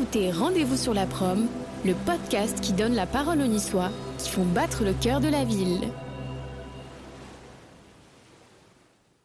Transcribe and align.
écoutez 0.00 0.30
Rendez-vous 0.30 0.78
sur 0.78 0.94
la 0.94 1.04
prom, 1.04 1.46
le 1.84 1.92
podcast 2.06 2.58
qui 2.62 2.72
donne 2.72 2.94
la 2.94 3.06
parole 3.06 3.42
aux 3.42 3.46
Niçois 3.46 3.90
qui 4.16 4.30
font 4.30 4.46
battre 4.46 4.82
le 4.82 4.94
cœur 4.94 5.20
de 5.20 5.28
la 5.28 5.44
ville. 5.44 5.92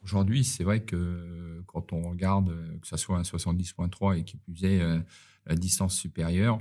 Aujourd'hui, 0.04 0.43
c'est 0.43 0.65
vrai 0.65 0.82
que 0.82 1.64
quand 1.65 1.93
on 1.93 2.09
regarde, 2.09 2.54
que 2.82 2.88
ce 2.88 2.97
soit 2.97 3.18
un 3.18 3.21
70.3 3.21 4.19
et 4.19 4.23
qui 4.25 4.36
plus 4.36 4.65
est 4.65 4.82
euh, 4.82 5.00
la 5.46 5.55
distance 5.55 5.96
supérieure, 5.96 6.59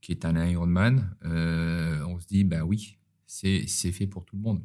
qui 0.00 0.12
est 0.12 0.24
un 0.24 0.36
Ironman, 0.46 1.12
euh, 1.24 2.04
on 2.06 2.20
se 2.20 2.28
dit, 2.28 2.44
ben 2.44 2.62
oui, 2.62 2.98
c'est 3.26 3.66
fait 3.66 4.06
pour 4.06 4.24
tout 4.24 4.36
le 4.36 4.42
monde. 4.42 4.62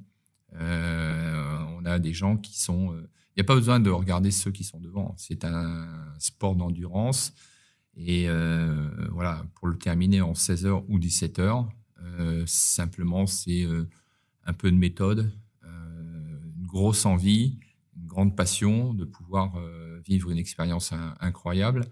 Euh, 0.54 1.58
on 1.76 1.86
a 1.86 1.98
des 1.98 2.14
gens 2.14 2.38
qui 2.38 2.60
sont... 2.62 2.96
Il 2.96 3.40
n'y 3.40 3.42
a 3.42 3.46
pas 3.46 3.56
besoin 3.56 3.80
de 3.80 3.90
regarder 3.90 4.30
ceux 4.30 4.52
qui 4.52 4.64
sont 4.64 4.80
devant. 4.80 5.16
C'est 5.18 5.44
un 5.44 5.88
sport 6.20 6.56
d'endurance. 6.56 7.34
Et 7.98 8.28
voilà, 9.12 9.46
pour 9.56 9.68
le 9.68 9.78
terminer 9.78 10.22
en 10.22 10.34
16 10.34 10.66
heures 10.66 10.90
ou 10.90 11.00
17 11.00 11.40
heures, 11.40 11.70
simplement, 12.46 13.26
c'est 13.26 13.66
un 14.46 14.54
peu 14.54 14.72
de 14.72 14.78
méthode, 14.78 15.32
une 15.64 16.68
grosse 16.68 17.06
envie, 17.06 17.58
une 17.96 18.08
grande 18.08 18.36
passion 18.36 18.94
de 18.94 19.06
pouvoir 19.06 19.56
euh, 19.56 20.00
vivre 20.06 20.30
une 20.32 20.38
expérience 20.38 20.94
incroyable. 21.20 21.86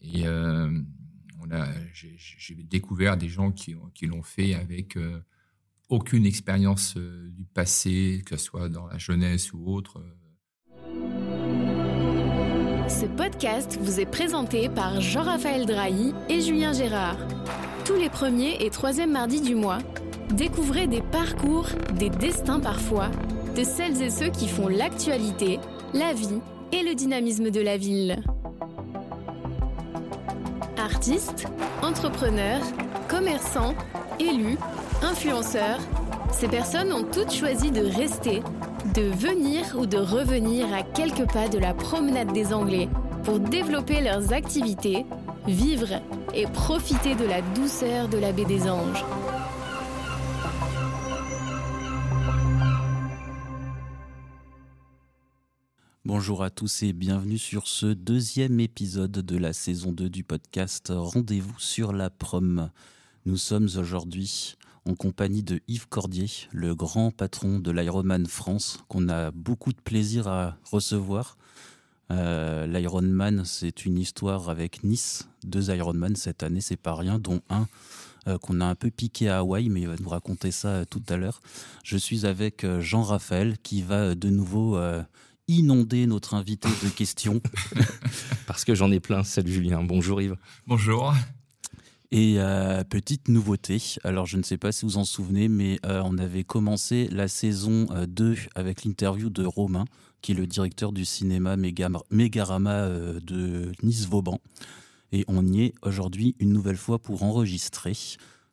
Et 0.00 0.26
euh, 0.26 0.70
j'ai 1.92 2.54
découvert 2.54 3.16
des 3.16 3.28
gens 3.28 3.52
qui, 3.52 3.76
l'ont 4.02 4.22
fait 4.22 4.54
avec 4.54 4.96
euh, 4.96 5.20
aucune 5.88 6.26
expérience 6.26 6.96
du 6.96 7.44
passé, 7.44 8.22
que 8.26 8.36
ce 8.36 8.44
soit 8.44 8.68
dans 8.68 8.86
la 8.86 8.98
jeunesse 8.98 9.52
ou 9.52 9.66
autre. 9.66 10.02
Ce 12.88 13.06
podcast 13.06 13.78
vous 13.80 14.00
est 14.00 14.06
présenté 14.06 14.68
par 14.68 15.00
Jean-Raphaël 15.00 15.66
Drahi 15.66 16.14
et 16.28 16.40
Julien 16.40 16.72
Gérard. 16.72 17.16
Tous 17.84 17.94
les 17.94 18.08
premiers 18.08 18.64
et 18.64 18.70
troisièmes 18.70 19.12
mardis 19.12 19.40
du 19.40 19.54
mois, 19.54 19.78
découvrez 20.30 20.86
des 20.86 21.00
parcours, 21.00 21.66
des 21.94 22.10
destins 22.10 22.60
parfois 22.60 23.08
de 23.56 23.64
celles 23.64 24.02
et 24.02 24.10
ceux 24.10 24.30
qui 24.30 24.48
font 24.48 24.68
l'actualité, 24.68 25.60
la 25.92 26.12
vie 26.12 26.40
et 26.72 26.82
le 26.82 26.94
dynamisme 26.94 27.50
de 27.50 27.60
la 27.60 27.76
ville. 27.76 28.22
Artistes, 30.78 31.46
entrepreneurs, 31.82 32.62
commerçants, 33.08 33.74
élus, 34.18 34.58
influenceurs, 35.02 35.78
ces 36.32 36.48
personnes 36.48 36.92
ont 36.92 37.04
toutes 37.04 37.32
choisi 37.32 37.70
de 37.70 37.84
rester, 37.84 38.42
de 38.94 39.02
venir 39.02 39.74
ou 39.78 39.86
de 39.86 39.96
revenir 39.96 40.70
à 40.74 40.82
quelques 40.82 41.26
pas 41.32 41.48
de 41.48 41.58
la 41.58 41.72
promenade 41.72 42.32
des 42.32 42.52
Anglais 42.52 42.90
pour 43.24 43.40
développer 43.40 44.02
leurs 44.02 44.34
activités, 44.34 45.06
vivre 45.46 46.02
et 46.34 46.46
profiter 46.46 47.14
de 47.14 47.24
la 47.24 47.40
douceur 47.40 48.08
de 48.08 48.18
la 48.18 48.32
baie 48.32 48.44
des 48.44 48.68
Anges. 48.68 49.04
Bonjour 56.04 56.42
à 56.42 56.50
tous 56.50 56.82
et 56.82 56.92
bienvenue 56.92 57.38
sur 57.38 57.68
ce 57.68 57.86
deuxième 57.86 58.60
épisode 58.60 59.12
de 59.12 59.36
la 59.38 59.54
saison 59.54 59.92
2 59.92 60.10
du 60.10 60.22
podcast 60.22 60.92
Rendez-vous 60.94 61.58
sur 61.58 61.92
la 61.94 62.10
prom. 62.10 62.70
Nous 63.24 63.38
sommes 63.38 63.68
aujourd'hui 63.78 64.56
en 64.84 64.94
compagnie 64.94 65.42
de 65.42 65.60
Yves 65.68 65.88
Cordier, 65.88 66.28
le 66.50 66.74
grand 66.74 67.10
patron 67.10 67.58
de 67.58 67.70
l'Ironman 67.70 68.26
France, 68.26 68.80
qu'on 68.88 69.08
a 69.08 69.30
beaucoup 69.30 69.72
de 69.72 69.80
plaisir 69.80 70.28
à 70.28 70.56
recevoir. 70.70 71.36
Euh, 72.10 72.66
L'Ironman, 72.66 73.44
c'est 73.44 73.86
une 73.86 73.98
histoire 73.98 74.50
avec 74.50 74.82
Nice, 74.84 75.28
deux 75.44 75.70
Ironman 75.70 76.16
cette 76.16 76.42
année, 76.42 76.60
c'est 76.60 76.76
pas 76.76 76.94
rien, 76.94 77.18
dont 77.18 77.40
un 77.48 77.68
euh, 78.28 78.38
qu'on 78.38 78.60
a 78.60 78.66
un 78.66 78.74
peu 78.74 78.90
piqué 78.90 79.28
à 79.28 79.38
Hawaï, 79.38 79.68
mais 79.68 79.82
il 79.82 79.88
va 79.88 79.96
nous 79.98 80.08
raconter 80.08 80.50
ça 80.50 80.68
euh, 80.68 80.84
tout 80.84 81.02
à 81.08 81.16
l'heure. 81.16 81.40
Je 81.84 81.96
suis 81.96 82.26
avec 82.26 82.66
Jean-Raphaël 82.80 83.56
qui 83.62 83.82
va 83.82 84.14
de 84.14 84.28
nouveau 84.28 84.78
inonder 85.48 86.06
notre 86.06 86.34
invité 86.34 86.68
de 86.82 86.88
questions. 86.88 87.40
Parce 88.46 88.64
que 88.64 88.74
j'en 88.74 88.90
ai 88.90 89.00
plein. 89.00 89.24
Salut 89.24 89.52
Julien. 89.52 89.82
Bonjour 89.82 90.20
Yves. 90.20 90.36
Bonjour. 90.66 91.14
Et 92.14 92.34
euh, 92.36 92.84
petite 92.84 93.28
nouveauté, 93.28 93.82
alors 94.04 94.26
je 94.26 94.36
ne 94.36 94.42
sais 94.42 94.58
pas 94.58 94.70
si 94.70 94.84
vous 94.84 94.98
en 94.98 95.04
souvenez, 95.06 95.48
mais 95.48 95.80
euh, 95.86 96.02
on 96.04 96.18
avait 96.18 96.44
commencé 96.44 97.08
la 97.10 97.26
saison 97.26 97.86
2 98.06 98.32
euh, 98.32 98.36
avec 98.54 98.84
l'interview 98.84 99.30
de 99.30 99.46
Romain, 99.46 99.86
qui 100.20 100.32
est 100.32 100.34
le 100.34 100.46
directeur 100.46 100.92
du 100.92 101.06
cinéma 101.06 101.56
Mégarama 101.56 102.86
de 102.86 103.72
Nice-Vauban. 103.82 104.40
Et 105.12 105.24
on 105.26 105.46
y 105.46 105.62
est 105.62 105.74
aujourd'hui 105.80 106.36
une 106.38 106.52
nouvelle 106.52 106.76
fois 106.76 106.98
pour 106.98 107.22
enregistrer. 107.22 107.94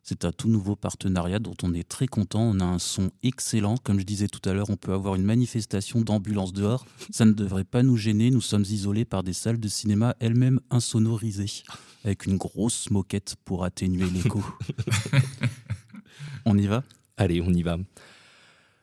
C'est 0.02 0.24
un 0.24 0.32
tout 0.32 0.48
nouveau 0.48 0.74
partenariat 0.74 1.38
dont 1.38 1.56
on 1.62 1.74
est 1.74 1.86
très 1.86 2.06
content. 2.06 2.40
On 2.40 2.60
a 2.60 2.64
un 2.64 2.78
son 2.78 3.10
excellent. 3.22 3.76
Comme 3.76 4.00
je 4.00 4.06
disais 4.06 4.28
tout 4.28 4.48
à 4.48 4.54
l'heure, 4.54 4.70
on 4.70 4.76
peut 4.76 4.94
avoir 4.94 5.16
une 5.16 5.24
manifestation 5.24 6.00
d'ambulance 6.00 6.54
dehors. 6.54 6.86
Ça 7.10 7.26
ne 7.26 7.32
devrait 7.32 7.64
pas 7.64 7.82
nous 7.82 7.98
gêner. 7.98 8.30
Nous 8.30 8.40
sommes 8.40 8.64
isolés 8.64 9.04
par 9.04 9.22
des 9.22 9.34
salles 9.34 9.60
de 9.60 9.68
cinéma 9.68 10.16
elles-mêmes 10.18 10.60
insonorisées, 10.70 11.62
avec 12.04 12.26
une 12.26 12.36
grosse 12.36 12.90
moquette 12.90 13.36
pour 13.44 13.64
atténuer 13.64 14.08
l'écho. 14.10 14.42
on 16.44 16.56
y 16.56 16.66
va? 16.66 16.82
Allez, 17.16 17.40
on 17.40 17.52
y 17.52 17.62
va. 17.62 17.78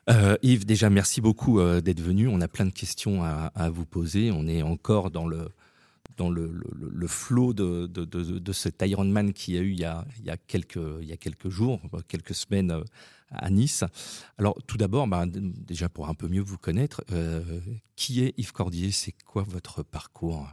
Euh, 0.09 0.37
Yves, 0.41 0.65
déjà, 0.65 0.89
merci 0.89 1.19
beaucoup 1.19 1.59
euh, 1.59 1.81
d'être 1.81 2.01
venu. 2.01 2.27
On 2.27 2.39
a 2.41 2.47
plein 2.47 2.65
de 2.65 2.71
questions 2.71 3.23
à, 3.23 3.51
à, 3.55 3.69
vous 3.69 3.85
poser. 3.85 4.31
On 4.31 4.47
est 4.47 4.61
encore 4.61 5.11
dans 5.11 5.27
le, 5.27 5.49
dans 6.17 6.29
le, 6.29 6.51
le, 6.75 7.07
flot 7.07 7.53
de, 7.53 7.87
de, 7.87 8.05
de, 8.05 8.39
de, 8.39 8.51
cet 8.51 8.81
Ironman 8.81 9.33
qu'il 9.33 9.55
y 9.55 9.57
a 9.57 9.61
eu 9.61 9.71
il 9.71 9.79
y 9.79 9.85
a, 9.85 10.05
il 10.19 10.25
y 10.25 10.29
a, 10.29 10.37
quelques, 10.37 10.79
il 11.01 11.07
y 11.07 11.13
a 11.13 11.17
quelques 11.17 11.49
jours, 11.49 11.81
quelques 12.07 12.35
semaines 12.35 12.71
euh, 12.71 12.83
à 13.31 13.49
Nice. 13.49 13.83
Alors 14.37 14.57
tout 14.65 14.77
d'abord, 14.77 15.07
bah, 15.07 15.25
déjà 15.27 15.89
pour 15.89 16.09
un 16.09 16.13
peu 16.13 16.27
mieux 16.27 16.41
vous 16.41 16.57
connaître, 16.57 17.03
euh, 17.11 17.59
qui 17.95 18.23
est 18.23 18.33
Yves 18.37 18.53
Cordier? 18.53 18.91
C'est 18.91 19.13
quoi 19.25 19.43
votre 19.43 19.83
parcours? 19.83 20.47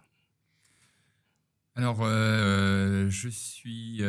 Alors, 1.76 1.98
euh, 2.02 3.08
je 3.10 3.28
suis 3.28 4.02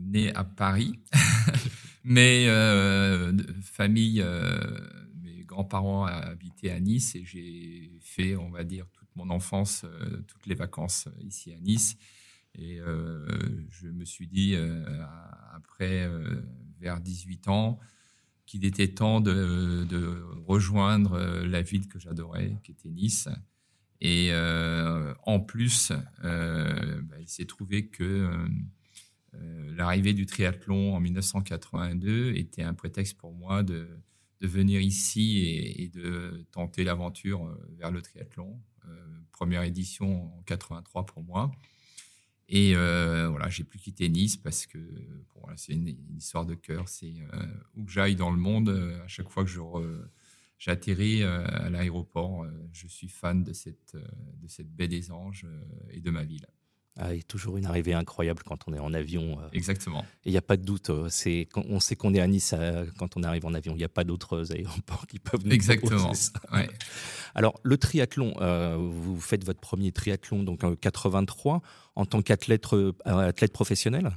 né 0.00 0.34
à 0.34 0.44
Paris, 0.44 0.98
mais 2.04 2.46
famille, 3.62 4.24
mes 5.22 5.44
grands-parents 5.44 6.04
habitaient 6.04 6.70
à 6.70 6.80
Nice 6.80 7.14
et 7.16 7.24
j'ai 7.24 7.98
fait, 8.02 8.36
on 8.36 8.50
va 8.50 8.64
dire, 8.64 8.86
mon 9.16 9.30
enfance, 9.30 9.84
euh, 9.84 10.22
toutes 10.26 10.46
les 10.46 10.54
vacances 10.54 11.06
euh, 11.06 11.22
ici 11.22 11.52
à 11.52 11.58
Nice. 11.60 11.96
Et 12.54 12.80
euh, 12.80 13.26
je 13.68 13.88
me 13.88 14.04
suis 14.04 14.26
dit, 14.26 14.56
après, 15.54 16.10
vers 16.80 17.00
18 17.00 17.46
ans, 17.46 17.78
qu'il 18.44 18.64
était 18.64 18.88
temps 18.88 19.20
de, 19.20 19.86
rejoindre 20.46 21.44
la 21.44 21.62
ville 21.62 21.86
que 21.86 22.00
j'adorais, 22.00 22.58
qui 22.64 22.72
était 22.72 22.90
Nice. 22.90 23.28
Et 24.00 24.32
en 25.24 25.40
plus, 25.40 25.92
bah, 26.22 27.20
il 27.20 27.28
s'est 27.28 27.44
trouvé 27.44 27.88
que 27.88 28.48
l'arrivée 29.32 30.14
du 30.14 30.26
triathlon 30.26 30.94
en 30.94 31.00
1982 31.00 32.34
était 32.34 32.62
un 32.62 32.74
prétexte 32.74 33.18
pour 33.18 33.32
moi 33.32 33.62
de, 33.62 33.88
venir 34.40 34.80
ici 34.80 35.44
et 35.76 35.88
de 35.88 36.46
tenter 36.50 36.82
l'aventure 36.82 37.54
vers 37.76 37.90
le 37.90 38.00
triathlon. 38.00 38.58
Euh, 38.90 39.20
première 39.32 39.62
édition 39.62 40.34
en 40.38 40.42
83 40.42 41.06
pour 41.06 41.22
moi. 41.22 41.50
Et 42.48 42.74
euh, 42.74 43.28
voilà, 43.28 43.48
j'ai 43.48 43.64
plus 43.64 43.78
quitté 43.78 44.08
Nice 44.08 44.36
parce 44.36 44.66
que 44.66 44.78
c'est 45.56 45.72
une, 45.72 45.94
histoire 46.16 46.44
de 46.44 46.54
cœur. 46.54 46.88
C'est 46.88 47.14
euh, 47.32 47.46
où 47.76 47.84
que 47.84 47.90
j'aille 47.90 48.16
dans 48.16 48.30
le 48.30 48.38
monde, 48.38 48.68
à 49.02 49.08
chaque 49.08 49.28
fois 49.28 49.44
que 49.44 49.50
je 49.50 49.60
j'atterris 50.60 51.24
à 51.24 51.68
l'aéroport, 51.70 52.46
je 52.72 52.86
suis 52.86 53.08
fan 53.08 53.42
de 53.42 53.52
cette, 53.52 53.96
de 53.96 54.46
cette 54.46 54.70
baie 54.70 54.86
des 54.86 55.10
Anges 55.10 55.46
et 55.90 55.98
de 55.98 56.10
ma 56.10 56.22
ville. 56.22 56.46
Ah, 56.96 57.06
a 57.06 57.22
toujours 57.22 57.56
une 57.56 57.66
arrivée 57.66 57.94
incroyable 57.94 58.42
quand 58.44 58.58
on 58.66 58.74
est 58.74 58.78
en 58.78 58.92
avion. 58.92 59.38
Euh. 59.40 59.48
Exactement. 59.52 60.04
Et 60.24 60.30
il 60.30 60.32
n'y 60.32 60.38
a 60.38 60.42
pas 60.42 60.56
de 60.56 60.64
doute. 60.64 60.90
Euh, 60.90 61.08
c'est, 61.08 61.48
on 61.54 61.78
sait 61.78 61.96
qu'on 61.96 62.12
est 62.14 62.20
à 62.20 62.26
Nice 62.26 62.52
euh, 62.54 62.84
quand 62.98 63.16
on 63.16 63.22
arrive 63.22 63.46
en 63.46 63.54
avion. 63.54 63.74
Il 63.74 63.78
n'y 63.78 63.84
a 63.84 63.88
pas 63.88 64.04
d'autres 64.04 64.52
aéroports 64.52 65.06
qui 65.06 65.18
peuvent 65.18 65.44
nous 65.44 65.52
Exactement. 65.52 66.12
Alors, 67.34 67.58
le 67.62 67.78
triathlon, 67.78 68.34
vous 68.78 69.20
faites 69.20 69.44
votre 69.44 69.60
premier 69.60 69.92
triathlon 69.92 70.42
donc 70.42 70.64
en 70.64 70.74
83 70.74 71.62
en 71.94 72.04
tant 72.04 72.22
qu'athlète 72.22 72.66
athlète 73.04 73.52
professionnel? 73.52 74.10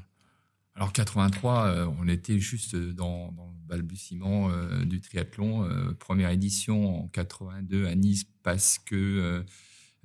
Alors 0.75 0.91
83, 0.91 1.87
on 1.99 2.07
était 2.07 2.39
juste 2.39 2.75
dans, 2.75 3.31
balbutiement 3.73 4.49
du 4.85 5.01
triathlon. 5.01 5.67
première 5.99 6.29
édition 6.29 7.03
en 7.03 7.07
82 7.07 7.87
à 7.87 7.95
Nice 7.95 8.25
parce 8.43 8.77
que 8.77 9.43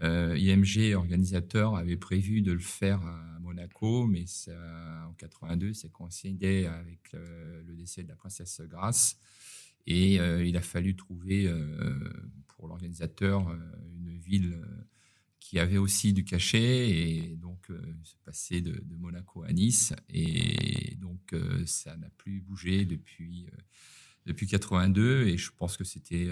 euh, 0.03 0.39
IMG, 0.39 0.95
organisateur, 0.95 1.75
avait 1.75 1.97
prévu 1.97 2.41
de 2.41 2.53
le 2.53 2.61
faire 2.61 3.05
à 3.05 3.39
Monaco, 3.41 4.07
mais 4.07 4.25
en 5.09 5.13
82, 5.15 5.75
c'est 5.75 5.91
coïncidé 5.91 6.67
avec 6.67 7.13
le, 7.13 7.75
décès 7.75 8.05
de 8.05 8.09
la 8.09 8.17
princesse 8.17 8.61
Grace. 8.69 9.19
Et 9.87 10.21
euh, 10.21 10.45
il 10.45 10.57
a 10.57 10.61
fallu 10.61 10.95
trouver 10.95 11.47
euh, 11.47 11.99
pour 12.47 12.69
l'organisateur 12.69 13.51
une 13.97 14.19
ville 14.19 14.61
qui 15.49 15.59
avait 15.59 15.79
aussi 15.79 16.13
du 16.13 16.25
cachet 16.25 16.91
et 16.91 17.37
donc 17.37 17.69
se 18.03 18.17
passer 18.23 18.61
de, 18.61 18.73
de, 18.85 18.97
Monaco 18.97 19.45
à 19.45 19.53
Nice 19.53 19.95
et 20.11 20.95
donc 20.97 21.35
ça 21.65 21.97
n'a 21.97 22.11
plus 22.19 22.43
bougé 22.43 22.85
depuis 22.85 23.47
depuis 24.27 24.47
82 24.47 25.27
et 25.27 25.39
je 25.39 25.51
pense 25.57 25.79
que 25.79 25.85
c'était 25.85 26.29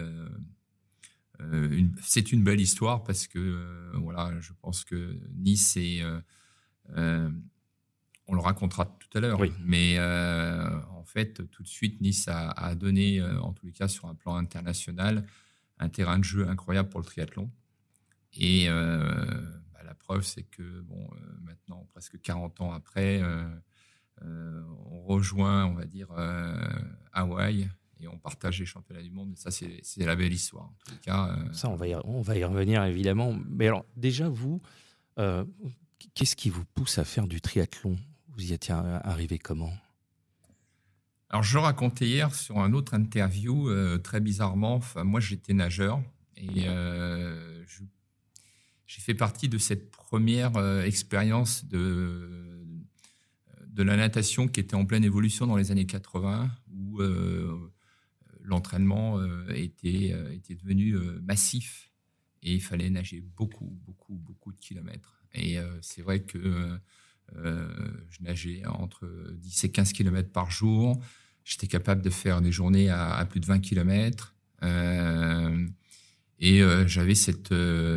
une, 1.40 1.94
c'est 2.02 2.30
une 2.30 2.44
belle 2.44 2.60
histoire 2.60 3.04
parce 3.04 3.26
que 3.26 3.90
voilà 3.94 4.38
je 4.40 4.52
pense 4.60 4.84
que 4.84 5.18
Nice 5.34 5.78
est 5.78 6.02
on 8.28 8.34
le 8.34 8.40
racontera 8.40 8.84
tout 8.84 9.08
à 9.16 9.20
l'heure. 9.20 9.40
Mais 9.64 9.96
euh, 9.98 10.80
en 10.90 11.04
fait, 11.04 11.48
tout 11.50 11.62
de 11.62 11.68
suite, 11.68 12.00
Nice 12.00 12.28
a, 12.28 12.74
donné, 12.74 13.20
euh, 13.20 13.40
en 13.40 13.52
tous 13.52 13.66
les 13.66 13.72
cas 13.72 13.88
sur 13.88 14.06
un 14.06 14.14
plan 14.14 14.36
international, 14.36 15.24
un 15.78 15.88
terrain 15.88 16.18
de 16.18 16.24
jeu 16.24 16.48
incroyable 16.48 16.88
pour 16.88 17.00
le 17.00 17.06
triathlon. 17.06 17.50
Et 18.38 18.68
euh, 18.68 19.24
bah, 19.72 19.80
la 19.84 19.94
preuve, 19.94 20.22
c'est 20.22 20.42
que 20.42 20.80
bon, 20.82 21.08
maintenant, 21.42 21.86
presque 21.92 22.20
40 22.20 22.60
ans 22.60 22.72
après, 22.72 23.22
on 24.22 25.02
rejoint, 25.04 25.66
on 25.66 25.74
va 25.74 25.84
dire, 25.84 26.08
Hawaï 27.12 27.68
et 28.00 28.08
on 28.08 28.18
partage 28.18 28.60
les 28.60 28.66
championnats 28.66 29.02
du 29.02 29.10
monde. 29.10 29.36
ça, 29.36 29.50
c'est 29.50 30.04
la 30.04 30.16
belle 30.16 30.32
histoire. 30.32 30.64
En 30.64 30.92
les 30.92 30.98
cas, 30.98 31.36
ça, 31.52 31.68
on 31.68 31.76
va, 31.76 31.88
y, 31.88 31.94
on 31.94 32.20
va 32.20 32.36
y 32.36 32.44
revenir 32.44 32.84
évidemment. 32.84 33.38
Mais 33.48 33.68
alors, 33.68 33.86
déjà, 33.96 34.28
vous, 34.28 34.60
qu'est-ce 36.14 36.36
qui 36.36 36.50
vous 36.50 36.64
pousse 36.64 36.98
à 36.98 37.04
faire 37.04 37.26
du 37.26 37.40
triathlon? 37.40 37.96
Vous 38.28 38.50
y 38.50 38.52
êtes 38.52 38.70
arrivé 38.70 39.38
comment? 39.38 39.72
Alors, 41.28 41.42
je 41.42 41.58
racontais 41.58 42.06
hier 42.06 42.34
sur 42.34 42.60
un 42.60 42.72
autre 42.72 42.94
interview, 42.94 43.68
euh, 43.68 43.98
très 43.98 44.20
bizarrement, 44.20 44.80
moi 44.96 45.20
j'étais 45.20 45.54
nageur 45.54 46.00
et 46.36 46.68
euh, 46.68 47.64
j'ai 48.86 49.00
fait 49.00 49.14
partie 49.14 49.48
de 49.48 49.58
cette 49.58 49.90
première 49.90 50.56
euh, 50.56 50.82
expérience 50.82 51.64
de, 51.66 52.64
de 53.66 53.82
la 53.82 53.96
natation 53.96 54.48
qui 54.48 54.60
était 54.60 54.76
en 54.76 54.86
pleine 54.86 55.04
évolution 55.04 55.46
dans 55.46 55.56
les 55.56 55.70
années 55.70 55.86
80, 55.86 56.50
où 56.72 57.00
l'entraînement 58.40 59.20
était, 59.48 60.14
était 60.32 60.54
devenu 60.54 60.96
massif 61.22 61.90
et 62.42 62.54
il 62.54 62.62
fallait 62.62 62.88
nager 62.88 63.20
beaucoup, 63.20 63.78
beaucoup, 63.84 64.14
beaucoup 64.14 64.52
de 64.52 64.58
kilomètres. 64.58 65.20
Et 65.34 65.58
c'est 65.82 66.00
vrai 66.00 66.22
que 66.22 66.78
euh, 67.34 67.68
je 68.10 68.22
nageais 68.22 68.62
entre 68.66 69.08
10 69.38 69.64
et 69.64 69.70
15 69.70 69.92
km 69.92 70.30
par 70.30 70.50
jour. 70.50 71.00
J'étais 71.44 71.66
capable 71.66 72.02
de 72.02 72.10
faire 72.10 72.40
des 72.40 72.52
journées 72.52 72.88
à, 72.88 73.24
plus 73.28 73.40
de 73.40 73.46
20 73.46 73.60
km. 73.60 74.34
Euh, 76.42 76.46
et 76.46 76.62
euh, 76.62 76.86
j'avais 76.86 77.14
cette, 77.14 77.54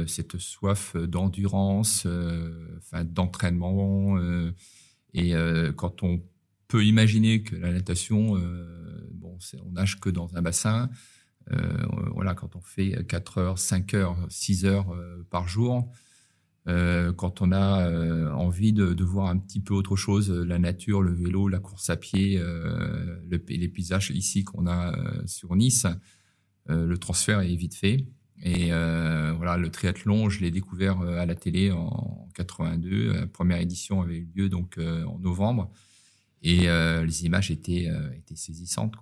cette 0.07 0.37
soif 0.37 0.95
d'endurance, 0.95 2.07
enfin, 2.77 3.03
d'entraînement. 3.03 4.17
et 5.13 5.33
quand 5.75 6.03
on 6.03 6.21
peut 6.67 6.85
imaginer 6.85 7.41
que 7.43 7.55
la 7.55 7.71
natation, 7.71 8.35
bon, 9.13 9.37
on 9.65 9.71
nage 9.71 9.99
que 9.99 10.09
dans 10.09 10.35
un 10.35 10.41
bassin. 10.41 10.89
voilà, 12.13 12.35
quand 12.35 12.55
on 12.55 12.61
fait 12.61 13.05
4 13.07 13.37
heures, 13.39 13.59
5 13.59 13.93
heures, 13.95 14.17
6 14.29 14.65
heures 14.65 14.95
par 15.29 15.47
jour, 15.47 15.91
euh, 16.69 17.13
quand 17.13 17.41
on 17.41 17.51
a 17.51 17.87
euh, 17.87 18.31
envie 18.31 18.73
de, 18.73 19.03
voir 19.03 19.27
un 19.27 19.37
petit 19.37 19.59
peu 19.59 19.73
autre 19.73 19.95
chose, 19.95 20.29
euh, 20.29 20.43
la 20.43 20.59
nature, 20.59 21.01
le 21.01 21.13
vélo, 21.13 21.47
la 21.47 21.59
course 21.59 21.89
à 21.89 21.97
pied, 21.97 22.37
euh, 22.37 23.19
le, 23.27 23.43
les 23.47 23.67
paysages 23.67 24.11
ici 24.11 24.43
qu'on 24.43 24.67
a 24.67 24.93
sur 25.25 25.55
Nice, 25.55 25.87
le 26.67 26.97
transfert 26.97 27.39
est 27.39 27.55
vite 27.55 27.73
fait. 27.73 28.05
Et 28.43 28.71
voilà, 28.71 29.57
le 29.57 29.69
triathlon, 29.69 30.29
je 30.29 30.41
l'ai 30.41 30.51
découvert 30.51 31.01
à 31.01 31.25
la 31.25 31.35
télé 31.35 31.71
en 31.71 32.29
82. 32.35 33.13
La 33.13 33.27
première 33.27 33.59
édition 33.59 34.01
avait 34.01 34.17
eu 34.17 34.29
lieu 34.33 34.49
donc 34.49 34.77
en 34.77 35.19
novembre. 35.19 35.71
Et 36.41 36.67
les 36.67 37.25
images 37.25 37.51
étaient, 37.51 37.89
saisissantes. 38.35 38.95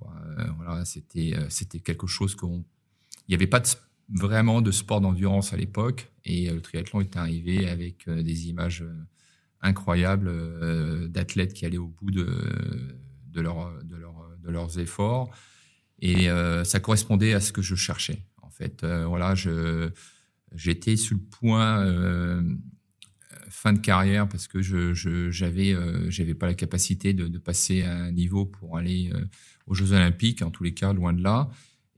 Voilà, 0.57 0.85
c'était, 0.85 1.79
quelque 1.83 2.07
chose 2.07 2.35
qu'on. 2.35 2.63
Il 3.27 3.31
n'y 3.31 3.35
avait 3.35 3.47
pas 3.47 3.61
vraiment 4.09 4.61
de 4.61 4.71
sport 4.71 5.01
d'endurance 5.01 5.53
à 5.53 5.57
l'époque. 5.57 6.11
Et 6.25 6.49
euh, 6.49 6.55
le 6.55 6.61
triathlon 6.61 7.01
est 7.01 7.15
arrivé 7.15 7.69
avec 7.69 8.07
euh, 8.07 8.21
des 8.21 8.47
images 8.49 8.81
euh, 8.81 8.93
incroyables 9.61 10.31
d'athlètes 11.09 11.53
qui 11.53 11.65
allaient 11.65 11.77
au 11.77 11.87
bout 11.87 12.11
de 12.11 12.27
leurs 14.45 14.79
efforts. 14.79 15.31
Et 15.99 16.27
ça 16.63 16.79
correspondait 16.79 17.33
à 17.33 17.39
ce 17.39 17.51
que 17.51 17.63
je 17.63 17.73
cherchais. 17.73 18.21
Fait, 18.57 18.85
voilà, 18.85 19.35
je, 19.35 19.89
j'étais 20.55 20.95
sur 20.95 21.15
le 21.15 21.21
point 21.21 22.43
fin 23.49 23.73
de 23.73 23.79
carrière 23.79 24.27
parce 24.27 24.47
que 24.47 24.61
je, 24.61 24.93
je 24.93 25.29
j'avais 25.29 25.75
j'avais 26.09 26.33
pas 26.33 26.47
la 26.47 26.55
capacité 26.55 27.13
de, 27.13 27.37
passer 27.37 27.83
à 27.83 27.95
un 27.95 28.11
niveau 28.11 28.45
pour 28.45 28.77
aller 28.77 29.11
aux 29.67 29.75
Jeux 29.75 29.91
Olympiques 29.91 30.41
en 30.41 30.49
tous 30.49 30.63
les 30.63 30.73
cas 30.73 30.91
loin 30.91 31.13
de 31.13 31.21
là 31.21 31.49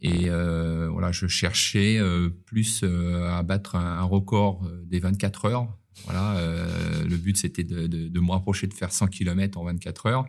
et 0.02 0.30
euh, 0.30 0.88
voilà, 0.90 1.12
je 1.12 1.28
cherchais 1.28 1.98
euh, 2.00 2.30
plus 2.46 2.82
euh, 2.84 3.30
à 3.30 3.44
battre 3.44 3.76
un, 3.76 4.02
record 4.04 4.66
des 4.86 5.00
24 5.00 5.46
heures. 5.46 5.68
Voilà, 6.06 6.42
le 7.04 7.18
but 7.18 7.36
c'était 7.36 7.66
de, 7.66 7.86
de, 7.86 8.20
me 8.22 8.32
rapprocher 8.32 8.68
de 8.68 8.74
faire 8.74 8.94
100 8.94 9.08
km 9.08 9.58
en 9.58 9.66
24 9.66 10.06
heures. 10.06 10.26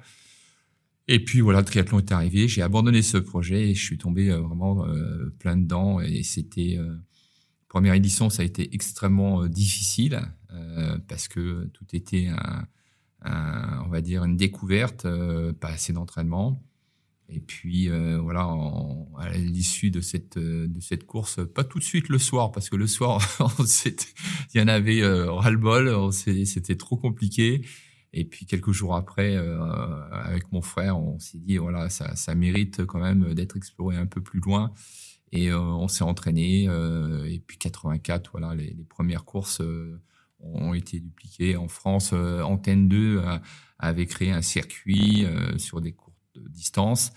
Et 1.13 1.25
puis 1.25 1.41
voilà, 1.41 1.59
le 1.59 1.65
triathlon 1.65 1.99
est 1.99 2.13
arrivé. 2.13 2.47
J'ai 2.47 2.63
abandonné 2.63 3.03
ce 3.03 3.17
projet 3.17 3.71
et 3.71 3.75
je 3.75 3.83
suis 3.83 3.99
tombé 3.99 4.31
vraiment 4.31 4.87
plein 5.41 5.57
dedans. 5.57 6.01
Et 6.01 6.23
c'était 6.23 6.79
première 7.67 7.95
édition, 7.95 8.31
ça 8.31 8.43
a 8.43 8.45
été 8.45 8.73
extrêmement 8.75 9.49
difficile 9.49 10.21
parce 11.09 11.27
que 11.27 11.65
tout 11.73 11.87
était 11.95 12.29
un, 13.23 13.83
on 13.85 13.89
va 13.89 14.01
dire 14.03 14.23
une 14.23 14.37
découverte, 14.37 15.05
pas 15.59 15.71
assez 15.71 15.93
d'entraînement. 15.93 16.63
Et 17.33 17.41
puis 17.41 17.89
euh, 17.89 18.19
voilà, 18.21 18.49
à 19.19 19.31
l'issue 19.37 19.91
de 19.91 20.01
cette 20.01 20.37
euh, 20.37 20.67
de 20.67 20.81
cette 20.81 21.05
course, 21.05 21.41
pas 21.55 21.63
tout 21.63 21.79
de 21.79 21.85
suite 21.85 22.09
le 22.09 22.19
soir 22.19 22.51
parce 22.51 22.69
que 22.69 22.77
le 22.77 22.89
soir, 22.89 23.21
il 24.55 24.61
y 24.61 24.61
en 24.61 24.69
avait 24.69 25.03
euh, 25.03 25.31
ras-le-bol, 25.31 26.13
c'était 26.13 26.77
trop 26.77 26.97
compliqué. 26.97 27.63
Et 28.13 28.25
puis 28.25 28.47
quelques 28.47 28.73
jours 28.73 28.97
après, 28.97 29.37
euh, 29.37 29.61
avec 30.11 30.51
mon 30.53 30.63
frère, 30.63 30.99
on 30.99 31.19
s'est 31.19 31.39
dit 31.39 31.59
voilà, 31.59 31.89
ça, 31.91 32.17
ça 32.17 32.35
mérite 32.35 32.85
quand 32.87 32.99
même 32.99 33.35
d'être 33.35 33.57
exploré 33.57 33.97
un 33.97 34.07
peu 34.07 34.21
plus 34.21 34.41
loin. 34.41 34.73
Et 35.33 35.53
on 35.55 35.87
s'est 35.87 36.03
entraîné. 36.03 36.65
et 36.65 37.39
puis 37.47 37.57
84, 37.57 38.33
voilà, 38.33 38.53
les, 38.57 38.75
les 38.75 38.83
premières 38.83 39.25
courses 39.25 39.63
ont 40.41 40.75
été 40.75 40.99
dupliquées 40.99 41.57
en 41.57 41.69
France. 41.69 42.13
Antenne 42.13 42.89
2 42.89 43.23
avait 43.79 44.07
créé 44.07 44.33
un 44.33 44.43
circuit 44.43 45.25
sur 45.57 45.81
des 45.81 45.93
courses 45.93 46.17
de 46.35 46.49
distance. 46.49 47.13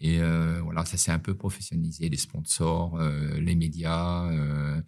Et 0.00 0.20
euh, 0.20 0.60
voilà, 0.62 0.84
ça 0.84 0.96
s'est 0.96 1.10
un 1.10 1.18
peu 1.18 1.34
professionnalisé, 1.34 2.08
les 2.08 2.16
sponsors, 2.16 2.98
euh, 3.00 3.38
les 3.40 3.54
médias. 3.54 4.30
Euh, 4.30 4.80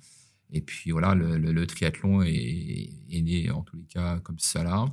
et 0.53 0.61
puis 0.61 0.91
voilà, 0.93 1.15
le, 1.15 1.37
le, 1.37 1.67
triathlon 1.67 2.23
est, 2.23 2.91
est, 3.11 3.23
né 3.23 3.51
en 3.51 3.63
tous 3.63 3.77
les 3.77 3.85
cas 3.85 4.19
comme 4.21 4.39
ça 4.39 4.65
là. 4.65 4.87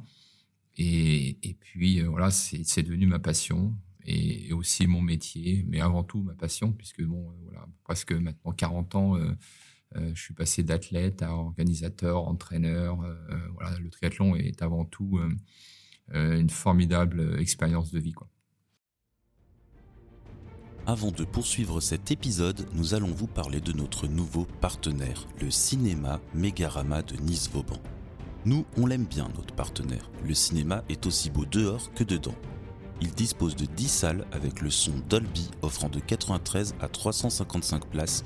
Et, 0.77 1.57
puis 1.59 2.01
voilà, 2.01 2.29
c'est 2.31 2.83
devenu 2.83 3.07
ma 3.07 3.19
passion 3.19 3.75
et, 4.05 4.53
aussi 4.53 4.87
mon 4.87 5.01
métier, 5.01 5.65
mais 5.67 5.81
avant 5.81 6.03
tout 6.03 6.21
ma 6.21 6.33
passion, 6.33 6.71
puisque 6.71 7.03
bon, 7.03 7.33
voilà, 7.43 7.67
presque 7.83 8.11
maintenant 8.11 8.51
40 8.51 8.95
ans, 8.95 9.17
je 9.95 10.21
suis 10.21 10.33
passé 10.33 10.63
d'athlète 10.63 11.23
à 11.23 11.33
organisateur, 11.33 12.27
entraîneur. 12.27 12.97
voilà, 13.53 13.77
le 13.79 13.89
triathlon 13.89 14.35
est 14.35 14.61
avant 14.61 14.85
tout 14.85 15.19
une 16.13 16.49
formidable 16.49 17.39
expérience 17.39 17.91
de 17.91 17.99
vie, 17.99 18.13
quoi. 18.13 18.29
Avant 20.87 21.11
de 21.11 21.25
poursuivre 21.25 21.81
cet 21.81 22.11
épisode, 22.11 22.65
nous 22.71 22.93
allons 22.93 23.11
vous 23.11 23.27
parler 23.27 23.59
de 23.59 23.73
notre 23.73 24.07
nouveau 24.07 24.45
partenaire, 24.61 25.27
le 25.41 25.51
cinéma 25.51 26.21
Mégarama 26.33 27.01
de 27.01 27.17
Nice-Vauban. 27.17 27.81
Nous, 28.47 28.63
on 28.77 28.85
l'aime 28.85 29.03
bien, 29.03 29.27
notre 29.35 29.53
partenaire. 29.53 30.09
Le 30.25 30.33
cinéma 30.33 30.81
est 30.87 31.05
aussi 31.05 31.29
beau 31.29 31.43
dehors 31.43 31.91
que 31.93 32.05
dedans. 32.05 32.35
Il 33.01 33.11
dispose 33.11 33.57
de 33.57 33.65
10 33.65 33.87
salles 33.89 34.25
avec 34.31 34.61
le 34.61 34.69
son 34.69 34.93
Dolby 35.09 35.51
offrant 35.61 35.89
de 35.89 35.99
93 35.99 36.75
à 36.79 36.87
355 36.87 37.87
places 37.87 38.23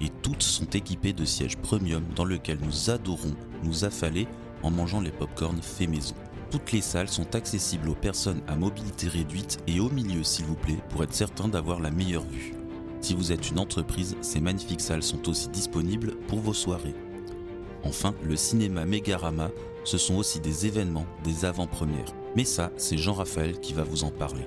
et 0.00 0.08
toutes 0.22 0.44
sont 0.44 0.66
équipées 0.66 1.12
de 1.12 1.24
sièges 1.24 1.56
premium 1.56 2.04
dans 2.14 2.24
lesquels 2.24 2.60
nous 2.62 2.90
adorons 2.90 3.34
nous 3.64 3.84
affaler 3.84 4.28
en 4.62 4.70
mangeant 4.70 5.00
les 5.00 5.10
pop-corn 5.10 5.60
fait 5.60 5.88
maison. 5.88 6.14
Toutes 6.52 6.70
les 6.70 6.80
salles 6.80 7.08
sont 7.08 7.34
accessibles 7.34 7.88
aux 7.88 7.96
personnes 7.96 8.42
à 8.46 8.54
mobilité 8.54 9.08
réduite 9.08 9.58
et 9.66 9.80
au 9.80 9.90
milieu 9.90 10.22
s'il 10.22 10.44
vous 10.44 10.54
plaît 10.54 10.78
pour 10.90 11.02
être 11.02 11.12
certain 11.12 11.48
d'avoir 11.48 11.80
la 11.80 11.90
meilleure 11.90 12.22
vue. 12.22 12.54
Si 13.00 13.14
vous 13.14 13.32
êtes 13.32 13.50
une 13.50 13.58
entreprise, 13.58 14.16
ces 14.20 14.40
magnifiques 14.40 14.80
salles 14.80 15.02
sont 15.02 15.28
aussi 15.28 15.48
disponibles 15.48 16.14
pour 16.28 16.38
vos 16.38 16.54
soirées. 16.54 16.94
Enfin, 17.84 18.14
le 18.22 18.36
cinéma 18.36 18.84
Megarama, 18.84 19.50
ce 19.84 19.98
sont 19.98 20.16
aussi 20.16 20.40
des 20.40 20.66
événements, 20.66 21.06
des 21.22 21.44
avant-premières. 21.44 22.12
Mais 22.34 22.44
ça, 22.44 22.70
c'est 22.76 22.98
Jean-Raphaël 22.98 23.60
qui 23.60 23.72
va 23.72 23.84
vous 23.84 24.04
en 24.04 24.10
parler. 24.10 24.46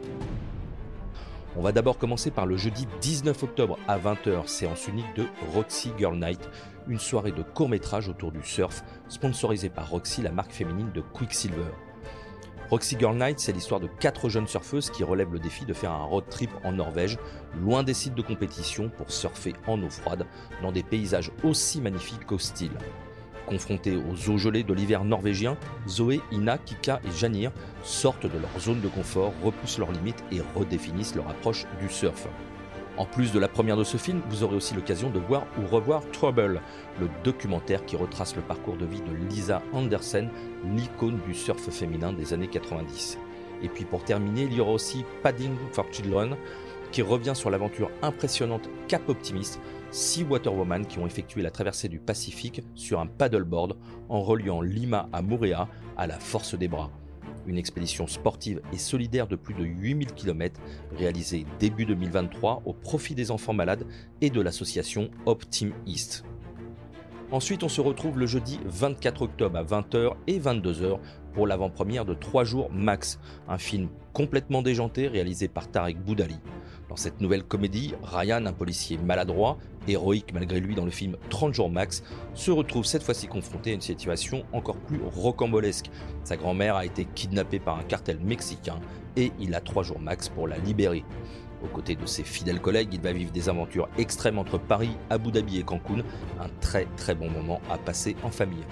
On 1.55 1.62
va 1.62 1.71
d'abord 1.71 1.98
commencer 1.98 2.29
par 2.29 2.45
le 2.45 2.57
jeudi 2.57 2.88
19 3.01 3.43
octobre 3.43 3.79
à 3.88 3.98
20h, 3.98 4.48
séance 4.48 4.88
unique 4.88 5.15
de 5.15 5.25
Roxy 5.53 5.91
Girl 5.98 6.17
Night, 6.17 6.50
une 6.88 7.00
soirée 7.00 7.31
de 7.31 7.41
court 7.41 7.69
métrage 7.69 8.07
autour 8.07 8.31
du 8.31 8.43
surf, 8.43 8.83
sponsorisée 9.07 9.69
par 9.69 9.89
Roxy, 9.89 10.21
la 10.21 10.31
marque 10.31 10.51
féminine 10.51 10.91
de 10.93 11.01
Quicksilver. 11.01 11.71
Roxy 12.69 12.98
Girl 13.00 13.17
Night, 13.17 13.39
c'est 13.39 13.51
l'histoire 13.51 13.79
de 13.79 13.89
quatre 14.00 14.29
jeunes 14.29 14.48
surfeuses 14.48 14.91
qui 14.91 15.03
relèvent 15.03 15.33
le 15.33 15.39
défi 15.39 15.65
de 15.65 15.74
faire 15.74 15.91
un 15.91 16.03
road 16.03 16.25
trip 16.29 16.51
en 16.63 16.71
Norvège, 16.71 17.17
loin 17.59 17.81
des 17.81 17.95
sites 17.95 18.13
de 18.13 18.21
compétition, 18.21 18.89
pour 18.89 19.09
surfer 19.09 19.53
en 19.65 19.81
eau 19.81 19.89
froide, 19.89 20.27
dans 20.62 20.71
des 20.71 20.83
paysages 20.83 21.31
aussi 21.43 21.81
magnifiques 21.81 22.27
qu'hostiles. 22.27 22.77
Confrontées 23.50 23.98
aux 23.98 24.29
eaux 24.29 24.38
gelées 24.38 24.62
de 24.62 24.75
l'hiver 24.75 25.03
norvégien, 25.03 25.58
Zoé, 25.88 26.22
Ina, 26.32 26.60
Kika 26.60 27.01
et 27.03 27.18
Janir 27.18 27.51
sortent 27.82 28.27
de 28.27 28.38
leur 28.38 28.60
zone 28.60 28.79
de 28.79 28.88
confort, 28.88 29.34
repoussent 29.44 29.79
leurs 29.79 29.91
limites 29.91 30.24
et 30.32 30.39
redéfinissent 30.56 31.15
leur 31.15 31.27
approche 31.27 31.65
du 31.82 31.89
surf. 31.89 32.27
En 32.98 33.06
plus 33.06 33.32
de 33.32 33.39
la 33.39 33.48
première 33.48 33.75
de 33.75 33.84
ce 33.84 33.98
film, 33.98 34.22
vous 34.29 34.44
aurez 34.44 34.56
aussi 34.56 34.75
l'occasion 34.75 35.10
de 35.10 35.18
voir 35.18 35.48
ou 35.58 35.65
revoir 35.65 36.03
Trouble, 36.12 36.62
le 37.00 37.10
documentaire 37.24 37.84
qui 37.86 37.96
retrace 37.96 38.36
le 38.36 38.44
parcours 38.44 38.77
de 38.77 38.86
vie 38.86 39.01
de 39.01 39.29
Lisa 39.29 39.63
Andersen, 39.74 40.29
l'icône 40.75 41.20
du 41.25 41.34
surf 41.34 41.72
féminin 41.72 42.13
des 42.13 42.34
années 42.34 42.50
90. 42.50 43.18
Et 43.63 43.70
puis 43.70 43.86
pour 43.86 44.03
terminer, 44.03 44.44
il 44.44 44.53
y 44.53 44.62
aura 44.62 44.74
aussi 44.74 45.06
Padding 45.24 45.56
for 45.72 45.88
Children, 45.91 46.36
qui 46.91 47.01
revient 47.01 47.36
sur 47.36 47.50
l'aventure 47.50 47.89
impressionnante 48.03 48.70
Cap 48.88 49.08
Optimist, 49.10 49.60
six 49.91 50.24
waterwomen 50.24 50.86
qui 50.86 51.00
ont 51.00 51.05
effectué 51.05 51.41
la 51.41 51.51
traversée 51.51 51.89
du 51.89 52.00
Pacifique 52.00 52.62
sur 52.75 53.00
un 53.00 53.08
paddleboard 53.08 53.77
en 54.10 54.22
reliant 54.22 54.62
Lima 54.62 55.10
à 55.13 55.22
Moorea 55.22 55.67
à 55.98 56.08
la 56.08 56.19
force 56.19 56.55
des 56.55 56.67
bras 56.67 56.91
une 57.50 57.58
expédition 57.58 58.08
sportive 58.08 58.62
et 58.72 58.77
solidaire 58.77 59.27
de 59.27 59.36
plus 59.36 59.53
de 59.53 59.63
8000 59.63 60.13
km 60.13 60.60
réalisée 60.96 61.46
début 61.60 61.86
2023 61.86 62.62
au 62.65 62.74
profit 62.74 63.15
des 63.15 63.31
enfants 63.31 63.53
malades 63.53 63.86
et 64.22 64.29
de 64.29 64.41
l'association 64.41 65.10
Optim 65.25 65.72
East. 65.86 66.24
Ensuite, 67.31 67.63
on 67.63 67.69
se 67.69 67.81
retrouve 67.81 68.17
le 68.17 68.25
jeudi 68.25 68.60
24 68.65 69.22
octobre 69.24 69.58
à 69.58 69.63
20h 69.63 70.13
et 70.27 70.39
22h 70.39 71.00
pour 71.34 71.46
l'avant-première 71.46 72.05
de 72.05 72.15
3 72.15 72.43
jours 72.43 72.72
max, 72.72 73.19
un 73.48 73.60
film 73.60 73.89
complètement 74.13 74.63
déjanté 74.63 75.08
réalisé 75.08 75.48
par 75.48 75.69
Tarek 75.69 76.03
Boudali. 76.03 76.39
Dans 76.89 76.96
cette 76.96 77.22
nouvelle 77.22 77.43
comédie, 77.43 77.93
Ryan, 78.01 78.48
un 78.48 78.51
policier 78.51 78.98
maladroit, 78.98 79.60
héroïque 79.88 80.34
malgré 80.34 80.60
lui 80.60 80.74
dans 80.74 80.86
le 80.86 80.91
film 80.91 81.17
30 81.29 81.53
jours 81.53 81.69
max, 81.69 82.03
se 82.34 82.50
retrouve 82.50 82.84
cette 82.84 83.03
fois-ci 83.03 83.27
confronté 83.27 83.69
à 83.69 83.74
une 83.75 83.81
situation 83.81 84.43
encore 84.53 84.77
plus 84.77 85.00
rocambolesque. 85.03 85.91
Sa 86.24 86.36
grand-mère 86.36 86.75
a 86.75 86.86
été 86.86 87.05
kidnappée 87.05 87.60
par 87.60 87.77
un 87.77 87.84
cartel 87.84 88.19
mexicain 88.19 88.79
et 89.15 89.31
il 89.39 89.53
a 89.53 89.62
3 89.62 89.84
jours 89.84 90.00
max 90.00 90.29
pour 90.29 90.48
la 90.48 90.58
libérer. 90.58 91.05
Aux 91.63 91.67
côtés 91.67 91.96
de 91.96 92.08
ses 92.08 92.24
fidèles 92.24 92.60
collègues, 92.60 92.93
il 92.93 93.01
va 93.01 93.12
vivre 93.12 93.31
des 93.31 93.50
aventures 93.50 93.88
extrêmes 94.00 94.39
entre 94.39 94.58
Paris, 94.58 94.91
Abu 95.12 95.31
Dhabi 95.31 95.60
et 95.60 95.63
Cancun, 95.63 96.00
un 96.39 96.50
très 96.60 96.86
très 96.98 97.13
bon 97.13 97.29
moment 97.29 97.62
à 97.69 97.77
passer 97.77 98.15
en 98.24 98.31
famille. 98.31 98.65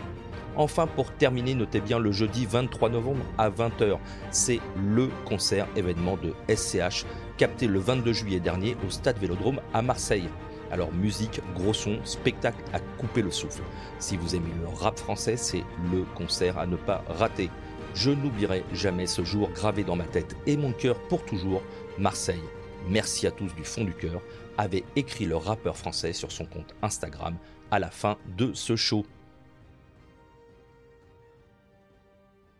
Enfin, 0.57 0.87
pour 0.87 1.11
terminer, 1.11 1.53
notez 1.53 1.81
bien 1.81 1.99
le 1.99 2.11
jeudi 2.11 2.47
23 2.47 2.89
novembre 2.89 3.23
à 3.37 3.51
20h. 3.51 3.99
C'est 4.31 4.59
le 4.75 5.09
concert 5.23 5.67
événement 5.75 6.17
de 6.17 6.33
SCH, 6.53 7.05
capté 7.37 7.67
le 7.67 7.77
22 7.77 8.11
juillet 8.11 8.39
dernier 8.39 8.75
au 8.85 8.89
Stade 8.89 9.19
Vélodrome 9.19 9.61
à 9.75 9.83
Marseille. 9.83 10.27
Alors 10.71 10.91
musique, 10.91 11.41
gros 11.55 11.73
son, 11.73 12.03
spectacle 12.03 12.61
à 12.73 12.79
couper 12.79 13.21
le 13.21 13.29
souffle. 13.29 13.61
Si 13.99 14.17
vous 14.17 14.35
aimez 14.35 14.51
le 14.59 14.67
rap 14.67 14.97
français, 14.97 15.37
c'est 15.37 15.63
le 15.91 16.03
concert 16.15 16.57
à 16.57 16.65
ne 16.65 16.75
pas 16.75 17.03
rater. 17.07 17.51
Je 17.93 18.09
n'oublierai 18.09 18.63
jamais 18.73 19.05
ce 19.05 19.23
jour 19.23 19.49
gravé 19.51 19.83
dans 19.83 19.95
ma 19.95 20.05
tête 20.05 20.35
et 20.47 20.57
mon 20.57 20.73
cœur 20.73 20.99
pour 21.07 21.23
toujours, 21.23 21.61
Marseille. 21.99 22.43
Merci 22.89 23.27
à 23.27 23.31
tous 23.31 23.53
du 23.53 23.63
fond 23.63 23.83
du 23.83 23.93
cœur, 23.93 24.21
avait 24.57 24.83
écrit 24.95 25.25
le 25.25 25.35
rappeur 25.35 25.77
français 25.77 26.13
sur 26.13 26.31
son 26.31 26.45
compte 26.45 26.73
Instagram 26.81 27.35
à 27.69 27.79
la 27.79 27.91
fin 27.91 28.17
de 28.37 28.53
ce 28.53 28.75
show. 28.75 29.05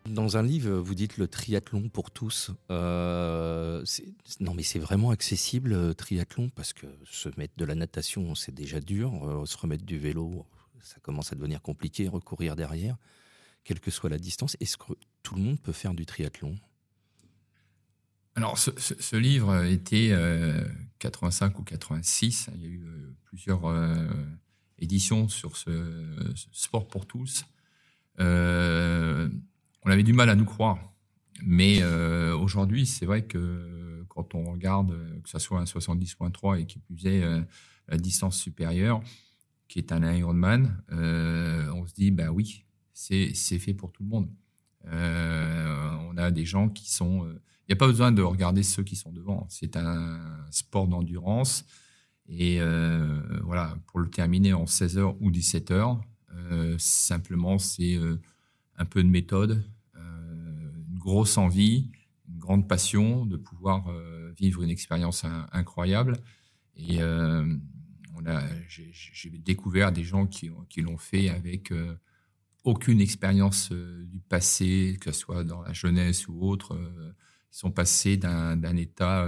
Dans 0.09 0.37
un 0.37 0.43
livre, 0.43 0.71
vous 0.71 0.95
dites 0.95 1.17
le 1.17 1.27
triathlon 1.27 1.89
pour 1.89 2.11
tous. 2.11 2.51
Euh, 2.71 3.83
non, 4.39 4.53
mais 4.53 4.63
c'est 4.63 4.79
vraiment 4.79 5.09
accessible, 5.09 5.71
le 5.71 5.93
triathlon, 5.93 6.49
parce 6.49 6.71
que 6.71 6.87
se 7.03 7.29
mettre 7.37 7.53
de 7.57 7.65
la 7.65 7.75
natation, 7.75 8.33
c'est 8.33 8.53
déjà 8.53 8.79
dur. 8.79 9.27
Euh, 9.27 9.45
se 9.45 9.57
remettre 9.57 9.83
du 9.83 9.97
vélo, 9.97 10.45
ça 10.81 10.99
commence 11.01 11.33
à 11.33 11.35
devenir 11.35 11.61
compliqué, 11.61 12.07
recourir 12.07 12.55
derrière, 12.55 12.95
quelle 13.65 13.81
que 13.81 13.91
soit 13.91 14.09
la 14.09 14.17
distance. 14.17 14.55
Est-ce 14.61 14.77
que 14.77 14.93
tout 15.23 15.35
le 15.35 15.41
monde 15.41 15.59
peut 15.59 15.73
faire 15.73 15.93
du 15.93 16.05
triathlon? 16.05 16.55
Alors, 18.35 18.57
ce, 18.57 19.15
livre 19.15 19.63
était 19.65 20.13
85 20.99 21.53
euh, 21.55 21.59
ou 21.59 21.63
86. 21.63 22.49
Il 22.55 22.61
y 22.61 22.65
a 22.65 22.69
eu 22.69 23.15
plusieurs 23.25 23.63
éditions 24.79 25.27
sur 25.27 25.57
ce, 25.57 26.33
sport 26.53 26.87
pour 26.87 27.07
tous. 27.07 27.45
Euh, 29.87 29.89
on 29.89 29.91
avait 29.91 30.03
du 30.03 30.13
mal 30.13 30.29
à 30.29 30.35
nous 30.35 30.45
croire. 30.45 30.77
Mais 31.43 31.79
euh, 31.81 32.35
aujourd'hui, 32.35 32.85
c'est 32.85 33.05
vrai 33.05 33.25
que 33.25 34.03
quand 34.09 34.33
on 34.35 34.51
regarde, 34.51 34.95
que 35.23 35.29
ce 35.29 35.39
soit 35.39 35.59
un 35.59 35.65
70.3 35.65 36.59
et 36.59 36.65
qui 36.65 36.79
plus 36.79 37.05
est 37.05 37.23
euh, 37.23 37.41
la 37.87 37.97
distance 37.97 38.37
supérieure, 38.37 39.01
qui 39.67 39.79
est 39.79 39.91
un 39.91 40.03
Ironman, 40.11 40.81
euh, 40.91 41.71
on 41.73 41.85
se 41.85 41.93
dit, 41.93 42.11
ben 42.11 42.29
oui, 42.29 42.65
c'est 42.93 43.33
fait 43.33 43.73
pour 43.73 43.91
tout 43.91 44.03
le 44.03 44.09
monde. 44.09 44.29
on 44.85 46.17
a 46.17 46.31
des 46.31 46.45
gens 46.45 46.69
qui 46.69 46.91
sont... 46.91 47.27
Il 47.69 47.73
n'y 47.73 47.73
a 47.73 47.77
pas 47.77 47.87
besoin 47.87 48.13
de 48.13 48.21
regarder 48.21 48.63
ceux 48.63 48.83
qui 48.83 48.95
sont 48.95 49.11
devant. 49.11 49.45
C'est 49.49 49.75
un 49.75 50.19
sport 50.51 50.87
d'endurance. 50.87 51.65
Et 52.29 52.59
voilà, 53.43 53.77
pour 53.87 53.99
le 53.99 54.09
terminer 54.09 54.53
en 54.53 54.65
16 54.65 54.97
heures 54.97 55.21
ou 55.21 55.29
17 55.29 55.69
heures, 55.71 56.01
simplement, 56.79 57.59
c'est 57.59 57.99
un 58.77 58.85
peu 58.85 59.03
de 59.03 59.09
méthode, 59.09 59.63
grosse 61.07 61.37
envie, 61.37 61.89
une 62.27 62.37
grande 62.37 62.67
passion 62.67 63.25
de 63.25 63.37
pouvoir 63.37 63.87
euh, 63.87 64.33
vivre 64.37 64.61
une 64.61 64.69
expérience 64.69 65.23
incroyable. 65.53 66.17
Et 66.75 67.01
euh, 67.01 67.45
j'ai 68.67 69.29
découvert 69.29 69.93
des 69.93 70.03
gens 70.03 70.27
qui, 70.27 70.51
l'ont 70.81 70.97
fait 70.97 71.29
avec 71.29 71.71
euh, 71.71 71.95
aucune 72.65 72.99
expérience 72.99 73.71
du 73.71 74.19
passé, 74.19 74.97
que 74.99 75.13
ce 75.13 75.19
soit 75.21 75.45
dans 75.45 75.61
la 75.61 75.71
jeunesse 75.71 76.27
ou 76.27 76.45
autre. 76.45 76.77
ils 76.77 77.57
sont 77.57 77.71
passés 77.71 78.17
d'un 78.17 78.75
état 78.75 79.25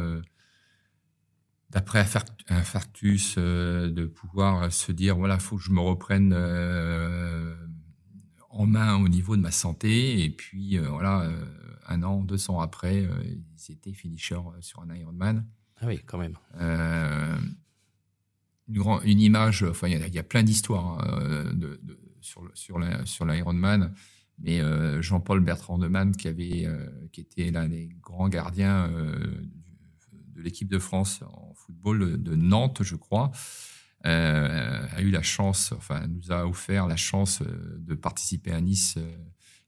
d'après 1.70 2.06
infarctus, 2.50 3.38
de 3.38 4.06
pouvoir 4.06 4.72
se 4.74 4.92
dire 4.92 5.16
voilà, 5.16 5.40
faut 5.40 5.56
que 5.56 5.64
je 5.64 5.72
me 5.72 5.80
reprenne 5.80 6.34
en 8.50 8.66
main 8.66 8.98
au 8.98 9.08
niveau 9.08 9.38
de 9.38 9.42
ma 9.42 9.52
santé. 9.52 10.26
Et 10.26 10.30
puis 10.30 10.78
voilà, 10.78 11.32
un 11.90 12.04
an, 12.04 12.24
deux 12.24 12.50
ans 12.50 12.60
après, 12.60 13.04
euh, 13.04 13.24
ils 13.24 13.72
étaient 13.72 13.94
finishers 13.94 14.36
euh, 14.36 14.62
sur 14.62 14.82
un 14.82 14.96
Ironman. 14.96 15.46
Ah 15.82 15.88
oui, 15.88 16.00
quand 16.06 16.18
même. 16.18 16.38
Euh, 16.60 17.38
une, 18.68 18.84
une, 19.04 19.20
image, 19.20 19.64
enfin, 19.64 19.88
il 19.88 20.14
y, 20.14 20.20
a 20.20 20.24
plein 20.24 20.44
d'histoires 20.44 21.00
hein, 21.02 21.52
de, 21.54 21.80
sur, 22.22 22.44
sur 22.54 23.26
l'Ironman. 23.26 23.94
mais 24.38 24.62
Jean-Paul 25.02 25.40
Bertrand 25.40 25.80
de 25.80 25.88
Man, 25.88 26.16
qui, 26.16 26.28
avait, 26.28 26.68
qui 27.12 27.22
était 27.22 27.50
l'un 27.50 27.68
des 27.68 27.90
grands 28.02 28.30
gardiens 28.30 28.90
de 28.90 30.42
l'équipe 30.42 30.68
de 30.68 30.78
France 30.78 31.24
en 31.24 31.54
football 31.56 32.22
de 32.22 32.36
Nantes, 32.36 32.84
je 32.84 32.96
crois, 32.96 33.32
a 34.04 35.02
eu 35.02 35.10
la 35.10 35.24
chance, 35.24 35.72
enfin, 35.72 36.06
nous 36.08 36.32
a 36.32 36.46
offert 36.46 36.88
la 36.88 36.98
chance 36.98 37.42
de 37.42 37.96
participer 37.96 38.52
à 38.52 38.62
Nice 38.62 39.00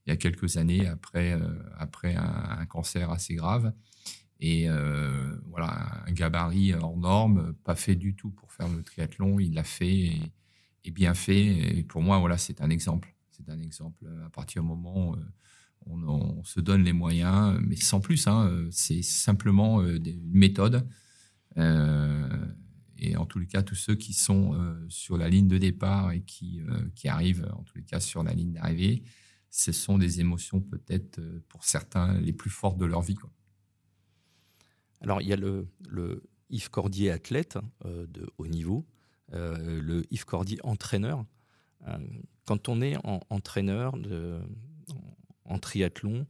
il 0.06 0.10
y 0.10 0.14
a 0.14 0.18
quelques 0.18 0.58
années 0.58 0.88
après, 0.88 1.34
euh, 1.34 1.48
après 1.78 2.16
un, 2.16 2.66
cancer 2.66 3.12
assez 3.12 3.36
grave. 3.36 3.74
Et 4.40 4.68
euh, 4.68 5.36
voilà, 5.46 6.04
un 6.08 6.12
gabarit 6.12 6.74
hors 6.74 6.98
norme, 6.98 7.54
pas 7.64 7.76
fait 7.76 7.96
du 7.96 8.16
tout 8.16 8.32
pour 8.32 8.52
faire 8.52 8.68
le 8.68 8.82
triathlon. 8.82 9.40
Il 9.40 9.54
l'a 9.54 9.64
fait 9.64 10.12
et, 10.84 10.92
bien 10.92 11.14
fait. 11.14 11.78
Et 11.78 11.84
pour 11.84 12.02
moi, 12.02 12.18
voilà, 12.18 12.38
c'est 12.38 12.62
un 12.62 12.70
exemple. 12.72 13.16
C'est 13.30 13.50
un 13.50 13.60
exemple. 13.60 14.08
À 14.26 14.30
partir 14.30 14.64
du 14.64 14.68
moment 14.68 15.16
où 15.86 15.96
on, 15.96 16.44
se 16.44 16.60
donne 16.60 16.84
les 16.84 16.94
moyens, 16.94 17.60
mais 17.62 17.76
sans 17.76 18.02
plus. 18.02 18.28
Hein, 18.28 18.68
c'est 18.72 19.04
simplement 19.04 19.82
euh, 19.82 20.00
une 20.04 20.32
méthode. 20.32 20.88
et 21.56 23.16
en 23.16 23.26
tous 23.28 23.38
les 23.38 23.48
cas, 23.48 23.62
tous 23.62 23.76
ceux 23.76 23.96
qui 23.96 24.14
sont 24.14 24.58
sur 24.90 25.18
la 25.18 25.30
ligne 25.30 25.48
de 25.48 25.60
départ 25.60 26.12
et 26.14 26.22
qui, 26.22 26.62
qui 26.96 27.08
arrivent, 27.08 27.48
en 27.54 27.62
tous 27.62 27.78
les 27.78 27.84
cas, 27.84 28.00
sur 28.00 28.24
la 28.24 28.34
ligne 28.34 28.54
d'arrivée, 28.54 29.04
ce 29.52 29.74
sont 29.74 29.98
des 29.98 30.22
émotions 30.22 30.62
peut-être 30.62 31.20
euh, 31.20 31.44
pour 31.50 31.66
certains 31.66 32.20
les 32.20 32.34
plus 32.34 32.50
fortes 32.50 32.78
de 32.78 32.86
leur 32.86 33.02
vie. 33.02 33.18
Alors 35.02 35.22
il 35.22 35.28
y 35.28 35.34
a 35.34 35.36
le, 35.36 35.68
Yves 36.50 36.70
Cordier 36.70 37.12
athlète 37.12 37.58
euh, 37.86 38.08
de 38.08 38.28
haut 38.38 38.48
niveau, 38.48 38.88
euh, 39.34 39.82
le 39.82 40.04
Yves 40.10 40.26
Cordier 40.26 40.58
entraîneur. 40.64 41.26
quand 42.46 42.70
on 42.70 42.82
est 42.82 42.96
en, 43.06 43.20
entraîneur 43.30 43.98
de, 43.98 44.40
en, 45.46 45.60
triathlon, 45.60 46.26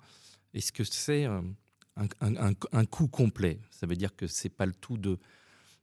est-ce 0.54 0.72
que 0.72 0.84
c'est 0.84 1.26
un, 1.26 2.86
coup 2.86 3.08
complet? 3.08 3.60
Ça 3.70 3.86
veut 3.86 3.96
dire 3.96 4.16
que 4.16 4.26
c'est 4.28 4.50
pas 4.50 4.66
le 4.66 4.74
tout 4.74 4.98
de 4.98 5.20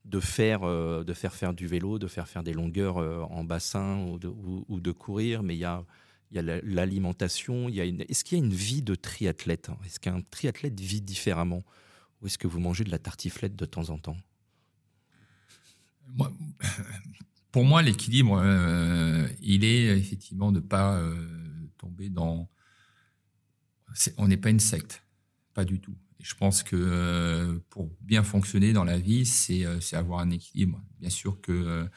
de 0.05 0.21
faire 0.21 0.61
de 0.63 1.13
faire 1.13 1.35
faire 1.35 1.53
du 1.53 1.67
vélo, 1.67 1.99
de 1.99 2.07
faire 2.07 2.29
faire 2.29 2.43
des 2.43 2.55
longueurs 2.55 2.97
en 3.31 3.45
bassin 3.45 4.01
ou 4.07 4.19
de, 4.19 4.29
ou 4.29 4.81
de 4.81 4.93
courir, 4.93 5.43
mais 5.43 5.55
il 5.55 5.59
y 5.59 5.67
a 5.67 5.85
il 6.31 6.37
y 6.37 6.39
a 6.39 6.61
l'alimentation. 6.63 7.69
Est-ce 7.69 8.25
qu'il 8.25 8.39
y 8.39 8.41
a 8.41 8.45
une 8.45 8.53
vie 8.53 8.83
de 8.83 8.95
triathlète 8.95 9.71
Est-ce 9.85 9.99
qu'un 9.99 10.21
triathlète 10.31 10.79
vit 10.79 11.01
différemment? 11.01 11.63
Ou 12.21 12.27
est-ce 12.27 12.39
que 12.39 12.47
vous 12.47 12.61
mangez 12.61 12.85
de 12.85 12.91
la 12.91 12.99
tartiflette 12.99 13.57
de 13.57 13.65
temps 13.65 13.91
en 13.91 13.99
temps? 13.99 14.17
Pour 17.53 17.65
moi, 17.65 17.81
l'équilibre, 17.83 18.41
euh, 18.43 19.27
il 19.41 19.65
est 19.65 19.99
effectivement 19.99 20.53
de 20.53 20.61
ne 20.61 20.65
pas 20.65 20.99
euh, 20.99 21.17
tomber 21.79 22.11
dans... 22.11 22.49
on 24.19 24.29
n'est 24.29 24.37
pas 24.37 24.51
une 24.51 24.61
secte, 24.61 25.03
pas 25.55 25.65
du 25.65 25.81
tout. 25.81 25.97
Et 26.21 26.25
je 26.25 26.35
pense 26.35 26.63
que 26.63 26.77
euh, 26.77 27.59
pour 27.71 27.89
bien 28.01 28.23
fonctionner 28.23 28.73
dans 28.73 28.85
la 28.85 28.99
vie, 28.99 29.25
c'est 29.25 29.65
avoir 29.95 30.21
un 30.21 30.31
équilibre. 30.31 30.83
Bien 31.01 31.11
sûr 31.11 31.41
que 31.41 31.89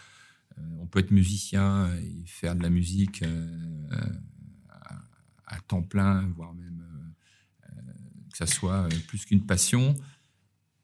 on 0.80 0.88
peut 0.88 1.00
être 1.00 1.12
musicien 1.12 1.94
et 1.98 2.26
faire 2.26 2.56
de 2.56 2.64
la 2.64 2.70
musique 2.70 3.24
euh, 3.24 3.88
à, 5.46 5.60
temps 5.68 5.84
plein, 5.84 6.28
voire 6.36 6.54
même 6.54 6.84
euh, 7.70 7.76
que 8.32 8.38
ça 8.38 8.46
soit 8.46 8.88
plus 9.08 9.26
qu'une 9.26 9.46
passion. 9.46 9.96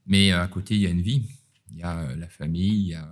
Mais 0.05 0.31
à 0.31 0.47
côté, 0.47 0.75
il 0.75 0.81
y 0.81 0.87
a 0.87 0.89
une 0.89 1.01
vie. 1.01 1.23
Il 1.71 1.77
y 1.77 1.83
a 1.83 2.15
la 2.15 2.29
famille, 2.29 2.79
il 2.79 2.87
y 2.87 2.95
a 2.95 3.09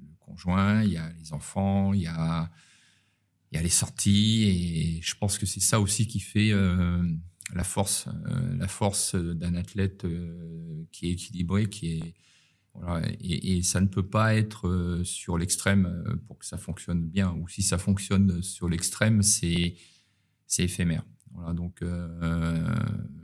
le 0.00 0.14
conjoint, 0.18 0.82
il 0.82 0.92
y 0.92 0.96
a 0.96 1.12
les 1.12 1.32
enfants, 1.32 1.92
il 1.92 2.02
y 2.02 2.06
a, 2.06 2.50
les 3.52 3.68
sorties. 3.68 4.44
Et 4.44 5.02
je 5.02 5.14
pense 5.14 5.38
que 5.38 5.46
c'est 5.46 5.60
ça 5.60 5.80
aussi 5.80 6.06
qui 6.06 6.20
fait 6.20 6.50
euh, 6.52 7.02
la 7.54 7.64
force, 7.64 8.08
la 8.58 8.68
force 8.68 9.14
d'un 9.14 9.54
athlète 9.54 10.06
qui 10.92 11.08
est 11.08 11.12
équilibré, 11.12 11.68
qui 11.68 11.92
est 11.92 12.14
et, 13.20 13.62
ça 13.62 13.80
ne 13.80 13.86
peut 13.86 14.06
pas 14.06 14.34
être 14.34 14.68
euh, 14.68 15.04
sur 15.04 15.38
l'extrême 15.38 15.86
euh, 15.86 16.16
pour 16.26 16.38
que 16.38 16.46
ça 16.46 16.58
fonctionne 16.58 17.08
bien. 17.08 17.32
Ou 17.34 17.48
si 17.48 17.62
ça 17.62 17.78
fonctionne 17.78 18.42
sur 18.42 18.68
l'extrême, 18.68 19.22
c'est 19.22 19.76
éphémère. 20.58 21.04
Donc 21.54 21.82
euh, 21.82 22.66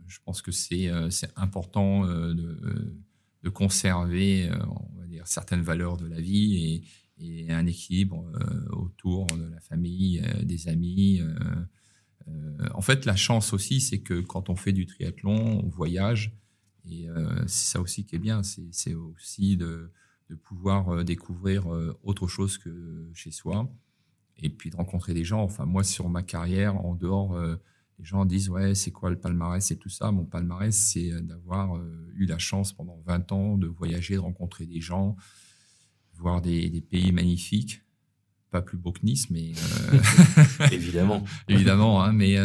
je 0.06 0.18
pense 0.24 0.40
que 0.40 0.52
c'est 0.52 0.90
c'est 1.10 1.30
important 1.36 2.06
de, 2.06 2.94
de 3.42 3.48
conserver, 3.48 4.50
on 4.68 4.98
va 5.00 5.06
dire, 5.06 5.26
certaines 5.26 5.62
valeurs 5.62 5.96
de 5.96 6.06
la 6.06 6.20
vie 6.20 6.82
et, 7.18 7.44
et 7.46 7.50
un 7.50 7.66
équilibre 7.66 8.30
autour 8.70 9.26
de 9.26 9.50
la 9.50 9.60
famille, 9.60 10.22
des 10.42 10.68
amis. 10.68 11.22
en 12.72 12.82
fait, 12.82 13.04
la 13.04 13.16
chance 13.16 13.52
aussi, 13.52 13.80
c'est 13.80 14.00
que 14.00 14.20
quand 14.20 14.48
on 14.48 14.54
fait 14.54 14.72
du 14.72 14.86
triathlon, 14.86 15.64
on 15.64 15.68
voyage 15.68 16.36
et 16.88 17.08
euh, 17.08 17.42
c'est 17.46 17.72
ça 17.72 17.80
aussi 17.80 18.04
qui 18.04 18.16
est 18.16 18.18
bien, 18.18 18.42
c'est 18.42 18.94
aussi 18.94 19.56
de, 19.56 19.90
de 20.28 20.34
pouvoir 20.34 20.88
euh, 20.90 21.04
découvrir 21.04 21.72
euh, 21.72 21.98
autre 22.02 22.26
chose 22.26 22.58
que 22.58 23.10
chez 23.14 23.30
soi 23.30 23.70
et 24.36 24.50
puis 24.50 24.70
de 24.70 24.76
rencontrer 24.76 25.14
des 25.14 25.24
gens. 25.24 25.42
Enfin, 25.42 25.64
moi, 25.64 25.84
sur 25.84 26.08
ma 26.08 26.22
carrière, 26.22 26.76
en 26.84 26.94
dehors, 26.94 27.38
les 28.00 28.04
gens 28.04 28.24
disent 28.24 28.48
Ouais, 28.48 28.74
c'est 28.74 28.90
quoi 28.90 29.08
le 29.08 29.18
palmarès 29.18 29.70
et 29.70 29.76
tout 29.76 29.88
ça. 29.88 30.10
Mon 30.10 30.24
palmarès, 30.24 30.76
c'est 30.76 31.12
d'avoir 31.22 31.80
eu 32.14 32.26
la 32.26 32.38
chance 32.38 32.72
pendant 32.72 33.00
20 33.06 33.30
ans 33.30 33.56
de 33.56 33.68
voyager, 33.68 34.14
de 34.14 34.20
rencontrer 34.20 34.66
des 34.66 34.80
gens, 34.80 35.14
voir 36.14 36.42
des, 36.42 36.68
des 36.68 36.80
pays 36.80 37.12
magnifiques. 37.12 37.82
Pas 38.50 38.60
plus 38.60 38.76
beau 38.76 38.90
que 38.90 39.04
Nice, 39.04 39.30
mais. 39.30 39.52
évidemment. 40.72 41.24
évidemment, 41.48 42.02
hein, 42.02 42.12
mais 42.12 42.36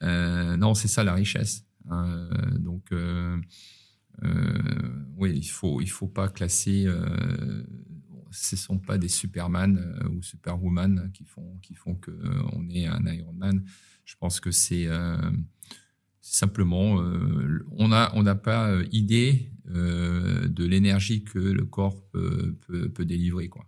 non, 0.00 0.72
c'est 0.72 0.88
ça 0.88 1.04
la 1.04 1.12
richesse. 1.12 1.66
Euh, 1.90 2.58
donc, 2.58 2.92
euh, 2.92 3.36
euh, 4.24 5.04
oui, 5.16 5.32
il 5.36 5.48
faut 5.48 5.80
il 5.80 5.90
faut 5.90 6.08
pas 6.08 6.28
classer. 6.28 6.86
ce 8.30 8.56
sont 8.56 8.78
pas 8.78 8.98
des 8.98 9.08
Superman 9.08 9.98
ou 10.10 10.22
Superwoman 10.22 11.10
qui 11.12 11.24
font 11.24 11.58
qui 11.62 11.74
font 11.74 11.94
que 11.94 12.12
on 12.52 12.68
est 12.70 12.86
un 12.86 13.04
Ironman. 13.06 13.64
Je 14.04 14.16
pense 14.16 14.40
que 14.40 14.50
c'est 14.50 14.88
simplement, 16.20 16.96
on 17.72 17.92
a 17.92 18.12
on 18.14 18.22
n'a 18.22 18.34
pas 18.34 18.74
idée 18.90 19.50
de 19.64 20.64
l'énergie 20.64 21.24
que 21.24 21.38
le 21.38 21.64
corps 21.64 22.04
peut, 22.08 22.56
peut, 22.66 23.04
délivrer, 23.04 23.48
quoi. 23.48 23.66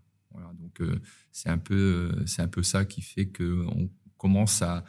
Donc 0.58 0.82
c'est 1.32 1.48
un 1.48 1.58
peu 1.58 2.12
un 2.38 2.48
peu 2.48 2.62
ça 2.62 2.84
qui 2.84 3.00
fait 3.00 3.28
que 3.28 3.64
on 3.68 3.90
commence 4.16 4.62
à 4.62 4.84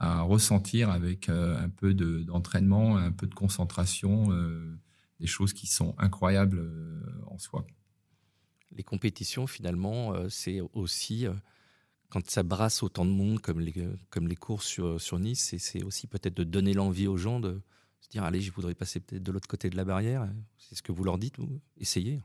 à 0.00 0.22
ressentir 0.22 0.90
avec 0.90 1.28
euh, 1.28 1.58
un 1.58 1.68
peu 1.68 1.94
d'entraînement, 1.94 2.96
un 2.96 3.12
peu 3.12 3.26
de 3.26 3.34
concentration, 3.34 4.32
euh, 4.32 4.78
des 5.20 5.26
choses 5.26 5.52
qui 5.52 5.66
sont 5.66 5.94
incroyables 5.98 6.58
euh, 6.58 7.02
en 7.26 7.38
soi. 7.38 7.66
Les 8.72 8.84
compétitions, 8.84 9.46
finalement, 9.46 10.28
c'est 10.28 10.60
aussi, 10.74 11.26
quand 12.10 12.28
ça 12.30 12.42
brasse 12.42 12.82
autant 12.82 13.06
de 13.06 13.10
monde 13.10 13.40
comme 13.40 13.60
les, 13.60 13.74
comme 14.10 14.28
les 14.28 14.36
courses 14.36 14.66
sur, 14.66 15.00
sur 15.00 15.18
Nice, 15.18 15.56
c'est 15.58 15.82
aussi 15.82 16.06
peut-être 16.06 16.36
de 16.36 16.44
donner 16.44 16.74
l'envie 16.74 17.06
aux 17.06 17.16
gens 17.16 17.40
de 17.40 17.62
se 18.00 18.10
dire, 18.10 18.24
allez, 18.24 18.42
je 18.42 18.52
voudrais 18.52 18.74
passer 18.74 19.00
peut-être 19.00 19.22
de 19.22 19.32
l'autre 19.32 19.48
côté 19.48 19.70
de 19.70 19.76
la 19.76 19.86
barrière. 19.86 20.28
C'est 20.58 20.74
ce 20.74 20.82
que 20.82 20.92
vous 20.92 21.02
leur 21.02 21.16
dites, 21.16 21.36
essayez. 21.78 22.20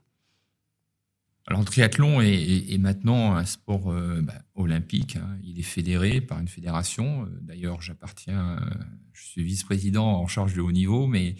Alors, 1.45 1.59
le 1.59 1.65
triathlon 1.65 2.21
est, 2.21 2.77
maintenant 2.77 3.35
un 3.35 3.43
sport 3.43 3.91
euh, 3.91 4.21
bah, 4.21 4.41
olympique. 4.55 5.17
Hein. 5.17 5.37
Il 5.43 5.59
est 5.59 5.63
fédéré 5.63 6.21
par 6.21 6.39
une 6.39 6.47
fédération. 6.47 7.25
Euh, 7.25 7.39
d'ailleurs, 7.41 7.81
j'appartiens, 7.81 8.57
euh, 8.59 8.73
je 9.11 9.23
suis 9.23 9.43
vice-président 9.43 10.05
en 10.05 10.27
charge 10.27 10.53
de 10.53 10.61
haut 10.61 10.71
niveau, 10.71 11.05
mais 11.05 11.35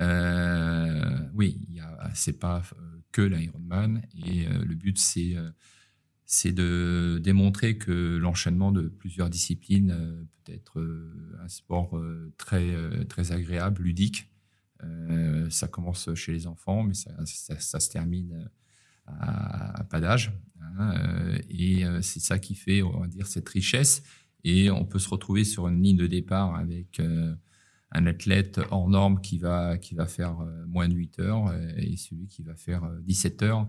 euh, 0.00 1.18
oui, 1.34 1.68
c'est 2.14 2.38
pas 2.38 2.62
que 3.12 3.20
l'Ironman. 3.20 4.02
Et 4.26 4.46
le 4.46 4.74
but, 4.74 4.98
c'est 4.98 6.52
de 6.52 7.20
démontrer 7.22 7.76
que 7.76 8.16
l'enchaînement 8.16 8.72
de 8.72 8.88
plusieurs 8.88 9.28
disciplines 9.28 10.26
peut 10.44 10.52
être 10.52 10.82
un 11.42 11.48
sport 11.48 12.00
très 12.38 12.74
très 13.06 13.32
agréable, 13.32 13.82
ludique. 13.82 14.30
ça 15.50 15.68
commence 15.68 16.12
chez 16.14 16.32
les 16.32 16.46
enfants, 16.46 16.84
mais 16.84 16.94
ça 16.94 17.80
se 17.80 17.90
termine 17.90 18.48
à, 19.06 19.84
pas 19.84 20.00
d'âge. 20.00 20.32
Hein, 20.60 20.94
euh, 20.96 21.38
et 21.50 21.84
euh, 21.84 22.02
c'est 22.02 22.20
ça 22.20 22.38
qui 22.38 22.54
fait, 22.54 22.82
on 22.82 23.00
va 23.00 23.06
dire, 23.06 23.26
cette 23.26 23.48
richesse. 23.48 24.02
Et 24.44 24.70
on 24.70 24.84
peut 24.84 24.98
se 24.98 25.08
retrouver 25.08 25.44
sur 25.44 25.68
une 25.68 25.82
ligne 25.82 25.96
de 25.96 26.06
départ 26.06 26.56
avec 26.56 26.98
euh, 26.98 27.34
un 27.92 28.06
athlète 28.06 28.60
hors 28.70 28.88
norme 28.88 29.20
qui 29.20 29.38
va, 29.38 29.78
qui 29.78 29.94
va 29.94 30.06
faire 30.06 30.36
moins 30.66 30.88
de 30.88 30.94
8 30.94 31.18
heures 31.20 31.54
et 31.76 31.96
celui 31.96 32.26
qui 32.26 32.42
va 32.42 32.56
faire 32.56 32.90
17 33.02 33.42
heures. 33.42 33.68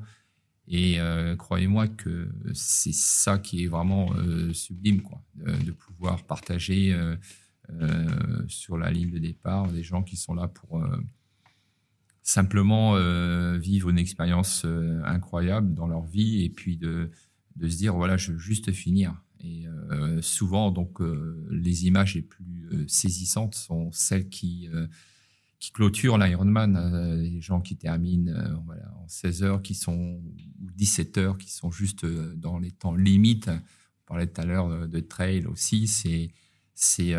Et 0.68 0.98
croyez-moi 1.38 1.90
que 1.90 2.32
c'est 2.54 2.94
ça 2.94 3.38
qui 3.38 3.66
est 3.66 3.68
vraiment 3.68 4.14
sublime, 4.54 5.02
quoi, 5.02 5.22
de, 5.36 5.72
pouvoir 5.74 6.24
partager 6.24 6.98
sur 8.48 8.78
la 8.78 8.90
ligne 8.90 9.12
de 9.12 9.20
départ 9.20 9.70
des 9.70 9.84
gens 9.84 10.04
qui 10.04 10.16
sont 10.16 10.34
là 10.34 10.48
pour 10.48 10.82
simplement 12.24 12.96
euh, 12.96 13.58
vivre 13.58 13.90
une 13.90 13.98
expérience 13.98 14.64
euh, 14.66 15.02
incroyable 15.04 15.74
dans 15.74 15.88
leur 15.88 16.06
vie 16.06 16.44
et 16.44 16.50
puis 16.50 16.78
de, 16.78 17.12
se 17.62 17.76
dire 17.76 17.94
voilà 17.94 18.18
je 18.18 18.32
veux 18.32 18.38
juste 18.40 18.72
finir. 18.72 19.22
Et 19.42 19.68
euh, 19.68 20.22
souvent 20.22 20.72
donc 20.72 21.00
les 21.52 21.86
images 21.86 22.16
les 22.16 22.22
plus 22.22 22.86
saisissantes 22.88 23.56
sont 23.56 23.92
celles 23.92 24.30
qui 24.30 24.70
qui 25.60 25.72
clôturent 25.72 26.18
l'Ironman. 26.18 27.22
Les 27.22 27.42
gens 27.42 27.60
qui 27.60 27.76
terminent 27.76 28.34
voilà, 28.66 28.90
en 28.96 29.08
16 29.08 29.44
heures 29.44 29.62
qui 29.62 29.76
sont 29.76 30.22
ou 30.24 30.72
17 30.76 31.18
heures 31.18 31.38
qui 31.38 31.52
sont 31.52 31.72
juste 31.72 32.06
dans 32.06 32.58
les 32.58 32.72
temps 32.72 32.96
limites. 32.96 33.50
On 33.50 34.08
parlait 34.08 34.28
tout 34.28 34.40
à 34.40 34.46
l'heure 34.46 34.88
de 34.88 35.00
trail 35.02 35.46
aussi. 35.46 35.88
C'est 35.88 36.32
c'est 36.74 37.12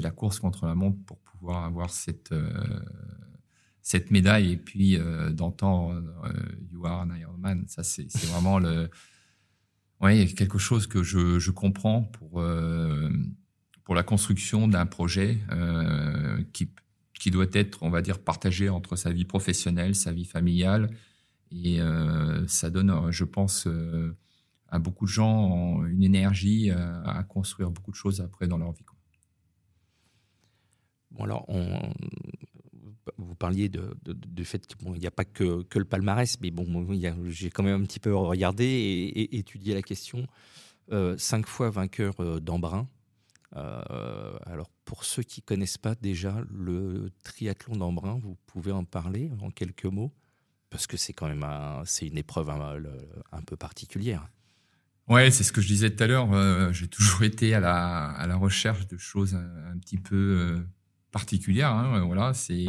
la 0.00 0.10
course 0.12 0.38
contre 0.38 0.66
la 0.66 0.76
montre 0.76 0.98
pour 1.04 1.18
pouvoir 1.18 1.64
avoir 1.64 1.90
cette 1.90 2.32
cette 3.84 4.10
médaille 4.10 4.52
et 4.52 4.56
puis 4.56 4.96
euh, 4.96 5.30
d'entendre 5.30 6.02
euh, 6.24 6.32
You 6.72 6.86
are 6.86 7.02
an 7.02 7.14
Ironman, 7.14 7.64
ça 7.68 7.82
c'est 7.82 8.10
vraiment 8.28 8.58
le, 8.58 8.88
ouais, 10.00 10.26
quelque 10.26 10.56
chose 10.56 10.86
que 10.86 11.02
je, 11.02 11.50
comprends 11.50 12.02
pour 12.02 12.40
euh, 12.40 13.10
pour 13.84 13.94
la 13.94 14.02
construction 14.02 14.68
d'un 14.68 14.86
projet 14.86 15.38
euh, 15.52 16.42
qui 16.54 16.70
qui 17.20 17.30
doit 17.30 17.46
être, 17.52 17.82
on 17.82 17.90
va 17.90 18.00
dire, 18.02 18.18
partagé 18.18 18.70
entre 18.70 18.96
sa 18.96 19.12
vie 19.12 19.24
professionnelle, 19.24 19.94
sa 19.94 20.12
vie 20.12 20.24
familiale, 20.24 20.90
et 21.52 21.78
ça 22.48 22.70
donne, 22.70 23.10
je 23.12 23.24
pense, 23.24 23.68
à 24.68 24.78
beaucoup 24.80 25.06
de 25.06 25.10
gens 25.10 25.84
une 25.84 26.02
énergie 26.02 26.70
à, 26.70 27.22
construire 27.22 27.70
beaucoup 27.70 27.92
de 27.92 27.96
choses 27.96 28.20
après 28.20 28.48
dans 28.48 28.58
leur 28.58 28.72
vie. 28.72 28.84
Bon 31.12 31.24
alors, 31.24 31.48
on, 31.48 31.80
vous 33.18 33.34
parliez 33.34 33.68
de, 33.68 33.96
du 34.04 34.44
fait 34.44 34.66
qu'il 34.66 34.92
n'y 34.92 35.06
a 35.06 35.10
pas 35.10 35.24
que, 35.24 35.62
que, 35.62 35.78
le 35.78 35.84
palmarès, 35.84 36.38
mais 36.40 36.50
bon, 36.50 36.86
j'ai 37.28 37.50
quand 37.50 37.62
même 37.62 37.82
un 37.82 37.84
petit 37.84 38.00
peu 38.00 38.14
regardé 38.14 38.64
et, 38.64 39.36
étudié 39.36 39.74
la 39.74 39.82
question. 39.82 40.26
Euh, 40.92 41.16
cinq 41.16 41.46
fois 41.46 41.70
vainqueur 41.70 42.14
euh, 42.20 42.40
d'Embrun. 42.40 42.86
Euh, 43.56 44.36
alors, 44.44 44.68
pour 44.84 45.04
ceux 45.04 45.22
qui 45.22 45.40
connaissent 45.40 45.78
pas 45.78 45.94
déjà 45.94 46.42
le 46.52 47.10
triathlon 47.22 47.76
d'Embrun, 47.76 48.18
vous 48.22 48.36
pouvez 48.46 48.72
en 48.72 48.84
parler 48.84 49.30
en 49.40 49.50
quelques 49.50 49.86
mots? 49.86 50.12
Parce 50.70 50.86
que 50.86 50.96
c'est 50.96 51.12
quand 51.12 51.28
même 51.28 51.44
une 51.44 52.18
épreuve 52.18 52.50
un, 52.50 53.42
peu 53.46 53.56
particulière. 53.56 54.28
Ouais, 55.06 55.30
c'est 55.30 55.44
ce 55.44 55.52
que 55.52 55.60
je 55.60 55.68
disais 55.68 55.94
tout 55.94 56.02
à 56.02 56.08
l'heure. 56.08 56.72
J'ai 56.72 56.88
toujours 56.88 57.22
été 57.22 57.54
à 57.54 57.60
la, 57.60 58.06
à 58.06 58.26
la 58.26 58.34
recherche 58.34 58.88
de 58.88 58.96
choses 58.96 59.36
un, 59.36 59.78
petit 59.78 59.98
peu 59.98 60.64
euh, 61.14 61.18
particulières. 61.18 61.70
Hein, 61.70 62.04
voilà, 62.04 62.34
c'est 62.34 62.66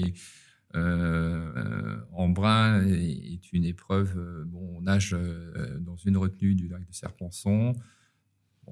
euh, 0.76 1.98
Embrun 2.14 2.86
est, 2.88 3.52
une 3.54 3.66
épreuve. 3.66 4.46
bon, 4.48 4.78
on 4.78 4.82
nage 4.82 5.16
dans 5.80 5.98
une 5.98 6.18
retenue 6.18 6.56
du 6.56 6.68
lac 6.68 6.86
de 6.86 6.94
Serponçon. 6.94 7.74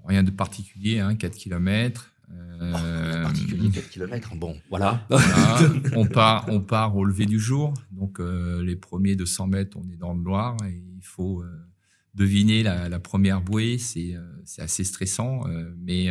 rien 0.06 0.24
de 0.24 0.32
particulier, 0.32 1.00
hein, 1.00 1.16
4 1.16 1.36
km. 1.36 2.14
Euh, 2.62 3.24
particulier 3.24 3.70
4 3.70 3.90
km. 3.90 4.36
Bon, 4.36 4.56
voilà. 4.70 5.06
on, 5.96 6.06
part, 6.06 6.46
on 6.50 6.62
part 6.62 6.96
au 6.96 7.04
lever 7.06 7.26
du 7.26 7.40
jour. 7.40 7.74
Donc, 7.92 8.20
euh, 8.20 8.64
les 8.64 8.76
premiers 8.76 9.16
de 9.16 9.26
100 9.26 9.48
mètres, 9.48 9.78
on 9.78 9.90
est 9.92 9.98
dans 9.98 10.14
le 10.14 10.24
Loir 10.24 10.56
et 10.66 10.84
il 10.98 11.04
faut 11.04 11.42
euh, 11.42 11.48
deviner 12.16 12.64
la, 12.64 13.00
première 13.00 13.42
bouée. 13.42 13.78
C'est 13.78 14.16
assez 14.58 14.84
stressant, 14.84 15.44
mais 15.78 16.10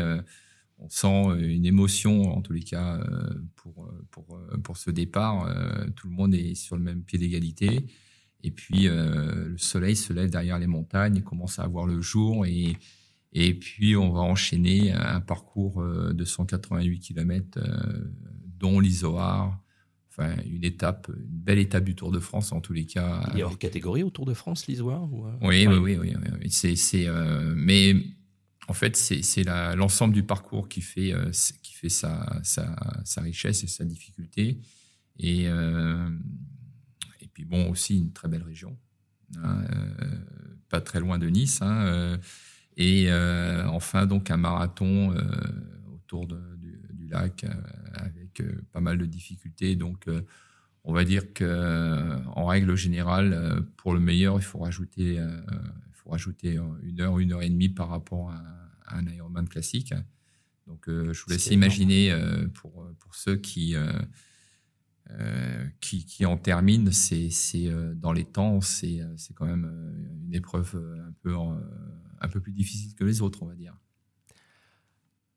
on 0.82 0.88
sent 0.88 1.40
une 1.40 1.64
émotion, 1.64 2.34
en 2.36 2.40
tous 2.40 2.52
les 2.52 2.62
cas, 2.62 3.00
pour, 3.56 3.88
pour, 4.10 4.40
pour 4.64 4.76
ce 4.76 4.90
départ. 4.90 5.48
tout 5.94 6.08
le 6.08 6.12
monde 6.12 6.34
est 6.34 6.54
sur 6.54 6.76
le 6.76 6.82
même 6.82 7.02
pied 7.02 7.18
d'égalité. 7.18 7.86
Et 8.42 8.50
puis, 8.50 8.88
le 8.88 9.54
soleil 9.58 9.94
se 9.94 10.12
lève 10.12 10.30
derrière 10.30 10.58
les 10.58 10.66
montagnes, 10.66 11.22
commence 11.22 11.58
à 11.58 11.62
avoir 11.62 11.86
le 11.86 12.00
jour 12.00 12.44
et 12.46 12.76
et 13.32 13.54
puis, 13.54 13.96
on 13.96 14.10
va 14.12 14.20
enchaîner 14.20 14.92
un 14.92 15.20
parcours 15.20 15.80
euh, 15.80 16.12
de 16.12 16.24
188 16.24 16.98
km, 17.00 17.58
euh, 17.58 18.10
dont 18.58 18.78
l'Isoar. 18.78 19.58
Enfin, 20.10 20.34
une 20.44 20.64
étape, 20.64 21.08
une 21.08 21.38
belle 21.38 21.58
étape 21.58 21.84
du 21.84 21.94
Tour 21.94 22.12
de 22.12 22.18
France, 22.18 22.52
en 22.52 22.60
tous 22.60 22.74
les 22.74 22.84
cas. 22.84 23.26
Il 23.32 23.38
y 23.38 23.42
a 23.42 23.48
une 23.48 23.56
catégorie 23.56 24.02
au 24.02 24.10
Tour 24.10 24.26
de 24.26 24.34
France, 24.34 24.66
l'Isoar 24.66 25.10
oui, 25.10 25.66
oui, 25.66 25.66
oui, 25.66 25.96
oui, 25.96 26.14
oui, 26.14 26.50
C'est, 26.50 26.76
c'est, 26.76 27.06
euh, 27.06 27.54
mais 27.56 27.96
en 28.72 28.74
fait, 28.74 28.96
c'est, 28.96 29.44
l'ensemble 29.76 30.14
du 30.14 30.22
parcours 30.22 30.66
qui 30.66 30.80
fait, 30.80 31.12
fait 31.62 31.90
sa, 31.90 32.40
richesse 33.18 33.64
et 33.64 33.66
sa 33.66 33.85
difficulté. 33.85 34.58
Et, 35.18 35.42
et 35.44 37.28
puis, 37.35 37.44
bon, 37.44 37.68
aussi 37.68 37.98
une 37.98 38.14
très 38.14 38.28
belle 38.28 38.44
région. 38.44 38.78
Hein, 39.37 39.62
pas 40.70 40.80
très 40.80 41.00
loin 41.00 41.18
de 41.18 41.28
Nice. 41.28 41.61
Hein, 41.61 42.18
et 42.78 43.11
euh, 43.11 43.66
enfin, 43.66 44.06
donc 44.06 44.30
un 44.30 44.38
marathon 44.38 45.12
euh, 45.12 45.20
autour 45.94 46.26
du, 46.26 46.38
lac 47.11 47.44
euh, 47.44 47.52
avec 47.92 48.42
pas 48.72 48.80
mal 48.80 48.96
de 48.96 49.04
difficultés. 49.04 49.76
Donc, 49.76 50.08
on 50.85 50.94
va 50.94 51.04
dire 51.04 51.35
que 51.35 52.16
en 52.35 52.46
règle 52.46 52.74
générale, 52.74 53.66
pour 53.76 53.92
le 53.92 54.00
meilleur, 54.00 54.38
il 54.38 54.42
faut 54.42 54.66
il 54.66 54.72
faut 55.92 56.11
rajouter 56.11 56.58
une 56.82 57.00
heure, 57.02 57.18
une 57.18 57.32
heure 57.32 57.42
et 57.42 57.50
demie 57.50 57.68
par 57.68 57.90
rapport 57.90 58.30
à, 58.30 58.62
un 58.92 59.07
Ironman 59.07 59.48
classique. 59.48 59.94
Donc, 60.66 60.85
je 60.87 61.24
vous 61.24 61.31
laisse 61.31 61.48
imaginer 61.48 62.16
pour, 62.55 62.88
pour 62.98 63.14
ceux 63.14 63.37
qui, 63.37 63.74
qui, 65.81 66.05
qui, 66.07 66.24
en 66.24 66.37
terminent, 66.37 66.90
c'est 66.92 67.31
dans 67.96 68.12
les 68.12 68.24
temps, 68.24 68.61
c'est 68.61 69.00
quand 69.35 69.46
même 69.46 69.68
une 70.24 70.35
épreuve 70.35 70.76
un 71.09 71.12
peu 71.20 71.35
un 71.35 72.28
peu 72.28 72.40
plus 72.40 72.52
difficile 72.52 72.94
que 72.94 73.05
les 73.05 73.20
autres, 73.20 73.42
on 73.42 73.46
va 73.46 73.57
dire. 73.57 73.76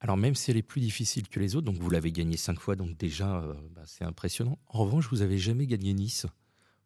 Alors 0.06 0.18
même 0.18 0.36
si 0.36 0.52
elle 0.52 0.58
est 0.58 0.62
plus 0.62 0.82
difficile 0.82 1.28
que 1.28 1.40
les 1.40 1.56
autres, 1.56 1.66
donc 1.66 1.80
vous 1.80 1.90
l'avez 1.90 2.12
gagné 2.12 2.38
cinq 2.38 2.60
fois, 2.60 2.76
donc 2.76 2.96
déjà 2.96 3.40
euh, 3.42 3.56
bah, 3.72 3.82
c'est 3.86 4.04
impressionnant. 4.04 4.60
En 4.68 4.84
revanche, 4.84 5.10
vous 5.10 5.24
avez 5.24 5.40
jamais 5.40 5.66
gagné 5.66 5.96
Nice. 5.96 6.28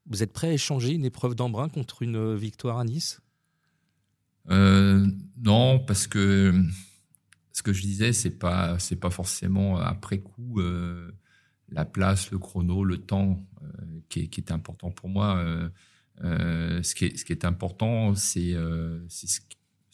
Vous 0.06 0.24
êtes 0.24 0.32
prêt 0.32 0.48
à 0.48 0.54
échanger 0.54 0.94
une 0.94 1.04
épreuve 1.04 1.36
d'embrun 1.36 1.68
contre 1.68 2.02
une 2.02 2.16
euh, 2.16 2.36
victoire 2.36 2.78
à 2.78 2.86
Nice? 2.86 3.20
Euh, 4.50 5.08
Non, 5.38 5.80
parce 5.80 6.08
que 6.08 6.54
ce 7.52 7.64
que 7.64 7.74
je 7.74 7.82
disais, 7.82 8.14
c'est 8.14 8.38
pas 8.38 8.80
c'est 8.80 8.96
pas 8.96 9.10
forcément 9.10 9.78
après 9.78 10.20
coup 10.20 10.62
la 11.70 11.86
place, 11.86 12.32
le 12.32 12.40
chrono, 12.40 12.84
le 12.84 12.98
temps 12.98 13.46
qui 14.10 14.22
est, 14.22 14.52
important 14.52 14.92
pour 14.92 15.10
moi. 15.10 15.44
ce, 16.22 16.96
qui 16.96 17.06
est, 17.06 17.46
important, 17.46 18.16
c'est 18.16 18.56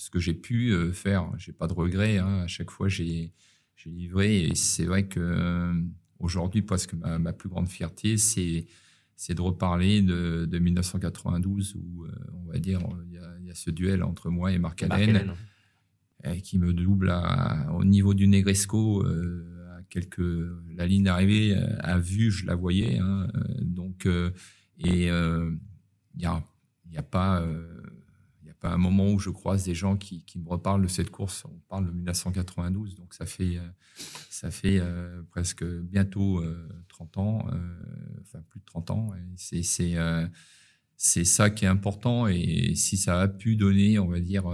ce 0.06 0.10
que 0.10 0.20
j'ai 0.20 0.34
pu 0.34 0.72
euh, 0.72 0.92
faire. 0.92 1.32
J'ai 1.38 1.52
pas 1.54 1.68
de 1.68 1.74
regrets. 1.74 2.18
Hein. 2.18 2.42
À 2.44 2.48
chaque 2.48 2.72
fois, 2.72 2.88
j'ai 2.88 3.34
livré. 3.86 4.46
Et 4.46 4.56
c'est 4.56 4.86
vrai 4.86 5.08
que 5.08 5.20
euh, 5.20 5.74
aujourd'hui, 6.20 6.62
presque 6.62 6.94
ma, 6.94 7.20
ma, 7.20 7.34
plus 7.34 7.50
grande 7.50 7.70
fierté, 7.70 8.18
c'est 8.18 8.66
c'est 9.15 9.34
de 9.34 9.41
reparler 9.41 10.01
de, 10.01 10.45
de 10.45 10.60
1992 10.60 11.75
où 11.75 12.06
euh, 12.06 12.12
on 12.34 12.51
va 12.51 12.60
dire 12.60 12.82
il 13.06 13.13
y, 13.13 13.17
a, 13.17 13.39
y, 13.43 13.51
a, 13.51 13.56
ce 13.56 13.71
duel 13.71 14.04
entre 14.04 14.30
moi 14.30 14.51
et 14.51 14.60
Marc 14.60 14.84
Allen, 14.84 15.34
qui 16.43 16.58
me 16.58 16.73
double 16.73 17.10
à, 17.12 17.71
au 17.73 17.86
niveau 17.86 18.13
du 18.13 18.28
Negresco 18.28 19.06
à 19.06 19.82
quelques 19.89 20.19
la 20.75 20.88
ligne 20.88 21.04
d'arrivée 21.04 21.56
à 21.80 21.99
vue 21.99 22.32
je 22.32 22.45
la 22.45 22.56
voyais 22.56 22.97
hein, 22.97 23.28
donc 23.62 24.08
et 24.08 25.08
il 25.08 26.17
y 26.17 26.25
a 26.25 26.43
y 26.91 26.97
a 26.97 27.04
pas 27.04 27.45
à 28.65 28.73
un 28.73 28.78
moment 28.78 29.12
où 29.12 29.19
je 29.19 29.30
croise 29.30 29.63
des 29.63 29.75
gens 29.75 29.95
qui, 29.95 30.23
me 30.36 30.49
reparlent 30.49 30.82
de 30.82 30.88
cette 30.88 31.10
course. 31.10 31.45
On 31.45 31.60
parle 31.69 31.86
de 31.86 31.91
1992, 31.91 32.95
donc 32.95 33.13
ça 33.13 33.25
fait, 33.25 33.58
euh, 33.58 33.67
ça 34.30 34.51
fait 34.51 34.80
euh, 34.80 35.21
presque 35.30 35.63
bientôt 35.63 36.43
30 36.89 37.17
euh, 37.17 37.21
ans, 37.21 37.47
enfin 38.21 38.39
plus 38.49 38.60
de 38.60 38.65
30 38.65 38.91
ans. 38.91 39.12
C'est, 39.36 39.63
c'est, 40.97 41.23
ça 41.23 41.49
qui 41.49 41.65
est 41.65 41.69
important. 41.69 42.28
Et 42.28 42.75
si 42.75 42.97
ça 42.97 43.21
a 43.21 43.28
pu 43.28 43.56
donner, 43.56 43.99
on 43.99 44.08
va 44.08 44.19
dire, 44.19 44.47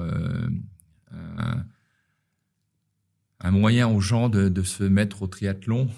un, 3.39 3.52
moyen 3.52 3.88
aux 3.88 4.02
gens 4.02 4.30
de, 4.30 4.63
se 4.63 4.84
mettre 4.84 5.24
au 5.24 5.28
triathlon, 5.28 5.89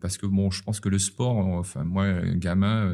parce 0.00 0.18
que 0.18 0.26
bon, 0.26 0.50
je 0.50 0.62
pense 0.62 0.80
que 0.80 0.88
le 0.88 0.98
sport, 0.98 1.36
enfin 1.36 1.84
moi, 1.84 2.20
gamin 2.34 2.92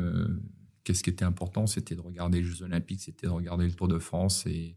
qu'est-ce 0.87 1.03
qui 1.03 1.11
était 1.11 1.25
important 1.25 1.67
C'était 1.67 1.97
de 1.97 2.01
regarder 2.01 2.39
les 2.39 2.45
Jeux 2.45 2.63
Olympiques, 2.63 3.01
c'était 3.03 3.27
de 3.27 3.33
regarder 3.33 3.67
le 3.67 3.73
Tour 3.73 3.89
de 3.89 3.99
France. 3.99 4.47
Et 4.47 4.77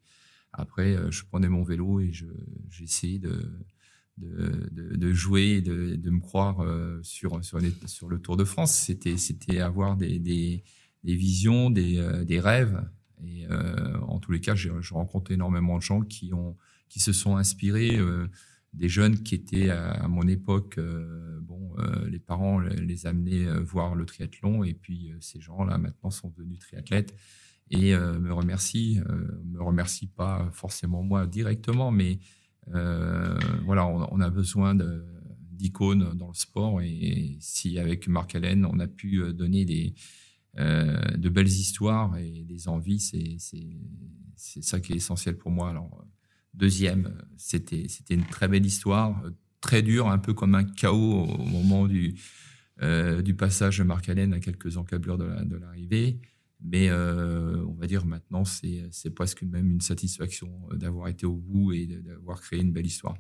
après, 0.51 0.95
euh, 0.95 1.11
je 1.11 1.23
prenais 1.23 1.47
mon 1.47 1.63
vélo 1.63 1.99
et 1.99 2.11
j'essayais 2.69 3.19
de, 3.19 3.63
de, 4.17 4.69
de, 4.71 5.13
jouer 5.13 5.57
et 5.57 5.61
de, 5.61 5.95
de 5.95 6.09
me 6.09 6.19
croire 6.19 6.61
euh, 6.61 6.99
sur, 7.03 7.45
sur, 7.45 7.59
sur, 7.85 8.09
le 8.09 8.19
Tour 8.19 8.37
de 8.37 8.43
France. 8.43 8.73
C'était, 8.73 9.59
avoir 9.59 9.97
des, 9.97 10.17
des, 10.17 10.63
des 11.03 11.15
visions, 11.15 11.69
des, 11.69 11.99
euh, 11.99 12.25
des, 12.25 12.39
rêves. 12.39 12.83
Et 13.23 13.45
en 14.07 14.17
tous 14.19 14.31
les 14.31 14.39
cas, 14.39 14.55
j'ai, 14.55 14.71
rencontré 14.91 15.33
énormément 15.33 15.77
de 15.77 15.83
gens 15.83 16.01
qui, 16.01 16.33
ont, 16.33 16.55
qui 16.87 17.01
se 17.01 17.11
sont 17.11 17.35
inspirés 17.35 17.99
des 18.73 18.89
jeunes 18.89 19.21
qui 19.23 19.35
étaient 19.35 19.69
à, 19.69 20.07
mon 20.07 20.27
époque, 20.27 20.77
euh, 20.77 21.39
bon, 21.41 21.73
euh, 21.79 22.07
les 22.09 22.19
parents 22.19 22.59
les 22.59 23.07
amenaient 23.07 23.47
euh, 23.47 23.61
voir 23.61 23.95
le 23.95 24.05
triathlon 24.05 24.63
et 24.63 24.73
puis 24.73 25.11
ces 25.21 25.41
gens-là 25.41 25.77
maintenant 25.77 26.11
sont 26.11 26.29
devenus 26.29 26.59
triathlètes 26.59 27.15
et 27.71 27.95
me 27.95 28.33
remercient, 28.33 28.99
me 29.45 29.61
remercient 29.61 30.07
pas 30.07 30.49
forcément 30.53 31.03
moi 31.03 31.27
directement, 31.27 31.91
mais 31.91 32.17
voilà, 32.65 33.85
on, 33.85 34.19
a 34.19 34.29
besoin 34.31 34.75
d'icônes 35.51 36.15
dans 36.15 36.29
le 36.29 36.33
sport 36.33 36.81
et, 36.81 37.37
si 37.39 37.77
avec 37.77 38.07
Marc 38.07 38.33
Allen 38.33 38.65
on 38.65 38.79
a 38.79 38.87
pu 38.87 39.21
donner 39.33 39.65
des 39.65 39.93
de 40.55 41.29
belles 41.29 41.45
histoires 41.45 42.17
et 42.17 42.43
des 42.43 42.67
envies, 42.69 42.99
c'est 42.99 43.37
c'est 44.35 44.63
ça 44.63 44.79
qui 44.79 44.93
est 44.93 44.95
essentiel 44.95 45.37
pour 45.37 45.51
moi. 45.51 45.69
Alors 45.69 46.03
Deuxième, 46.59 47.13
c'était 47.37 47.87
une 48.09 48.25
très 48.25 48.49
belle 48.49 48.65
histoire, 48.65 49.23
très 49.61 49.81
dure, 49.81 50.09
un 50.09 50.17
peu 50.17 50.33
comme 50.33 50.55
un 50.55 50.65
chaos 50.65 51.23
au 51.23 51.45
moment 51.45 51.87
du 51.87 52.15
euh, 52.81 53.21
du 53.21 53.33
passage 53.33 53.79
de 53.79 53.83
Marc 53.83 54.07
Allen 54.07 54.33
à 54.33 54.39
quelques 54.39 54.77
encablures 54.77 55.17
de 55.17 55.55
l'arrivée. 55.55 56.19
Mais 56.61 56.89
euh, 56.89 57.65
on 57.65 57.73
va 57.73 57.87
dire 57.87 58.05
maintenant, 58.05 58.43
c'est 58.45 59.09
presque 59.15 59.43
même 59.43 59.71
une 59.71 59.81
satisfaction 59.81 60.49
d'avoir 60.73 61.07
été 61.07 61.25
au 61.25 61.35
bout 61.35 61.73
et 61.73 61.87
d'avoir 61.87 62.41
créé 62.41 62.59
une 62.59 62.71
belle 62.71 62.85
histoire. 62.85 63.15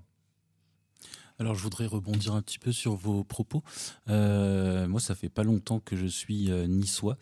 Alors 1.39 1.55
je 1.55 1.63
voudrais 1.63 1.85
rebondir 1.85 2.33
un 2.33 2.41
petit 2.41 2.59
peu 2.59 2.73
sur 2.73 2.95
vos 2.95 3.23
propos. 3.23 3.63
Euh, 4.09 4.87
moi, 4.87 4.99
ça 4.99 5.15
fait 5.15 5.29
pas 5.29 5.43
longtemps 5.43 5.79
que 5.79 5.95
je 5.95 6.07
suis 6.07 6.49
niçois, 6.67 7.17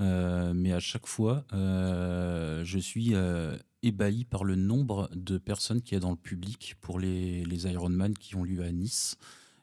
mais 0.00 0.72
à 0.72 0.80
chaque 0.80 1.06
fois, 1.06 1.44
je 1.52 2.78
suis 2.80 3.14
ébahi 3.82 4.24
par 4.24 4.44
le 4.44 4.56
nombre 4.56 5.10
de 5.14 5.38
personnes 5.38 5.82
qu'il 5.82 5.94
y 5.94 5.96
a 5.96 6.00
dans 6.00 6.10
le 6.10 6.16
public 6.16 6.76
pour 6.80 6.98
les, 6.98 7.66
Ironman 7.66 8.16
qui 8.16 8.36
ont 8.36 8.44
lieu 8.44 8.62
à 8.62 8.72
Nice. 8.72 9.16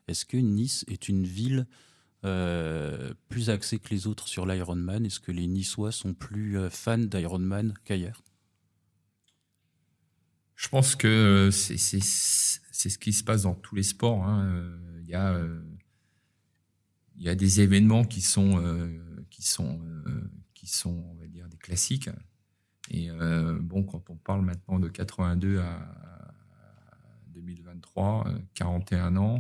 Est-ce 0.08 0.26
que 0.26 0.38
Nice 0.38 0.86
est 0.88 1.10
une 1.10 1.26
ville 1.26 1.68
euh, 2.26 3.14
plus 3.30 3.50
axée 3.50 3.80
que 3.80 3.90
les 3.90 4.08
autres 4.08 4.28
sur 4.28 4.46
l'Ironman 4.46 5.06
Est-ce 5.06 5.20
que 5.20 5.32
les 5.32 5.48
Niçois 5.48 5.92
sont 5.92 6.14
plus 6.14 6.58
euh, 6.58 6.70
fans 6.70 6.98
d'Ironman 6.98 7.74
qu'ailleurs? 7.84 8.24
Je 10.56 10.70
pense 10.70 10.96
que 10.96 11.50
c'est 11.52 11.78
ce 11.78 12.98
qui 12.98 13.12
se 13.12 13.24
passe 13.24 13.44
dans 13.44 13.56
tous 13.56 13.76
les 13.76 13.84
sports. 13.84 14.24
Hein. 14.24 14.78
il 15.02 15.10
y 17.18 17.30
a 17.30 17.36
des 17.36 17.60
événements 17.60 18.06
qui 18.06 18.22
sont 18.22 18.62
dire 21.34 21.50
des 21.50 21.58
classiques. 21.58 22.10
Et 22.92 23.10
bon, 23.62 23.84
quand 23.84 24.10
on 24.10 24.16
parle 24.18 24.42
maintenant 24.42 24.78
de 24.78 24.90
82 24.90 25.60
à 25.60 26.34
2023, 27.34 28.28
41 28.54 29.16
ans, 29.16 29.40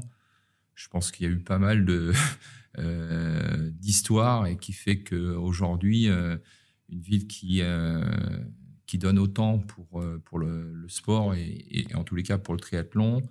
je 0.76 0.88
pense 0.88 1.12
qu'il 1.12 1.28
y 1.28 1.30
a 1.30 1.34
eu 1.34 1.40
pas 1.40 1.60
mal 1.60 1.86
de 1.86 2.14
d'histoires 3.80 4.48
et 4.48 4.58
qui 4.58 4.72
fait 4.72 5.04
qu'aujourd'hui, 5.04 6.08
une 6.08 7.02
ville 7.02 7.28
qui 7.28 7.62
qui 8.94 9.00
donne 9.00 9.18
autant 9.18 9.58
pour, 9.58 10.02
euh, 10.02 10.22
pour 10.24 10.38
le, 10.38 10.86
sport 10.88 11.34
et, 11.34 11.88
en 11.96 12.04
tous 12.04 12.14
les 12.14 12.22
cas 12.22 12.38
pour 12.38 12.54
le 12.54 12.60
triathlon 12.60 13.24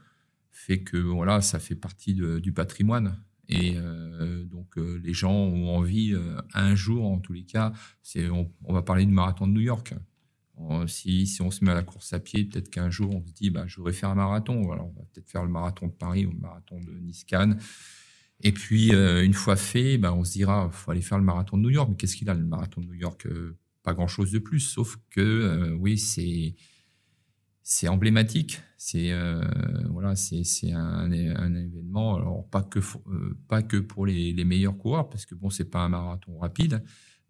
fait 0.51 0.81
que 0.81 0.97
voilà, 0.97 1.41
ça 1.41 1.61
fait 1.61 1.77
partie 1.77 2.15
du 2.15 2.53
patrimoine. 2.53 3.17
Et 3.49 3.75
euh, 3.77 4.45
donc 4.45 4.79
euh, 4.79 5.01
les 5.03 5.13
gens 5.13 5.33
ont 5.33 5.77
envie 5.77 6.15
un 6.55 6.75
jour, 6.75 7.07
en 7.07 7.19
tous 7.19 7.33
les 7.33 7.45
cas, 7.45 7.73
c'est 8.03 8.29
on, 8.31 8.51
va 8.69 8.83
parler 8.83 9.05
du 9.05 9.13
marathon 9.13 9.47
de 9.47 9.53
New 9.53 9.61
York. 9.61 9.95
si, 10.87 11.27
si, 11.27 11.43
on 11.43 11.51
se 11.51 11.65
met 11.65 11.73
à 11.73 11.75
la 11.75 11.83
course 11.83 12.13
à 12.13 12.21
pied, 12.21 12.45
peut-être 12.45 12.71
qu'un 12.71 12.91
jour 12.91 13.15
on 13.15 13.27
se 13.27 13.33
dit 13.33 13.51
bah, 13.51 13.65
je 13.67 13.77
voudrais 13.77 13.93
faire 13.93 14.11
un 14.11 14.15
marathon. 14.15 14.63
Voilà, 14.63 14.83
on 14.83 14.93
va 14.93 15.05
peut-être 15.13 15.29
faire 15.29 15.43
le 15.43 15.51
marathon 15.51 15.87
de 15.89 15.93
Paris 15.93 16.27
ou 16.27 16.33
le 16.33 16.39
marathon 16.39 16.81
de 16.81 16.93
Nice-Cannes. 16.93 17.59
Et 18.45 18.53
puis 18.53 18.93
une 18.93 19.35
fois 19.35 19.57
fait, 19.57 19.99
bah, 19.99 20.13
on 20.15 20.25
se 20.25 20.33
dira 20.33 20.71
faut 20.71 20.91
aller 20.91 21.03
faire 21.03 21.19
le 21.19 21.25
marathon 21.25 21.57
de 21.57 21.63
New 21.63 21.71
York. 21.71 21.89
Mais 21.91 21.97
qu'est-ce 21.97 22.17
qu'il 22.17 22.31
a 22.31 22.35
le 22.35 22.45
marathon 22.45 22.81
de 22.81 22.87
New 22.87 22.95
York? 22.95 23.27
Pas 23.83 23.95
grand-chose 23.95 24.31
de 24.31 24.39
plus, 24.39 24.61
sauf 24.61 24.97
que 25.11 25.21
euh, 25.21 25.75
oui, 25.75 25.99
c'est 25.99 26.55
c'est 27.63 27.89
emblématique. 27.89 28.61
C'est 28.77 29.13
euh, 29.13 29.41
voilà, 29.91 30.17
c'est 30.17 30.73
un, 30.73 31.11
un, 31.11 31.55
événement. 31.55 32.17
Alors 32.17 32.49
pas 32.49 32.63
que 32.63 32.81
euh, 32.81 33.39
pas 33.49 33.63
que 33.63 33.77
pour 33.77 34.07
les, 34.07 34.33
les, 34.33 34.45
meilleurs 34.45 34.77
coureurs, 34.77 35.09
parce 35.09 35.27
que 35.27 35.35
bon, 35.35 35.51
c'est 35.51 35.71
pas 35.71 35.81
un 35.81 35.89
marathon 35.89 36.39
rapide, 36.39 36.83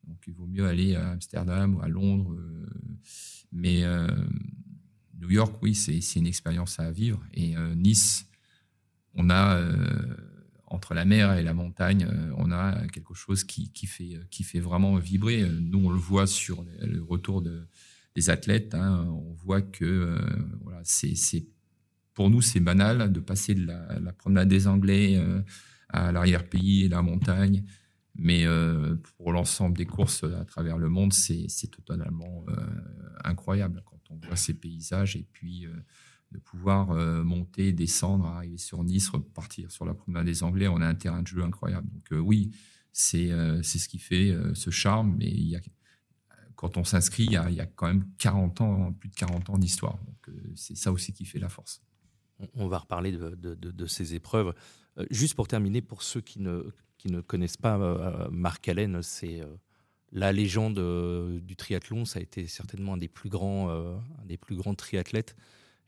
donc 0.05 0.17
il 0.27 0.33
vaut 0.33 0.47
mieux 0.47 0.67
aller 0.67 0.95
à 0.95 1.11
Amsterdam 1.11 1.77
ou 1.77 1.83
à 1.83 1.89
Londres. 1.89 2.37
mais 3.53 3.83
New 5.21 5.31
York, 5.31 5.55
oui, 5.63 5.75
c'est 5.75 6.19
une 6.19 6.27
expérience 6.27 6.81
à 6.81 6.91
vivre. 6.91 7.23
Et 7.35 7.55
Nice, 7.77 8.27
on 9.15 9.29
a 9.31 9.61
entre 10.73 10.95
la 10.95 11.05
mer 11.05 11.35
et 11.35 11.43
la 11.43 11.53
montagne, 11.53 12.09
euh, 12.11 12.33
on 12.39 12.51
a 12.51 12.87
quelque 12.89 13.15
chose 13.15 13.45
qui, 13.45 13.71
fait, 13.87 14.19
qui 14.31 14.43
fait 14.43 14.61
vraiment 14.61 14.97
vibrer. 14.97 15.47
Nous, 15.61 15.79
on 15.79 15.91
le 15.91 15.99
voit 15.99 16.27
sur 16.27 16.65
le 16.81 17.03
retour 17.03 17.43
de, 17.43 17.67
des 18.15 18.31
athlètes. 18.31 18.75
Hein. 18.75 19.07
on 19.09 19.33
voit 19.35 19.63
que 19.63 19.85
euh, 19.85 20.19
voilà, 20.63 20.81
c'est, 20.85 21.47
pour 22.15 22.31
nous, 22.31 22.43
c'est 22.43 22.61
banal 22.61 23.13
de 23.13 23.21
passer 23.21 23.55
de 23.55 23.67
la, 23.67 24.13
promenade 24.13 24.49
des 24.49 24.67
Anglais 24.67 25.17
euh, 25.17 25.41
à 25.89 26.13
l'arrière-pays 26.13 26.85
et 26.85 26.89
la 26.89 27.03
montagne. 27.03 27.65
Mais 28.15 28.45
pour 29.17 29.33
l'ensemble 29.33 29.75
des 29.75 29.87
courses 29.87 30.23
à 30.25 30.45
travers 30.45 30.77
le 30.77 30.91
monde, 30.91 31.15
c'est, 31.15 31.47
totalement 31.71 32.45
incroyable 33.25 33.83
quand 33.87 34.03
on 34.11 34.19
voit 34.27 34.37
ces 34.37 34.53
paysages 34.53 35.17
et 35.17 35.27
puis 35.33 35.67
de 36.33 36.39
pouvoir 36.39 36.91
euh, 36.91 37.23
monter, 37.23 37.73
descendre, 37.73 38.27
arriver 38.27 38.59
sur 38.59 38.83
Nice, 38.83 39.09
repartir 39.11 39.71
sur 39.71 39.85
la 39.85 39.95
promenade 39.95 40.27
des 40.27 40.43
Anglais. 40.43 40.67
On 40.67 40.81
a 40.81 40.87
un 40.87 40.95
terrain 40.95 41.23
de 41.23 41.27
jeu 41.27 41.43
incroyable. 41.43 41.89
Donc 41.93 42.13
euh, 42.13 42.19
oui, 42.19 42.51
c'est 42.93 43.31
euh, 43.31 43.63
c'est 43.63 43.79
ce 43.79 43.89
qui 43.89 43.99
fait 43.99 44.35
ce 44.55 44.71
charme. 44.71 45.17
Mais 45.19 45.29
il 45.29 45.49
y 45.49 45.57
a, 45.57 45.61
quand 46.63 46.77
on 46.77 46.85
s'inscrit, 46.85 47.25
il, 47.25 47.33
y 47.33 47.37
a, 47.37 47.67
quand 47.67 47.89
même 47.89 48.05
40 48.19 48.61
ans, 48.61 48.93
plus 48.93 49.09
de 49.09 49.17
40 49.17 49.51
ans 49.51 49.59
d'histoire. 49.59 49.99
Donc 49.99 50.37
c'est 50.55 50.77
ça 50.77 50.93
aussi 50.93 51.13
qui 51.13 51.25
fait 51.25 51.41
la 51.41 51.49
force. 51.49 51.83
On 52.55 52.69
va 52.69 52.79
reparler 52.79 53.11
de, 53.11 53.87
ces 53.87 54.15
épreuves. 54.15 54.55
juste 55.11 55.35
pour 55.35 55.49
terminer, 55.49 55.83
pour 55.83 56.05
ceux 56.05 56.21
qui 56.21 56.39
ne, 56.39 57.21
connaissent 57.27 57.57
pas 57.57 58.29
Marc 58.31 58.69
Allen, 58.69 59.03
c'est 59.03 59.41
la 60.13 60.31
légende 60.31 60.79
du 61.43 61.57
triathlon. 61.57 62.05
Ça 62.05 62.21
a 62.21 62.23
été 62.23 62.47
certainement 62.47 62.95
un 62.95 62.99
des 62.99 63.09
plus 63.09 63.29
grands, 63.29 63.69
triathlètes. 64.77 65.35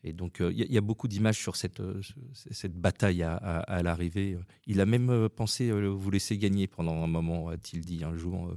Et 0.03 0.13
donc, 0.13 0.37
il 0.41 0.45
euh, 0.45 0.53
y, 0.53 0.77
a 0.77 0.83
beaucoup 0.83 1.09
d'images 1.09 1.39
sur 1.39 1.57
cette, 1.57 1.81
euh, 1.81 2.03
bataille 2.69 3.23
à, 3.23 3.83
l'arrivée. 3.83 4.37
Il 4.67 4.83
a 4.83 4.87
même 4.87 5.09
euh, 5.09 5.29
pensé 5.31 5.71
vous 5.71 6.11
laisser 6.11 6.37
gagner 6.37 6.67
pendant 6.67 7.03
un 7.03 7.07
moment, 7.07 7.49
a-t-il 7.49 7.81
dit 7.81 8.05
un 8.05 8.15
jour. 8.15 8.55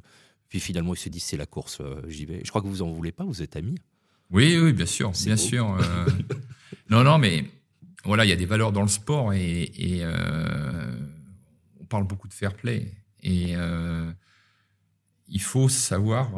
Puis 0.50 0.60
finalement, 0.60 0.94
il 0.94 0.98
se 0.98 1.10
dit 1.10 1.20
c'est 1.20 1.38
la 1.38 1.46
course, 1.46 1.82
j'y 2.08 2.26
vais. 2.26 2.42
Je 2.44 2.50
crois 2.50 2.62
que 2.62 2.68
vous 2.68 2.82
en 2.82 2.92
voulez 2.92 3.12
pas, 3.12 3.24
vous 3.24 3.42
êtes 3.42 3.56
amis. 3.56 3.76
Oui, 4.30 4.58
oui, 4.58 4.74
bien 4.74 4.86
sûr, 4.86 5.12
bien 5.12 5.38
sûr. 5.38 5.78
non, 6.90 7.04
non, 7.04 7.18
mais 7.18 7.46
voilà, 8.04 8.26
il 8.26 8.30
y 8.30 8.34
a 8.34 8.38
des 8.38 8.46
valeurs 8.46 8.72
dans 8.72 8.82
le 8.82 8.88
sport 8.88 9.34
et, 9.34 10.04
on 11.80 11.86
parle 11.86 12.06
beaucoup 12.06 12.28
de 12.28 12.34
fair 12.34 12.54
play. 12.54 12.94
Et 13.24 13.56
il 15.28 15.42
faut 15.42 15.70
savoir 15.70 16.32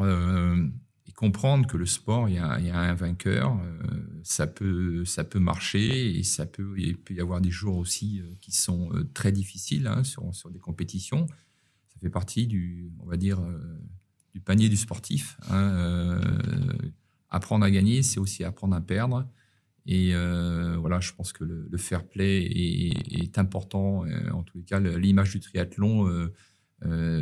comprendre 1.20 1.66
que 1.66 1.76
le 1.76 1.84
sport, 1.84 2.30
il 2.30 2.36
y 2.36 2.38
a, 2.38 2.48
un 2.48 2.94
vainqueur, 2.94 3.54
euh, 3.62 3.82
ça 4.22 4.46
peut, 4.46 5.04
ça 5.04 5.22
peut 5.22 5.38
marcher 5.38 6.18
et 6.18 6.22
ça 6.22 6.46
peut, 6.46 6.74
il 6.78 6.96
peut 6.96 7.12
y 7.12 7.20
avoir 7.20 7.42
des 7.42 7.50
jours 7.50 7.76
aussi 7.76 8.20
euh, 8.20 8.34
qui 8.40 8.52
sont 8.52 8.90
euh, 8.94 9.04
très 9.12 9.30
difficiles 9.30 9.86
hein, 9.86 10.02
sur, 10.02 10.34
sur 10.34 10.50
des 10.50 10.58
compétitions. 10.58 11.26
Ça 11.88 12.00
fait 12.00 12.08
partie 12.08 12.46
du, 12.46 12.90
on 13.00 13.04
va 13.04 13.18
dire, 13.18 13.38
du 14.34 14.40
panier 14.40 14.68
du 14.68 14.76
sportif. 14.76 15.38
Hein, 15.50 16.20
apprendre 17.28 17.64
à 17.64 17.70
gagner, 17.70 18.02
c'est 18.02 18.20
aussi 18.20 18.44
apprendre 18.44 18.74
à 18.74 18.80
perdre. 18.80 19.28
Et 19.86 20.12
voilà, 20.78 21.00
je 21.00 21.12
pense 21.12 21.32
que 21.32 21.44
le, 21.44 21.78
fair 21.78 22.06
play 22.06 22.42
est, 22.44 23.38
important. 23.38 24.04
en 24.32 24.42
tous 24.42 24.58
les 24.58 24.64
cas, 24.64 24.78
l'image 24.78 25.32
du 25.32 25.40
triathlon, 25.40 26.28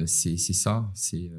c'est 0.07 0.37
ça. 0.37 0.91
C'est 0.95 1.31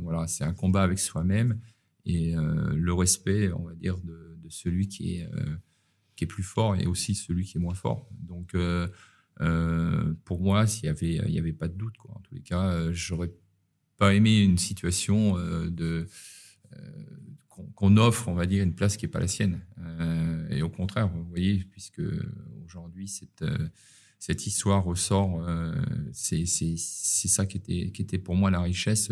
voilà, 0.00 0.26
c'est 0.26 0.44
un 0.44 0.54
combat 0.54 0.82
avec 0.82 0.98
soi-même 0.98 1.58
et 2.04 2.36
euh, 2.36 2.72
le 2.74 2.92
respect, 2.92 3.52
on 3.52 3.64
va 3.64 3.74
dire, 3.74 3.98
de, 3.98 4.36
celui 4.48 4.88
qui 4.88 5.14
est, 5.14 5.26
euh, 5.26 5.56
plus 6.28 6.42
fort 6.42 6.76
et 6.76 6.86
aussi 6.86 7.14
celui 7.14 7.44
qui 7.44 7.56
est 7.56 7.60
moins 7.60 7.74
fort. 7.74 8.06
Donc, 8.20 8.54
euh, 8.54 8.88
pour 10.24 10.42
moi, 10.42 10.66
s'il 10.66 10.84
y 10.84 10.88
avait, 10.88 11.14
il 11.14 11.30
y 11.30 11.38
avait 11.38 11.54
pas 11.54 11.66
de 11.66 11.72
doute. 11.72 11.94
En 12.10 12.20
tous 12.20 12.34
les 12.34 12.42
cas, 12.42 12.92
j'aurais 12.92 13.32
pas 14.00 14.14
aimé 14.14 14.40
une 14.40 14.58
situation 14.58 15.36
de 15.68 16.08
qu'on 17.74 17.96
offre, 17.98 18.28
on 18.28 18.34
va 18.34 18.46
dire, 18.46 18.64
une 18.64 18.74
place 18.74 18.96
qui 18.96 19.04
n'est 19.04 19.10
pas 19.10 19.20
la 19.20 19.28
sienne. 19.28 19.60
et 20.50 20.62
au 20.62 20.70
contraire, 20.70 21.08
vous 21.08 21.24
voyez, 21.24 21.64
puisque 21.70 22.02
aujourd'hui, 22.64 23.06
cette, 23.06 23.44
cette 24.18 24.46
histoire 24.46 24.82
ressort, 24.82 25.46
c'est 26.12 26.46
ça 26.46 27.44
qui 27.44 27.58
était, 27.58 27.90
qui 27.90 28.02
était 28.02 28.18
pour 28.18 28.36
moi 28.36 28.50
la 28.50 28.62
richesse 28.62 29.10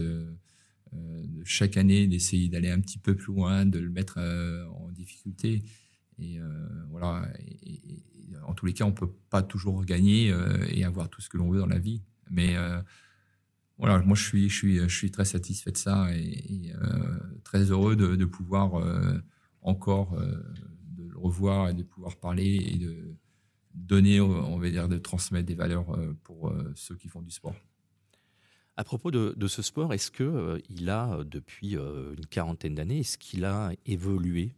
euh, 0.94 1.24
chaque 1.44 1.76
année 1.76 2.06
d'essayer 2.06 2.48
d'aller 2.48 2.70
un 2.70 2.80
petit 2.80 2.98
peu 2.98 3.14
plus 3.14 3.32
loin, 3.34 3.66
de 3.66 3.78
le 3.78 3.90
mettre 3.90 4.18
euh, 4.18 4.66
en 4.68 4.90
difficulté. 4.90 5.62
Et 6.18 6.38
euh, 6.38 6.48
voilà. 6.90 7.28
En 8.46 8.54
tous 8.54 8.66
les 8.66 8.72
cas, 8.72 8.84
on 8.84 8.92
peut 8.92 9.10
pas 9.30 9.42
toujours 9.42 9.84
gagner 9.84 10.34
et 10.70 10.84
avoir 10.84 11.08
tout 11.10 11.20
ce 11.20 11.28
que 11.28 11.36
l'on 11.36 11.50
veut 11.50 11.58
dans 11.58 11.66
la 11.66 11.78
vie. 11.78 12.02
Mais 12.30 12.56
voilà, 13.78 13.98
moi 14.00 14.16
je 14.16 14.24
suis, 14.24 14.48
je 14.48 14.88
je 14.88 15.06
très 15.06 15.24
satisfait 15.24 15.70
de 15.70 15.76
ça 15.76 16.08
et, 16.14 16.72
très 17.44 17.70
heureux 17.70 17.96
de, 17.96 18.24
pouvoir 18.24 18.82
encore 19.62 20.18
de 20.18 21.04
le 21.04 21.16
revoir 21.16 21.68
et 21.68 21.74
de 21.74 21.82
pouvoir 21.84 22.16
parler 22.16 22.56
et 22.56 22.76
de 22.76 23.14
donner, 23.74 24.20
on 24.20 24.58
va 24.58 24.70
dire, 24.70 24.88
de 24.88 24.98
transmettre 24.98 25.46
des 25.46 25.54
valeurs 25.54 25.96
pour 26.24 26.52
ceux 26.74 26.96
qui 26.96 27.08
font 27.08 27.22
du 27.22 27.30
sport. 27.30 27.54
À 28.78 28.84
propos 28.84 29.10
de, 29.10 29.48
ce 29.48 29.60
sport, 29.60 29.92
est-ce 29.92 30.12
que 30.12 30.22
euh, 30.22 30.58
il 30.70 30.88
a 30.88 31.12
euh, 31.12 31.24
depuis 31.24 31.76
euh, 31.76 32.14
une 32.16 32.26
quarantaine 32.26 32.76
d'années, 32.76 33.00
est-ce 33.00 33.18
qu'il 33.18 33.44
a 33.44 33.72
évolué? 33.86 34.54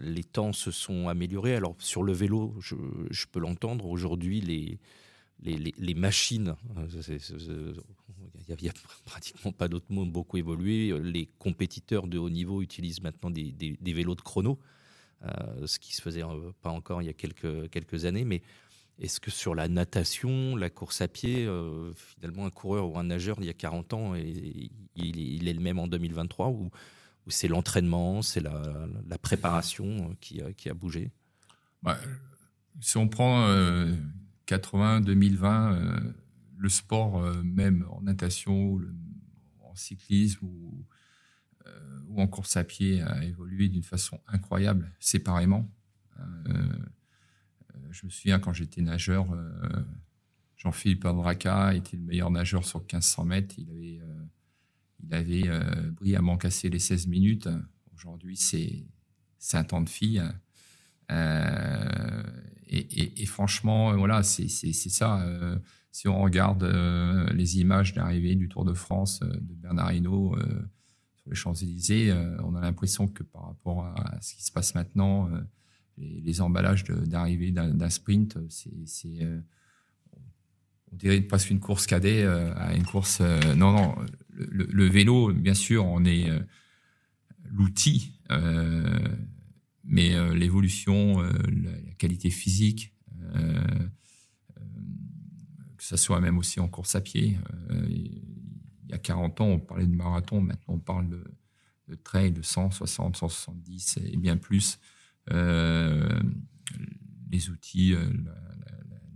Les 0.00 0.24
temps 0.24 0.52
se 0.52 0.70
sont 0.70 1.08
améliorés. 1.08 1.54
Alors 1.54 1.76
sur 1.78 2.02
le 2.02 2.12
vélo, 2.12 2.54
je, 2.60 2.74
peux 3.30 3.40
l'entendre. 3.40 3.86
Aujourd'hui, 3.86 4.42
les, 4.42 4.78
les, 5.42 5.94
machines, 5.94 6.54
il 8.48 8.56
n'y 8.60 8.68
a, 8.68 8.72
pratiquement 9.04 9.52
pas 9.52 9.68
d'autres 9.68 9.90
mots, 9.90 10.06
beaucoup 10.06 10.36
évolué. 10.36 10.96
Les 11.00 11.28
compétiteurs 11.38 12.06
de 12.06 12.18
haut 12.18 12.30
niveau 12.30 12.62
utilisent 12.62 13.02
maintenant 13.02 13.30
des, 13.30 13.76
vélos 13.80 14.14
de 14.14 14.20
chrono, 14.20 14.58
ce 15.64 15.78
qui 15.78 15.94
se 15.94 16.02
faisait 16.02 16.22
pas 16.62 16.70
encore 16.70 17.02
il 17.02 17.06
y 17.06 17.08
a 17.08 17.12
quelques, 17.12 18.04
années. 18.04 18.24
Mais 18.24 18.42
est-ce 18.98 19.20
que 19.20 19.30
sur 19.30 19.54
la 19.54 19.68
natation, 19.68 20.54
la 20.56 20.70
course 20.70 21.00
à 21.00 21.08
pied, 21.08 21.46
euh, 21.46 21.92
finalement, 21.94 22.46
un 22.46 22.50
coureur 22.50 22.90
ou 22.90 22.98
un 22.98 23.04
nageur 23.04 23.36
il 23.40 23.46
y 23.46 23.50
a 23.50 23.54
40 23.54 23.94
ans, 23.94 24.14
et, 24.14 24.70
il, 24.96 25.48
est 25.48 25.54
le 25.54 25.60
même 25.60 25.78
en 25.78 25.88
2023 25.88 26.48
ou, 26.50 26.70
c'est 27.28 27.48
l'entraînement, 27.48 28.20
c'est 28.20 28.40
la, 28.40 29.18
préparation 29.20 30.10
euh, 30.10 30.14
qui, 30.20 30.40
qui, 30.56 30.68
a 30.68 30.74
bougé? 30.74 31.10
Bah, 31.82 31.98
Si 32.80 32.96
on 32.96 33.08
prend 33.08 33.46
80, 34.46 34.98
euh, 34.98 35.00
2020, 35.00 36.14
le 36.58 36.68
sport, 36.68 37.22
même 37.42 37.84
en 37.90 38.02
natation, 38.02 38.80
en 39.60 39.74
cyclisme 39.74 40.46
ou, 40.46 40.86
ou, 42.08 42.20
en 42.20 42.26
course 42.26 42.56
à 42.56 42.64
pied, 42.64 43.02
a 43.02 43.24
évolué 43.24 43.68
d'une 43.68 43.82
façon 43.82 44.20
incroyable, 44.28 44.92
séparément. 45.00 45.68
je 47.90 48.06
me 48.06 48.10
souviens 48.10 48.38
quand 48.38 48.52
j'étais 48.52 48.80
nageur, 48.80 49.26
Jean-Philippe 50.56 51.04
Andraca 51.04 51.74
était 51.74 51.96
le 51.96 52.04
meilleur 52.04 52.30
nageur 52.30 52.64
sur 52.64 52.80
1500 52.80 53.24
mètres. 53.24 53.54
Il 53.58 53.68
avait, 53.70 54.00
il 55.02 55.14
avait 55.14 55.90
brillamment 55.90 56.36
cassé 56.36 56.70
les 56.70 56.78
16 56.78 57.08
minutes. 57.08 57.48
Aujourd'hui, 57.94 58.36
c'est 58.36 59.56
un 59.56 59.64
temps 59.64 59.80
de 59.80 59.88
fille. 59.88 60.22
Et, 62.72 63.26
franchement, 63.26 63.94
voilà, 63.96 64.22
c'est 64.22 64.48
ça. 64.48 65.26
si 65.90 66.08
on 66.08 66.20
regarde 66.22 66.64
les 67.34 67.58
images 67.58 67.92
d'arrivée 67.92 68.34
du 68.34 68.48
Tour 68.48 68.64
de 68.64 68.72
France 68.72 69.20
de 69.20 69.54
Bernard 69.54 69.92
Hinault 69.92 70.36
sur 71.22 71.30
les 71.30 71.36
Champs-Élysées, 71.36 72.10
euh, 72.10 72.36
on 72.42 72.54
a 72.54 72.60
l'impression 72.60 73.06
que 73.06 73.22
par 73.22 73.46
rapport 73.46 73.84
à 73.84 74.18
ce 74.20 74.34
qui 74.34 74.42
se 74.42 74.50
passe 74.50 74.74
maintenant, 74.74 75.28
euh, 75.28 75.40
les, 75.98 76.40
emballages 76.40 76.84
d'arrivée 76.84 77.52
d'un 77.52 77.90
sprint, 77.90 78.38
c'est, 78.48 79.22
euh, 79.22 79.40
on 80.90 80.96
dirait 80.96 81.20
presque 81.20 81.50
une 81.50 81.60
course 81.60 81.86
cadet 81.86 82.24
à 82.24 82.74
une 82.74 82.84
course. 82.84 83.20
non, 83.20 83.72
non, 83.72 83.94
le, 84.32 84.84
vélo, 84.86 85.32
bien 85.32 85.54
sûr, 85.54 85.84
on 85.86 86.04
est 86.04 86.28
l'outil, 87.50 88.18
mais 89.84 90.10
l'évolution, 90.34 91.20
la, 91.20 91.94
qualité 91.98 92.30
physique, 92.30 92.94
que 95.76 95.84
ce 95.84 95.96
soit 95.96 96.20
même 96.20 96.38
aussi 96.38 96.60
en 96.60 96.68
course 96.68 96.94
à 96.94 97.00
pied 97.00 97.38
il 97.70 98.90
y 98.90 98.94
a 98.94 98.98
40 98.98 99.40
ans, 99.40 99.46
on 99.46 99.58
parlait 99.58 99.86
de 99.86 99.94
marathon, 99.94 100.40
maintenant 100.40 100.74
on 100.74 100.78
parle 100.78 101.08
de, 101.08 101.24
de 101.88 101.94
trail 101.94 102.32
de 102.32 102.42
100, 102.42 102.70
60, 102.70 103.16
170 103.16 103.98
et 104.04 104.16
bien 104.16 104.36
plus. 104.36 104.78
Euh, 105.30 106.20
les 107.30 107.50
outils, 107.50 107.94
euh, 107.94 108.04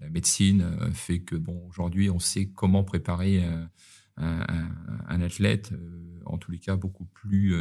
la, 0.00 0.08
médecine 0.08 0.62
euh, 0.62 0.90
fait 0.92 1.20
que 1.20 1.36
bon, 1.36 1.66
aujourd'hui, 1.68 2.08
on 2.08 2.18
sait 2.18 2.46
comment 2.46 2.84
préparer 2.84 3.44
un, 4.16 5.20
athlète, 5.20 5.74
en 6.24 6.38
tous 6.38 6.50
les 6.52 6.58
cas 6.58 6.76
beaucoup 6.76 7.04
plus 7.04 7.54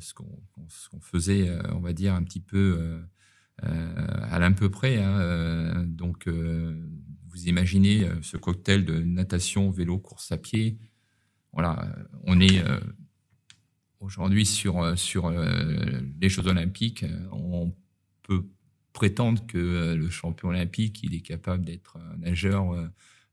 ce 0.00 0.14
qu'on 0.14 1.00
faisait, 1.00 1.50
on 1.72 1.80
va 1.80 1.92
dire, 1.92 2.14
un 2.14 2.22
petit 2.22 2.40
peu 2.40 3.00
à 3.62 4.38
l'un 4.38 4.52
peu 4.52 4.70
près. 4.70 5.02
Hein, 5.02 5.84
donc, 5.86 6.28
vous 6.28 7.48
imaginez 7.48 8.08
ce 8.22 8.36
cocktail 8.36 8.84
de 8.84 9.00
natation, 9.00 9.70
vélo, 9.70 9.98
course 9.98 10.32
à 10.32 10.38
pied, 10.38 10.78
voilà, 11.54 11.88
on 12.24 12.40
est 12.40 12.66
euh, 12.66 12.80
aujourd'hui 14.00 14.44
sur, 14.44 14.82
euh, 14.82 14.96
sur 14.96 15.26
euh, 15.26 16.00
les 16.20 16.28
Jeux 16.28 16.46
Olympiques. 16.48 17.04
On 17.30 17.72
peut 18.22 18.44
prétendre 18.92 19.46
que 19.46 19.94
le 19.94 20.10
champion 20.10 20.48
olympique, 20.48 21.02
il 21.04 21.14
est 21.14 21.20
capable 21.20 21.64
d'être 21.64 21.96
un 21.96 22.16
nageur 22.18 22.74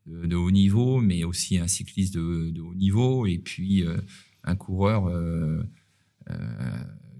de, 0.05 0.35
haut 0.35 0.51
niveau, 0.51 1.01
mais 1.01 1.23
aussi 1.23 1.57
un 1.57 1.67
cycliste 1.67 2.13
de, 2.13 2.61
haut 2.61 2.75
niveau, 2.75 3.25
et 3.25 3.37
puis 3.37 3.85
un 4.43 4.55
coureur 4.55 5.11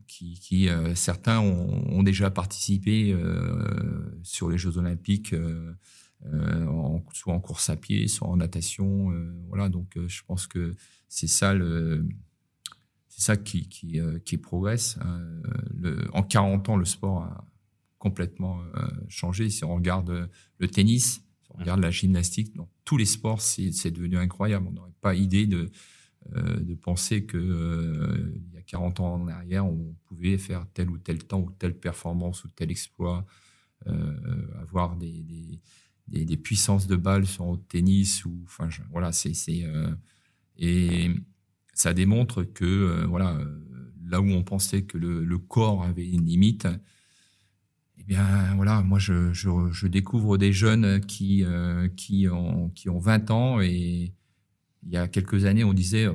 qui, 0.07 0.69
certains 0.95 1.39
ont, 1.39 2.03
déjà 2.03 2.29
participé 2.29 3.15
sur 4.23 4.49
les 4.49 4.57
Jeux 4.57 4.77
Olympiques 4.77 5.33
euh, 6.25 6.99
soit 7.13 7.33
en 7.33 7.39
course 7.39 7.69
à 7.69 7.75
pied, 7.75 8.07
soit 8.07 8.27
en 8.27 8.37
natation. 8.37 9.11
Euh, 9.11 9.33
voilà, 9.47 9.69
donc 9.69 9.97
euh, 9.97 10.07
je 10.07 10.21
pense 10.23 10.45
que 10.45 10.75
c'est 11.07 11.27
ça 11.27 11.53
le, 11.53 12.07
c'est 13.07 13.21
ça 13.21 13.37
qui, 13.37 13.67
qui, 13.67 13.99
qui 14.23 14.37
progresse. 14.37 14.97
Hein. 15.01 15.19
En 16.13 16.23
40 16.23 16.69
ans, 16.69 16.77
le 16.77 16.85
sport 16.85 17.23
a 17.23 17.47
complètement 17.97 18.61
changé. 19.09 19.49
Si 19.49 19.63
on 19.63 19.75
regarde 19.75 20.29
le 20.57 20.67
tennis, 20.67 21.21
si 21.41 21.49
on 21.49 21.57
regarde 21.57 21.81
la 21.81 21.91
gymnastique, 21.91 22.55
dans 22.55 22.69
tous 22.85 22.97
les 22.97 23.05
sports, 23.05 23.41
c'est 23.41 23.91
devenu 23.91 24.17
incroyable. 24.17 24.67
On 24.69 24.71
n'aurait 24.71 24.93
pas 25.01 25.13
idée 25.13 25.45
de, 25.45 25.69
de 26.29 26.75
penser 26.75 27.25
que 27.25 28.33
il 28.35 28.53
y 28.53 28.57
a 28.57 28.61
40 28.61 28.99
ans 28.99 29.15
en 29.15 29.27
arrière, 29.27 29.65
on 29.65 29.95
pouvait 30.05 30.37
faire 30.37 30.65
tel 30.73 30.89
ou 30.89 30.97
tel 30.97 31.23
temps 31.23 31.41
ou 31.41 31.51
telle 31.51 31.75
performance 31.75 32.43
ou 32.43 32.49
tel 32.49 32.71
exploit, 32.71 33.25
avoir 34.61 34.95
des, 34.95 35.23
des, 36.11 36.25
des, 36.25 36.37
puissances 36.37 36.87
de 36.87 36.95
balles 36.95 37.25
sur 37.25 37.51
le 37.51 37.57
tennis 37.57 38.25
ou 38.25 38.41
enfin 38.43 38.69
voilà 38.91 39.11
c'est 39.11 39.33
euh, 39.63 39.93
et 40.57 41.09
ça 41.73 41.93
démontre 41.93 42.43
que 42.43 42.65
euh, 42.65 43.05
voilà 43.07 43.39
là 44.05 44.21
où 44.21 44.29
on 44.29 44.43
pensait 44.43 44.83
que 44.83 44.97
le, 44.97 45.37
corps 45.37 45.83
avait 45.83 46.09
une 46.09 46.25
limite 46.25 46.67
eh 47.97 48.03
bien 48.03 48.53
voilà 48.55 48.81
moi 48.81 48.99
je, 48.99 49.31
je, 49.33 49.87
découvre 49.87 50.37
des 50.37 50.51
jeunes 50.51 51.01
qui 51.01 51.43
euh, 51.43 51.87
qui 51.95 52.27
ont 52.27 52.69
qui 52.69 52.89
ont 52.89 52.99
20 52.99 53.31
ans 53.31 53.61
et 53.61 54.13
il 54.83 54.91
y 54.91 54.97
a 54.97 55.07
quelques 55.07 55.45
années 55.45 55.63
on 55.63 55.73
disait 55.73 56.07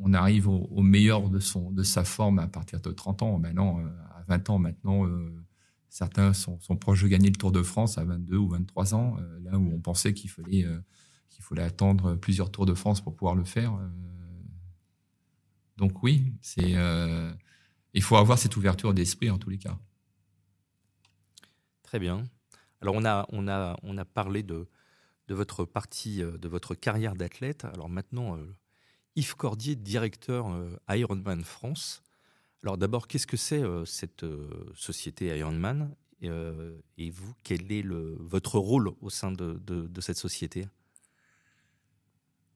on 0.00 0.12
arrive 0.14 0.48
au, 0.48 0.82
meilleur 0.82 1.28
de 1.28 1.82
sa 1.82 2.04
forme 2.04 2.38
à 2.38 2.46
partir 2.46 2.80
de 2.80 2.90
30 2.90 3.22
ans 3.22 3.38
maintenant 3.38 3.80
à 4.14 4.22
20 4.28 4.50
ans 4.50 4.58
maintenant 4.58 5.04
Certains 5.88 6.34
sont, 6.34 6.58
proches 6.78 7.02
de 7.02 7.08
gagner 7.08 7.30
le 7.30 7.36
Tour 7.36 7.50
de 7.50 7.62
France 7.62 7.96
à 7.96 8.04
22 8.04 8.36
ou 8.36 8.48
23 8.48 8.94
ans, 8.94 9.16
euh, 9.18 9.40
là 9.40 9.58
où 9.58 9.72
on 9.72 9.80
pensait 9.80 10.12
qu'il 10.12 10.28
fallait, 10.28 10.64
euh, 10.64 10.78
qu'il 11.30 11.42
fallait 11.42 11.62
attendre 11.62 12.14
plusieurs 12.14 12.50
Tours 12.50 12.66
de 12.66 12.74
France 12.74 13.00
pour 13.00 13.16
pouvoir 13.16 13.34
le 13.34 13.44
faire. 13.44 13.74
Euh. 13.74 13.88
Donc 15.78 16.02
oui, 16.02 16.34
il 17.94 18.02
faut 18.02 18.16
avoir 18.16 18.38
cette 18.38 18.56
ouverture 18.56 18.92
d'esprit 18.92 19.30
en 19.30 19.38
tous 19.38 19.48
les 19.48 19.58
cas. 19.58 19.78
Très 21.82 21.98
bien. 21.98 22.24
Alors 22.82 22.94
on 22.94 23.04
a, 23.04 23.26
on 23.30 23.48
a, 23.48 23.76
on 23.82 23.96
a 23.96 24.04
parlé 24.04 24.42
de, 24.42 24.68
de 25.28 25.34
votre 25.34 25.64
partie, 25.64 26.18
de 26.18 26.48
votre 26.48 26.74
carrière 26.74 27.14
d'athlète. 27.14 27.64
Alors 27.64 27.88
maintenant, 27.88 28.38
Yves 29.14 29.36
Cordier, 29.36 29.76
directeur 29.76 30.50
Ironman 30.88 31.44
France. 31.44 32.02
Alors 32.62 32.76
d'abord, 32.76 33.06
qu'est-ce 33.06 33.26
que 33.26 33.36
c'est 33.36 33.62
euh, 33.62 33.84
cette 33.84 34.24
euh, 34.24 34.48
société 34.74 35.26
Ironman? 35.38 35.94
Euh, 36.24 36.76
et 36.96 37.10
vous, 37.10 37.32
quel 37.44 37.70
est 37.70 37.82
le, 37.82 38.16
votre 38.18 38.58
rôle 38.58 38.90
au 39.00 39.10
sein 39.10 39.30
de, 39.30 39.88
cette 40.00 40.16
société? 40.16 40.66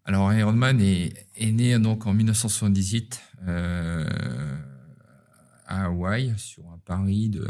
Alors 0.05 0.33
Ironman 0.33 0.81
est, 0.81 1.29
est, 1.37 1.53
né 1.53 1.79
donc 1.79 2.07
en 2.07 2.13
1978 2.13 3.21
à 5.67 5.85
Hawaï 5.85 6.35
sur 6.37 6.69
un 6.71 6.79
pari 6.79 7.29
de, 7.29 7.47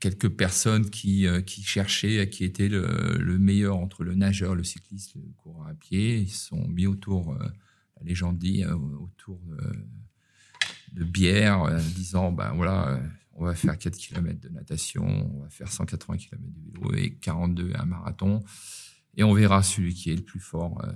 quelques 0.00 0.28
personnes 0.28 0.90
qui, 0.90 1.26
qui 1.46 1.62
cherchaient 1.62 2.28
qui 2.30 2.44
était 2.44 2.68
le, 2.68 3.38
meilleur 3.38 3.76
entre 3.76 4.04
le 4.04 4.14
nageur, 4.14 4.54
le 4.54 4.64
cycliste, 4.64 5.14
le 5.14 5.22
coureur 5.36 5.66
à 5.66 5.74
pied. 5.74 6.18
Ils 6.18 6.30
sont 6.30 6.68
mis 6.68 6.86
autour, 6.86 7.34
la 7.34 8.02
légende 8.04 8.38
dit, 8.38 8.64
autour 8.64 9.40
de 9.46 9.58
de 10.92 11.04
bière, 11.04 11.76
disant 11.94 12.32
ben 12.32 12.52
voilà, 12.54 12.88
euh, 12.88 13.00
on 13.34 13.44
va 13.44 13.54
faire 13.54 13.78
4 13.78 13.96
km 13.96 14.40
de 14.40 14.48
natation, 14.48 15.04
on 15.04 15.42
va 15.42 15.48
faire 15.48 15.70
180 15.70 16.16
km 16.16 16.42
de 16.42 16.60
vélo 16.72 16.94
et 16.94 17.14
42 17.14 17.72
un 17.74 17.84
marathon. 17.84 18.42
Et 19.16 19.24
on 19.24 19.32
verra 19.32 19.62
celui 19.62 19.94
qui 19.94 20.10
est 20.10 20.16
le 20.16 20.22
plus 20.22 20.40
fort. 20.40 20.82
Euh, 20.84 20.92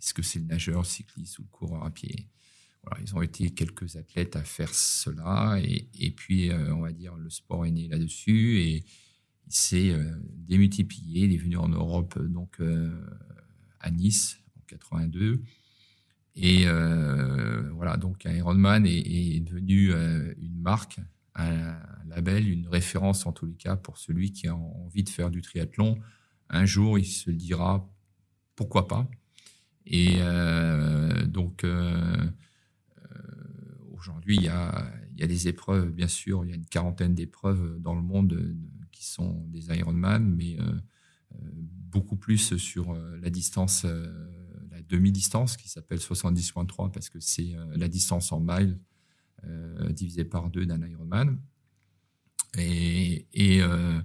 est-ce 0.00 0.14
que 0.14 0.22
c'est 0.22 0.38
le 0.38 0.46
nageur, 0.46 0.80
le 0.80 0.84
cycliste 0.84 1.38
ou 1.38 1.42
le 1.42 1.48
coureur 1.48 1.84
à 1.84 1.90
pied 1.90 2.28
Ils 3.02 3.14
ont 3.14 3.22
été 3.22 3.50
quelques 3.50 3.96
athlètes 3.96 4.36
à 4.36 4.44
faire 4.44 4.72
cela. 4.74 5.58
Et, 5.62 6.10
puis, 6.10 6.50
euh, 6.50 6.74
on 6.74 6.80
va 6.80 6.92
dire, 6.92 7.16
le 7.16 7.30
sport 7.30 7.66
est 7.66 7.70
né 7.70 7.88
là-dessus. 7.88 8.58
Et 8.58 8.84
il 9.46 9.54
s'est 9.54 9.94
démultiplié. 10.22 11.24
Il 11.24 11.34
est 11.34 11.38
venu 11.38 11.56
en 11.56 11.68
Europe, 11.68 12.18
donc 12.18 12.60
à 13.80 13.90
Nice, 13.90 14.38
en 14.58 14.62
82. 14.66 15.42
Et 16.36 16.66
euh, 16.66 17.70
voilà, 17.74 17.96
donc 17.96 18.24
Ironman 18.24 18.86
est, 18.86 19.40
devenu 19.40 19.92
euh, 19.92 20.34
une 20.38 20.60
marque, 20.60 20.98
un, 21.36 21.78
label, 22.06 22.48
une 22.48 22.66
référence 22.66 23.26
en 23.26 23.32
tous 23.32 23.46
les 23.46 23.54
cas 23.54 23.76
pour 23.76 23.98
celui 23.98 24.32
qui 24.32 24.48
a 24.48 24.56
envie 24.56 25.04
de 25.04 25.08
faire 25.08 25.30
du 25.30 25.42
triathlon. 25.42 25.98
Un 26.48 26.66
jour, 26.66 26.98
il 26.98 27.06
se 27.06 27.30
dira 27.30 27.88
pourquoi 28.56 28.88
pas. 28.88 29.08
Et 29.86 30.16
euh, 30.18 31.24
donc 31.26 31.62
euh, 31.64 32.16
aujourd'hui, 34.04 34.36
il 34.36 34.44
y 34.44 34.48
a, 34.48 35.26
des 35.26 35.48
épreuves, 35.48 35.90
bien 35.90 36.08
sûr, 36.08 36.44
il 36.44 36.50
y 36.50 36.52
a 36.52 36.56
une 36.56 36.66
quarantaine 36.66 37.14
d'épreuves 37.14 37.78
dans 37.80 37.94
le 37.94 38.02
monde 38.02 38.56
qui 38.92 39.04
sont 39.04 39.44
des 39.48 39.74
Ironman, 39.76 40.34
mais 40.34 40.58
beaucoup 41.90 42.16
plus 42.16 42.56
sur 42.56 42.94
la 43.20 43.30
distance 43.30 43.86
demi-distance 44.88 45.56
qui 45.56 45.68
s'appelle 45.68 45.98
70.3 45.98 46.90
parce 46.90 47.08
que 47.08 47.20
c'est 47.20 47.54
euh, 47.54 47.64
la 47.76 47.88
distance 47.88 48.32
en 48.32 48.40
miles 48.40 48.78
euh, 49.44 49.90
divisée 49.90 50.24
par 50.24 50.50
deux 50.50 50.66
d'un 50.66 50.86
Ironman. 50.86 51.38
Et, 52.56 53.26
euh, 53.62 54.00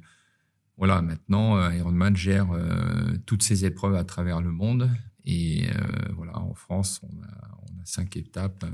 voilà, 0.75 1.01
maintenant, 1.01 1.69
Ironman 1.69 2.15
gère 2.15 2.49
toutes 3.25 3.43
ces 3.43 3.65
épreuves 3.65 3.95
à 3.95 4.03
travers 4.03 4.41
le 4.41 4.51
monde. 4.51 4.89
Et 5.25 5.67
voilà, 6.15 6.39
en 6.39 6.53
France, 6.55 7.01
on 7.03 7.21
a, 7.21 7.61
on 7.69 7.79
a 7.79 7.85
cinq 7.85 8.15
étapes. 8.15 8.65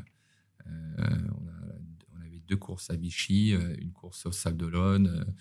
On, 0.68 2.22
avait 2.22 2.42
deux 2.48 2.58
courses 2.58 2.90
à 2.90 2.96
Vichy, 2.96 3.52
une 3.52 3.92
course 3.92 4.26
au 4.26 4.32
Sable 4.32 4.58
d'Olonne, 4.58 5.34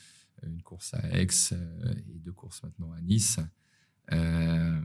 une 0.42 0.62
course 0.62 0.94
à 0.94 1.18
Aix 1.18 1.28
et 2.08 2.18
deux 2.18 2.32
courses 2.32 2.62
maintenant 2.62 2.92
à 2.92 3.00
Nice. 3.00 3.38
voilà, 4.08 4.82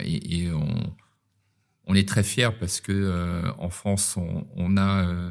et, 0.00 0.50
on, 0.52 0.96
on, 1.86 1.94
est 1.94 2.08
très 2.08 2.22
fiers 2.22 2.56
parce 2.58 2.80
que 2.80 3.50
en 3.58 3.70
France, 3.70 4.16
on, 4.16 4.76
a 4.76 5.30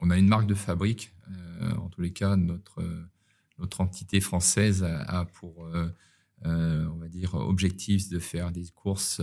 on 0.00 0.10
a 0.10 0.18
une 0.18 0.28
marque 0.28 0.46
de 0.46 0.54
fabrique. 0.54 1.12
en 1.78 1.88
tous 1.88 2.00
les 2.00 2.12
cas, 2.12 2.36
notre 2.36 2.82
notre 3.58 3.80
entité 3.80 4.20
française 4.20 4.84
a, 4.84 5.24
pour 5.26 5.68
on 6.44 6.96
va 6.96 7.08
dire 7.08 7.34
objectif 7.34 8.08
de 8.08 8.18
faire 8.18 8.50
des 8.50 8.66
courses 8.74 9.20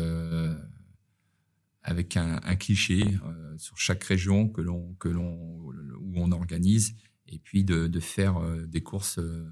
avec 1.84 2.15
un, 2.17 2.39
cliché 2.55 3.03
euh, 3.03 3.57
sur 3.57 3.77
chaque 3.77 4.03
région 4.03 4.47
que 4.47 4.61
l'on 4.61 4.93
que 4.99 5.09
l'on 5.09 5.36
où 5.99 6.13
on 6.15 6.32
organise 6.32 6.95
et 7.27 7.39
puis 7.39 7.63
de, 7.63 7.99
faire 7.99 8.38
euh, 8.38 8.65
des 8.67 8.82
courses 8.82 9.19
euh, 9.19 9.49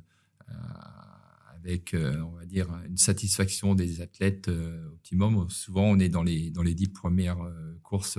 avec 1.56 1.96
on 1.96 2.32
va 2.32 2.46
dire 2.46 2.70
une 2.88 2.98
satisfaction 2.98 3.76
des 3.76 4.02
athlètes 4.02 4.48
optimum. 4.48 5.50
Souvent 5.50 5.84
on 5.84 6.00
est 6.00 6.10
dans 6.10 6.24
les 6.24 6.52
dans 6.52 6.64
les 6.64 6.74
dix 6.74 6.88
premières 6.88 7.38
courses 7.84 8.18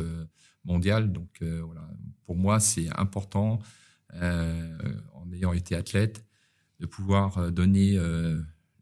mondiales. 0.64 1.10
Donc 1.10 1.42
voilà. 1.42 1.88
Pour 2.26 2.36
moi 2.36 2.60
c'est 2.60 2.88
important 2.96 3.58
en 4.12 5.32
ayant 5.32 5.52
été 5.52 5.74
athlète 5.74 6.24
de 6.78 6.86
pouvoir 6.86 7.50
donner 7.50 7.98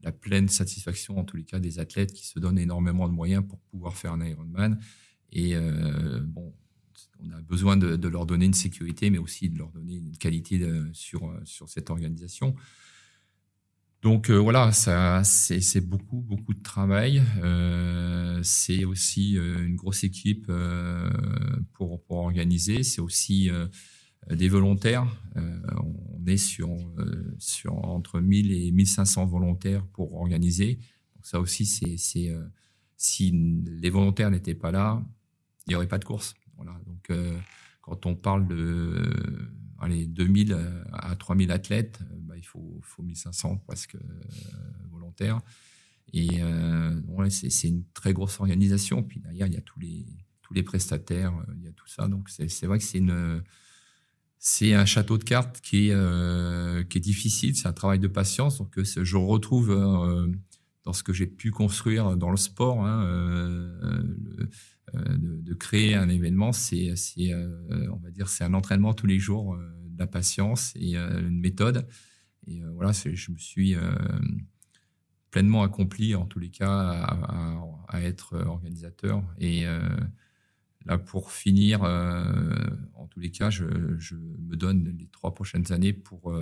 la 0.02 0.12
pleine 0.12 0.48
satisfaction 0.48 1.18
en 1.18 1.24
tous 1.24 1.36
les 1.36 1.44
cas 1.44 1.60
des 1.60 1.78
athlètes 1.78 2.12
qui 2.12 2.26
se 2.26 2.38
donnent 2.38 2.58
énormément 2.58 3.08
de 3.08 3.14
moyens 3.14 3.44
pour 3.48 3.60
pouvoir 3.60 3.96
faire 3.96 4.12
un 4.12 4.26
Ironman 4.26 4.78
et 5.32 5.54
euh, 5.54 6.20
bon, 6.22 6.54
on 7.20 7.30
a 7.30 7.40
besoin 7.42 7.76
de, 7.76 8.08
leur 8.08 8.26
donner 8.26 8.46
une 8.46 8.54
sécurité, 8.54 9.10
mais 9.10 9.18
aussi 9.18 9.48
de 9.48 9.58
leur 9.58 9.70
donner 9.70 9.96
une 9.96 10.16
qualité 10.16 10.60
sur, 10.92 11.32
sur 11.44 11.68
cette 11.68 11.90
organisation. 11.90 12.54
Donc 14.02 14.30
euh, 14.30 14.36
voilà, 14.36 14.70
ça, 14.70 15.22
c'est 15.24 15.80
beaucoup, 15.80 16.20
beaucoup 16.20 16.54
de 16.54 16.62
travail. 16.62 17.22
Euh, 17.42 18.40
c'est 18.44 18.84
aussi 18.84 19.32
une 19.32 19.74
grosse 19.74 20.04
équipe 20.04 20.50
pour, 21.72 22.02
pour 22.04 22.18
organiser. 22.18 22.84
C'est 22.84 23.00
aussi 23.00 23.50
des 24.30 24.48
volontaires. 24.48 25.06
on 25.34 26.24
est 26.26 26.36
sur, 26.36 26.70
sur 27.38 27.74
entre 27.84 28.20
1000 28.20 28.52
et 28.52 28.70
1500 28.70 29.26
volontaires 29.26 29.84
pour 29.86 30.14
organiser. 30.14 30.76
Donc 31.16 31.26
ça 31.26 31.40
aussi, 31.40 31.66
c'est 31.66 32.32
si 32.96 33.30
les 33.32 33.90
volontaires 33.90 34.30
n'étaient 34.30 34.54
pas 34.54 34.70
là, 34.70 35.02
il 35.68 35.72
n'y 35.72 35.74
aurait 35.76 35.88
pas 35.88 35.98
de 35.98 36.04
course. 36.04 36.34
Voilà. 36.56 36.72
Donc, 36.86 37.10
euh, 37.10 37.38
quand 37.82 38.06
on 38.06 38.14
parle 38.14 38.46
de 38.48 39.02
allez, 39.78 40.06
2000 40.06 40.56
à 40.92 41.14
3000 41.14 41.50
athlètes, 41.52 42.00
euh, 42.02 42.16
bah, 42.20 42.36
il 42.36 42.44
faut, 42.44 42.80
faut 42.82 43.02
1500 43.02 43.58
presque 43.58 43.94
euh, 43.94 44.00
volontaires. 44.90 45.40
Et 46.14 46.40
c'est 47.28 47.68
une 47.68 47.84
très 47.92 48.14
grosse 48.14 48.40
organisation. 48.40 49.02
Puis 49.02 49.20
derrière, 49.20 49.46
il 49.46 49.52
y 49.52 49.58
a 49.58 49.60
tous 49.60 49.78
les, 49.78 50.06
tous 50.40 50.54
les 50.54 50.62
prestataires, 50.62 51.34
il 51.58 51.64
y 51.64 51.68
a 51.68 51.72
tout 51.72 51.86
ça. 51.86 52.08
Donc, 52.08 52.30
c'est 52.30 52.64
vrai 52.64 52.78
que 52.78 52.84
c'est 52.84 52.98
une. 52.98 53.42
C'est 54.40 54.72
un 54.72 54.86
château 54.86 55.18
de 55.18 55.24
cartes 55.24 55.60
qui 55.60 55.90
est, 55.90 56.88
qui 56.88 56.98
est 56.98 57.00
difficile, 57.00 57.56
c'est 57.56 57.68
un 57.68 57.74
travail 57.74 57.98
de 57.98 58.08
patience. 58.08 58.56
Donc, 58.56 58.80
je 58.82 59.16
retrouve 59.18 59.68
dans 60.84 60.92
ce 60.94 61.02
que 61.02 61.12
j'ai 61.12 61.26
pu 61.26 61.50
construire 61.50 62.16
dans 62.16 62.30
le 62.30 62.38
sport, 62.38 62.86
hein, 62.86 63.04
euh, 64.94 65.16
de, 65.18 65.54
créer 65.54 65.94
un 65.94 66.08
événement, 66.08 66.52
c'est, 66.52 66.94
euh, 67.18 67.88
on 67.92 67.96
va 67.96 68.10
dire, 68.10 68.28
c'est 68.28 68.44
un 68.44 68.54
entraînement 68.54 68.94
tous 68.94 69.06
les 69.06 69.18
jours, 69.18 69.54
euh, 69.54 69.74
de 69.88 69.98
la 69.98 70.06
patience 70.06 70.72
et 70.76 70.96
une 70.96 71.40
méthode. 71.40 71.86
Et 72.46 72.62
voilà, 72.74 72.92
je 72.92 73.30
me 73.32 73.36
suis 73.36 73.76
pleinement 75.30 75.62
accompli, 75.62 76.14
en 76.14 76.24
tous 76.24 76.38
les 76.38 76.50
cas, 76.50 76.70
à, 77.88 78.00
être 78.02 78.38
organisateur. 78.38 79.22
Et 79.38 79.64
là, 80.86 80.98
pour 80.98 81.32
finir, 81.32 81.82
en 81.82 83.06
tous 83.08 83.20
les 83.20 83.30
cas, 83.30 83.50
je, 83.50 83.64
me 83.64 84.56
donne 84.56 84.96
les 84.98 85.08
trois 85.08 85.34
prochaines 85.34 85.72
années 85.72 85.92
pour. 85.92 86.32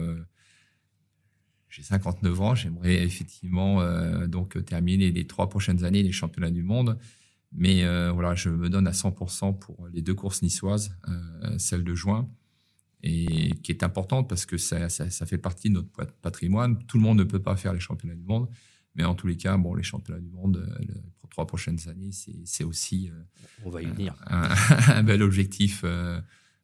j'ai 1.71 1.83
59 1.83 2.41
ans, 2.41 2.55
j'aimerais 2.55 3.03
effectivement 3.03 3.83
donc 4.27 4.63
terminer 4.65 5.11
les 5.11 5.27
trois 5.27 5.49
prochaines 5.49 5.83
années 5.83 6.03
les 6.03 6.13
championnats 6.13 6.53
du 6.53 6.63
monde. 6.63 6.99
Mais 7.57 7.85
euh, 7.85 8.13
voilà, 8.13 8.35
je 8.35 8.51
me 8.51 8.69
donne 8.69 8.87
à 8.87 8.93
100% 8.93 9.59
pour 9.59 9.89
les 9.89 10.03
deux 10.03 10.15
courses 10.15 10.43
niçoises, 10.43 10.95
euh, 11.09 11.59
celle 11.59 11.85
de 11.85 11.95
juin, 11.95 12.29
et 13.03 13.53
qui 13.63 13.73
est 13.73 13.83
importante 13.83 14.29
parce 14.29 14.45
que 14.45 14.59
ça, 14.59 14.91
ça, 14.91 15.27
fait 15.27 15.39
partie 15.39 15.71
de 15.71 15.75
notre 15.75 15.91
patrimoine. 16.21 16.85
Tout 16.87 16.99
le 16.99 17.03
monde 17.03 17.19
ne 17.19 17.25
peut 17.25 17.41
pas 17.41 17.57
faire 17.57 17.73
les 17.73 17.81
championnats 17.81 18.15
du 18.15 18.25
monde, 18.25 18.49
mais 18.95 19.05
en 19.05 19.15
tous 19.15 19.27
les 19.27 19.39
cas, 19.39 19.57
bon, 19.57 19.75
les 19.75 19.83
championnats 19.83 20.21
du 20.21 20.29
monde 20.29 20.69
euh, 20.69 20.95
pour 21.19 21.31
trois 21.31 21.47
prochaines 21.47 21.79
années, 21.89 22.11
c'est 22.45 22.65
aussi 22.65 23.11
On 23.65 23.71
va 23.71 23.81
y 23.81 23.87
venir. 23.87 24.15
Un, 24.27 25.03
bel 25.03 25.23
objectif. 25.23 25.83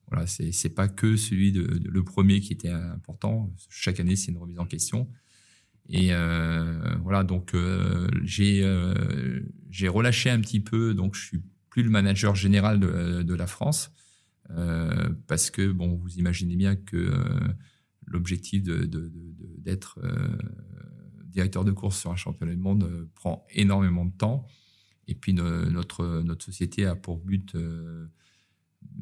voilà, 0.08 0.26
c'est 0.26 0.74
pas 0.74 0.88
que 0.88 1.16
celui 1.16 1.52
de, 1.52 1.62
le 1.62 2.04
premier 2.04 2.40
qui 2.40 2.52
était 2.52 2.70
important. 2.70 3.50
Chaque 3.70 3.98
année, 3.98 4.16
c'est 4.16 4.30
une 4.30 4.38
remise 4.38 4.58
en 4.58 4.66
question. 4.66 5.08
Et 5.88 6.08
euh, 6.12 6.96
voilà, 7.02 7.24
donc 7.24 7.54
euh, 7.54 8.08
j'ai 8.22 8.62
euh, 8.62 9.40
j'ai 9.70 9.88
relâché 9.88 10.30
un 10.30 10.40
petit 10.40 10.60
peu, 10.60 10.94
donc 10.94 11.14
je 11.14 11.24
suis 11.24 11.42
plus 11.70 11.82
le 11.82 11.90
manager 11.90 12.34
général 12.34 12.78
de, 12.78 13.22
de 13.22 13.34
la 13.34 13.46
France 13.46 13.90
parce 15.26 15.50
que 15.50 15.72
bon, 15.72 15.94
vous 15.94 16.18
imaginez 16.18 16.56
bien 16.56 16.76
que 16.76 17.10
l'objectif 18.06 18.62
d'être 18.62 19.98
de, 20.02 20.08
de, 20.08 21.24
directeur 21.24 21.64
de 21.64 21.72
course 21.72 21.98
sur 21.98 22.10
un 22.10 22.16
championnat 22.16 22.52
du 22.52 22.60
monde 22.60 23.08
prend 23.14 23.46
énormément 23.48 24.04
de 24.04 24.12
temps. 24.12 24.46
Et 25.08 25.14
puis 25.14 25.32
notre 25.32 26.20
notre 26.20 26.44
société 26.44 26.84
a 26.84 26.94
pour 26.94 27.16
but 27.16 27.56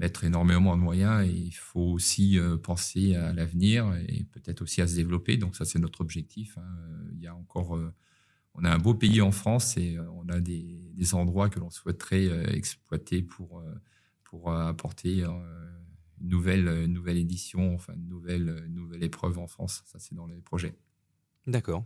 mettre 0.00 0.24
énormément 0.24 0.76
de 0.76 0.82
moyens 0.82 1.26
et 1.26 1.32
il 1.32 1.52
faut 1.52 1.80
aussi 1.92 2.38
euh, 2.38 2.56
penser 2.56 3.14
à 3.14 3.32
l'avenir 3.32 3.94
et 4.08 4.24
peut-être 4.24 4.62
aussi 4.62 4.80
à 4.80 4.86
se 4.86 4.96
développer. 4.96 5.36
Donc 5.36 5.56
ça, 5.56 5.64
c'est 5.64 5.78
notre 5.78 6.00
objectif. 6.00 6.56
Hein. 6.58 6.64
Il 7.12 7.20
y 7.20 7.26
a 7.26 7.34
encore, 7.34 7.76
euh, 7.76 7.92
on 8.54 8.64
a 8.64 8.70
un 8.70 8.78
beau 8.78 8.94
pays 8.94 9.20
en 9.20 9.30
France 9.30 9.76
et 9.76 9.96
euh, 9.96 10.10
on 10.12 10.28
a 10.28 10.40
des, 10.40 10.90
des 10.94 11.14
endroits 11.14 11.50
que 11.50 11.60
l'on 11.60 11.70
souhaiterait 11.70 12.56
exploiter 12.56 13.22
pour 13.22 13.62
pour 14.24 14.52
apporter 14.52 15.24
une 15.24 16.28
nouvelle 16.28 16.86
nouvelle 16.86 17.16
édition, 17.16 17.74
enfin 17.74 17.94
nouvelle 17.96 18.62
une 18.68 18.74
nouvelle 18.74 19.02
épreuve 19.02 19.40
en 19.40 19.48
France. 19.48 19.82
Ça, 19.86 19.98
c'est 19.98 20.14
dans 20.14 20.28
les 20.28 20.40
projets. 20.40 20.76
D'accord. 21.48 21.84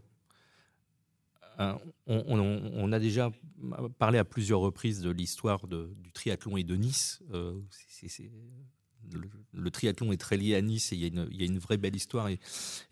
Euh, 1.60 1.74
on, 2.06 2.92
a 2.92 2.98
déjà 2.98 3.30
parlé 3.98 4.18
à 4.18 4.24
plusieurs 4.24 4.60
reprises 4.60 5.00
de 5.00 5.10
l'histoire 5.10 5.66
du 5.66 6.12
triathlon 6.12 6.56
et 6.56 6.64
de 6.64 6.76
Nice. 6.76 7.22
Euh, 7.32 7.60
le, 9.52 9.70
triathlon 9.70 10.12
est 10.12 10.16
très 10.16 10.36
lié 10.36 10.54
à 10.54 10.62
Nice 10.62 10.92
et 10.92 10.96
il 10.96 11.02
y 11.02 11.42
a 11.42 11.46
une, 11.46 11.58
vraie 11.58 11.76
belle 11.76 11.94
histoire 11.94 12.28
et, 12.28 12.38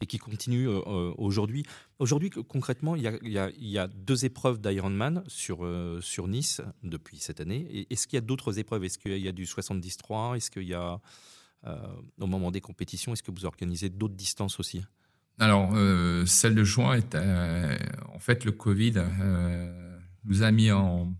qui 0.07 0.19
continue 0.19 0.69
euh, 0.69 1.13
aujourd'hui. 1.17 1.65
Aujourd'hui, 1.99 2.31
concrètement, 2.31 2.97
il 2.97 3.03
y, 3.03 3.79
a, 3.79 3.87
deux 3.89 4.25
épreuves 4.25 4.61
d'Ironman 4.61 5.25
sur, 5.27 5.67
sur 6.01 6.29
Nice 6.29 6.61
depuis 6.83 7.19
cette 7.19 7.41
année. 7.41 7.87
Est-ce 7.91 8.07
qu'il 8.07 8.17
y 8.17 8.19
a 8.19 8.23
d'autres 8.23 8.59
épreuves? 8.59 8.85
Est-ce 8.85 8.99
qu'il 8.99 9.19
y 9.19 9.29
a 9.29 9.33
du 9.33 9.47
73 9.47 10.37
Est-ce 10.37 10.51
qu'il 10.51 10.69
y 10.69 10.75
a, 10.75 11.01
au 12.21 12.27
moment 12.27 12.51
des 12.51 12.61
compétitions, 12.61 13.13
est-ce 13.13 13.23
que 13.23 13.31
vous 13.31 13.47
organisez 13.47 13.89
d'autres 13.89 14.15
distances 14.15 14.61
aussi? 14.61 14.83
Alors, 15.39 15.73
euh, 15.75 16.25
celle 16.27 16.55
de 16.55 16.65
juin, 16.65 16.95
est, 16.95 17.15
euh, 17.15 17.77
en 18.13 18.19
fait, 18.19 18.45
le 18.45 18.53
Covid 18.53 18.93
euh, 18.97 19.99
nous 20.25 20.43
a 20.43 20.51
mis 20.51 20.71
en, 20.71 21.15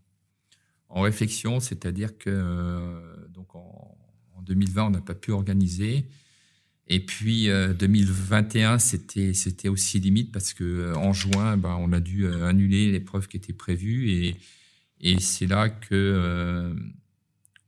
réflexion, 0.91 1.59
c'est-à-dire 1.59 2.19
que 2.19 3.27
donc 3.31 3.55
en, 3.55 3.97
2020, 4.43 4.85
on 4.85 4.91
n'a 4.91 5.01
pas 5.01 5.15
pu 5.15 5.33
organiser. 5.33 6.05
Et 6.87 7.01
puis 7.01 7.47
2021, 7.47 8.79
c'était 8.79 9.69
aussi 9.69 10.01
limite 10.01 10.33
parce 10.33 10.53
que 10.53 10.95
en 10.95 11.15
juin, 11.15 11.57
ben, 11.57 11.77
on 11.81 11.93
a 11.93 12.01
dû 12.01 12.27
annuler 12.27 12.93
l'épreuve 12.93 13.27
qui 13.29 13.39
était 13.39 13.55
prévue 13.55 14.37
et 15.01 15.19
c'est 15.19 15.47
là 15.47 15.71
que 15.71 16.75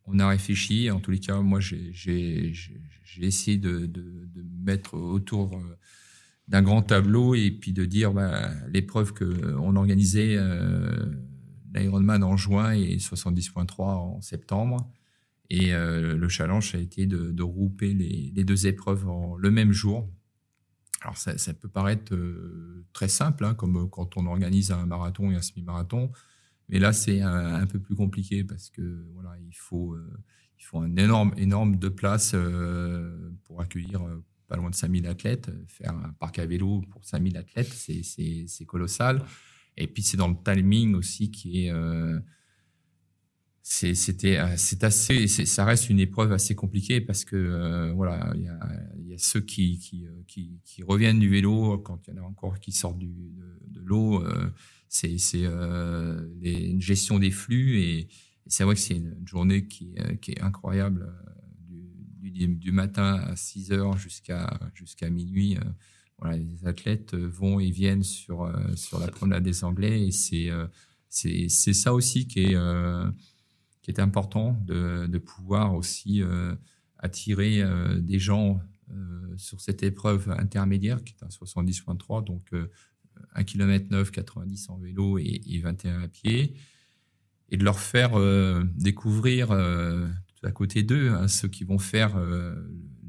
on 0.05 0.18
a 0.18 0.28
réfléchi. 0.28 0.90
En 0.90 1.01
tous 1.01 1.12
les 1.12 1.20
cas, 1.20 1.40
moi, 1.40 1.61
j'ai 1.61 2.53
essayé 3.20 3.57
de, 3.57 3.90
mettre 4.62 4.95
autour 4.95 5.59
d'un 6.49 6.62
grand 6.62 6.82
tableau 6.82 7.34
et 7.34 7.51
puis 7.51 7.72
de 7.72 7.84
dire 7.84 8.12
bah, 8.12 8.51
l'épreuve 8.68 9.12
que 9.12 9.55
on 9.57 9.76
organisait 9.76 10.36
euh, 10.36 11.07
l'Ironman 11.74 12.22
en 12.22 12.36
juin 12.36 12.72
et 12.72 12.97
70.3 12.97 13.82
en 13.82 14.20
septembre. 14.20 14.90
Et 15.51 15.74
euh, 15.74 16.16
le 16.16 16.28
challenge 16.28 16.74
a 16.74 16.78
été 16.78 17.07
de, 17.07 17.42
regrouper 17.42 17.92
les, 17.92 18.45
deux 18.45 18.66
épreuves 18.66 19.09
en, 19.09 19.36
le 19.36 19.51
même 19.51 19.72
jour. 19.72 20.09
Alors 21.03 21.18
ça, 21.18 21.36
ça 21.36 21.53
peut 21.53 21.68
paraître 21.68 22.14
euh, 22.14 22.86
très 22.92 23.09
simple, 23.09 23.45
hein, 23.45 23.55
comme 23.55 23.88
quand 23.90 24.16
on 24.16 24.26
organise 24.26 24.70
un 24.70 24.86
marathon 24.86 25.30
et 25.30 25.34
un 25.34 25.42
semi-marathon, 25.42 26.11
Mais 26.70 26.78
là, 26.78 26.92
c'est 26.92 27.20
un, 27.20 27.66
peu 27.66 27.78
plus 27.78 27.95
compliqué 27.95 28.42
parce 28.42 28.70
que 28.70 29.07
voilà, 29.12 29.36
il 29.47 29.55
faut, 29.55 29.97
il 30.59 30.64
faut 30.64 30.78
un 30.78 30.97
énorme, 30.97 31.34
énorme 31.36 31.76
de 31.76 31.88
place 31.88 32.34
pour 33.45 33.61
accueillir 33.61 34.01
pas 34.47 34.57
loin 34.57 34.70
de 34.70 34.74
5000 34.74 35.07
athlètes. 35.07 35.51
Faire 35.66 35.92
un 35.92 36.12
parc 36.18 36.38
à 36.38 36.47
vélo 36.47 36.82
pour 36.90 37.05
5000 37.05 37.36
athlètes, 37.36 37.72
c'est 37.72 38.64
colossal. 38.66 39.22
Et 39.76 39.86
puis 39.86 40.03
c'est 40.03 40.16
dans 40.16 40.28
le 40.28 40.36
timing 40.45 40.95
aussi 40.95 41.30
qui 41.30 41.66
est 41.66 41.72
c'était 43.64 44.36
euh, 44.36 44.55
c'est 44.59 44.84
assez 44.84 45.26
ça 45.26 45.64
reste 45.64 45.88
une 45.88 45.99
épreuve 45.99 46.32
assez 46.32 46.55
compliquée 46.55 47.01
parce 47.01 47.24
que 47.24 47.34
euh, 47.34 47.92
voilà 47.95 48.30
il 48.36 48.42
y 49.09 49.14
a, 49.14 49.18
ceux 49.18 49.40
qui 49.40 49.78
qui, 49.78 50.05
euh, 50.05 50.84
reviennent 50.86 51.18
du 51.18 51.30
vélo 51.30 51.78
quand 51.78 52.07
il 52.07 52.14
y 52.14 52.18
en 52.18 52.24
a 52.24 52.26
encore 52.26 52.61
qui 52.61 52.72
sortent 52.72 52.99
du, 52.99 53.32
de, 53.68 53.80
l'eau 53.80 54.22
c'est 54.88 55.16
c'est 55.16 55.45
une 55.45 56.80
gestion 56.80 57.18
des 57.18 57.30
flux 57.30 57.80
et, 57.80 58.09
c'est 58.47 58.64
vrai 58.64 58.74
que 58.74 58.80
c'est 58.82 58.97
une 58.97 59.16
journée 59.24 59.66
qui 59.66 59.95
est 59.97 60.42
incroyable 60.42 61.11
du, 62.31 62.72
matin 62.72 63.14
à 63.27 63.37
6 63.37 63.72
heures 63.72 63.97
jusqu'à 63.99 64.59
jusqu'à 64.75 65.11
minuit 65.11 65.59
voilà 66.18 66.37
les 66.37 66.66
athlètes 66.66 67.14
vont 67.14 67.61
et 67.61 67.70
viennent 67.70 68.03
sur 68.03 68.51
sur 68.77 68.99
la 68.99 69.09
promenade 69.09 69.43
des 69.43 69.64
Anglais 69.64 70.07
et 70.07 70.11
c'est 70.11 70.51
c'est 71.09 71.49
ça 71.49 71.93
aussi 71.93 72.27
qui 72.27 72.41
est 72.41 72.57
qui 73.85 73.91
est 73.91 74.01
important 74.01 74.59
de, 74.64 75.07
de 75.07 75.18
pouvoir 75.18 75.75
aussi 75.75 76.22
euh, 76.22 76.55
attirer 76.99 77.61
euh, 77.61 78.01
des 78.01 78.18
gens 78.18 78.59
euh, 78.91 79.37
sur 79.37 79.61
cette 79.61 79.83
épreuve 79.83 80.31
intermédiaire 80.31 81.05
qui 81.05 81.12
est 81.12 81.22
un 81.22 81.29
70.3, 81.29 82.25
donc 82.25 82.51
1 83.35 83.45
km 83.45 83.87
9, 83.91 84.11
90 84.11 84.70
en 84.70 84.79
vélo 84.79 85.18
et, 85.18 85.61
21 85.62 86.01
à 86.01 86.09
pied, 86.09 86.57
et 87.51 87.59
de 87.59 87.64
leur 87.64 87.79
faire 87.79 88.12
découvrir 88.75 89.49
à 90.45 90.53
côté 90.53 90.82
d'eux 90.82 91.11
hein, 91.11 91.28
ceux 91.28 91.49
qui 91.49 91.64
vont 91.64 91.78
faire 91.78 92.20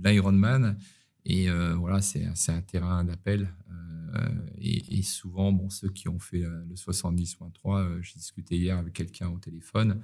l'Ironman. 0.03 0.77
Et 1.25 1.49
voilà, 1.77 2.01
c'est 2.01 2.25
un 2.49 2.61
terrain 2.61 3.03
d'appel. 3.03 3.53
Et, 4.59 4.99
et, 4.99 5.01
souvent, 5.01 5.51
bon, 5.51 5.69
ceux 5.69 5.89
qui 5.89 6.07
ont 6.07 6.19
fait 6.19 6.39
le 6.39 6.75
70.3, 6.75 8.01
j'ai 8.01 8.13
discuté 8.15 8.55
hier 8.55 8.77
avec 8.77 8.93
quelqu'un 8.93 9.27
au 9.29 9.39
téléphone, 9.39 10.01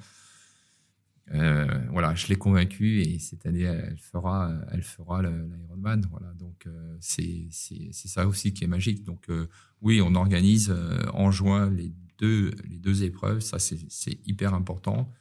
euh, 1.33 1.65
voilà, 1.91 2.13
je 2.15 2.27
l'ai 2.27 2.35
convaincu 2.35 3.01
et 3.01 3.19
cette 3.19 3.45
année, 3.45 3.61
elle 3.61 3.97
fera, 3.97 4.51
elle 4.71 4.83
fera 4.83 5.21
l'Ironman. 5.21 6.05
Voilà, 6.09 6.33
donc 6.33 6.67
euh, 6.67 6.97
c'est 6.99 7.47
ça 7.51 8.27
aussi 8.27 8.53
qui 8.53 8.63
est 8.63 8.67
magique. 8.67 9.03
Donc 9.03 9.29
euh, 9.29 9.47
oui, 9.81 10.01
on 10.01 10.15
organise 10.15 10.75
en 11.13 11.31
juin 11.31 11.69
les 11.69 11.93
deux, 12.17 12.51
les 12.69 12.77
deux 12.77 13.03
épreuves. 13.03 13.39
Ça, 13.39 13.59
c'est 13.59 14.19
hyper 14.25 14.53
important. 14.53 15.11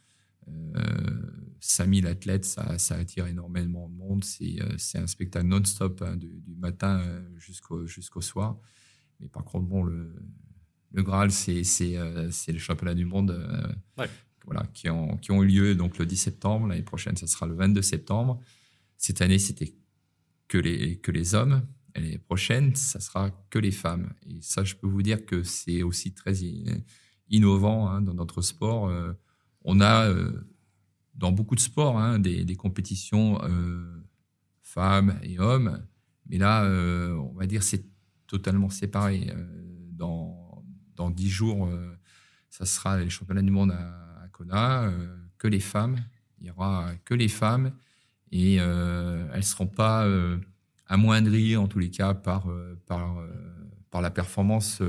5000 1.60 2.06
athlètes, 2.06 2.44
ça, 2.44 2.78
ça, 2.78 2.96
attire 2.96 3.26
énormément 3.26 3.88
de 3.88 3.94
monde. 3.94 4.24
C'est 4.24 4.98
un 4.98 5.06
spectacle 5.06 5.46
non-stop 5.46 6.02
hein, 6.02 6.16
du, 6.16 6.56
matin 6.56 7.02
jusqu'au 7.36 7.86
jusqu'au 7.86 8.20
soir. 8.20 8.58
Mais 9.20 9.28
par 9.28 9.44
contre, 9.44 9.66
bon, 9.66 9.82
le, 9.82 10.14
le 10.92 11.02
Graal, 11.02 11.30
c'est 11.30 11.62
le 11.92 12.58
championnat 12.58 12.94
du 12.94 13.04
monde. 13.04 13.30
Ouais 13.98 14.08
voilà, 14.44 14.66
qui 14.72 14.88
ont, 14.88 15.16
qui 15.18 15.32
ont 15.32 15.42
eu 15.42 15.46
lieu 15.46 15.74
donc 15.74 15.98
le 15.98 16.06
10 16.06 16.16
septembre. 16.16 16.66
L'année 16.66 16.82
prochaine, 16.82 17.16
ça 17.16 17.26
sera 17.26 17.46
le 17.46 17.54
22 17.54 17.82
septembre. 17.82 18.40
Cette 18.96 19.20
année, 19.22 19.38
c'était 19.38 19.74
que 20.48 20.58
les, 20.58 20.98
que 20.98 21.10
les 21.10 21.34
hommes. 21.34 21.66
L'année 21.94 22.18
prochaine, 22.18 22.74
ça 22.74 23.00
sera 23.00 23.30
que 23.50 23.58
les 23.58 23.70
femmes. 23.70 24.12
Et 24.26 24.40
ça, 24.40 24.64
je 24.64 24.74
peux 24.76 24.86
vous 24.86 25.02
dire 25.02 25.24
que 25.26 25.42
c'est 25.42 25.82
aussi 25.82 26.14
très 26.14 26.34
innovant 27.28 27.88
hein, 27.88 28.00
dans 28.00 28.14
notre 28.14 28.42
sport. 28.42 28.88
Euh, 28.88 29.12
on 29.64 29.80
a 29.80 30.08
euh, 30.08 30.46
dans 31.14 31.32
beaucoup 31.32 31.54
de 31.54 31.60
sports 31.60 31.98
hein, 31.98 32.18
des, 32.18 32.56
compétitions 32.56 33.40
euh, 33.42 34.04
femmes 34.62 35.18
et 35.22 35.38
hommes, 35.38 35.84
mais 36.26 36.38
là, 36.38 36.64
on 37.18 37.34
va 37.34 37.46
dire 37.46 37.62
c'est 37.62 37.84
totalement 38.26 38.70
séparé. 38.70 39.32
dans 39.92 40.64
dans 40.96 41.10
dix 41.10 41.30
jours, 41.30 41.68
ça 42.50 42.66
sera 42.66 42.98
les 42.98 43.08
championnats 43.08 43.42
du 43.42 43.50
monde 43.50 43.72
à 43.72 44.84
euh, 44.84 45.16
que 45.38 45.48
les 45.48 45.60
femmes. 45.60 45.96
Il 46.40 46.46
y 46.46 46.50
aura 46.50 46.90
que 47.04 47.14
les 47.14 47.28
femmes 47.28 47.72
et 48.32 48.56
euh, 48.60 49.26
elles 49.32 49.38
ne 49.38 49.44
seront 49.44 49.66
pas 49.66 50.06
euh, 50.06 50.38
amoindries 50.86 51.56
en 51.56 51.66
tous 51.66 51.78
les 51.78 51.90
cas 51.90 52.14
par, 52.14 52.46
par, 52.86 53.22
par 53.90 54.00
la 54.00 54.10
performance 54.10 54.82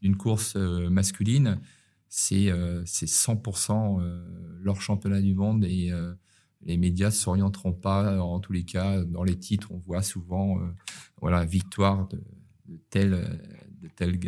d'une 0.00 0.16
course 0.16 0.56
masculine. 0.56 1.60
C'est 2.08 2.50
100% 2.50 4.00
leur 4.60 4.80
championnat 4.80 5.20
du 5.20 5.34
monde 5.34 5.64
et 5.64 5.92
les 6.62 6.76
médias 6.76 7.08
ne 7.08 7.12
s'orienteront 7.12 7.72
pas 7.72 8.20
en 8.20 8.40
tous 8.40 8.52
les 8.52 8.64
cas 8.64 9.04
dans 9.04 9.24
les 9.24 9.38
titres. 9.38 9.70
On 9.72 9.78
voit 9.78 10.02
souvent 10.02 10.58
voilà 11.20 11.44
victoire 11.44 12.08
de, 12.08 12.20
tel 12.90 13.10
de 13.80 13.88
tel 13.94 14.18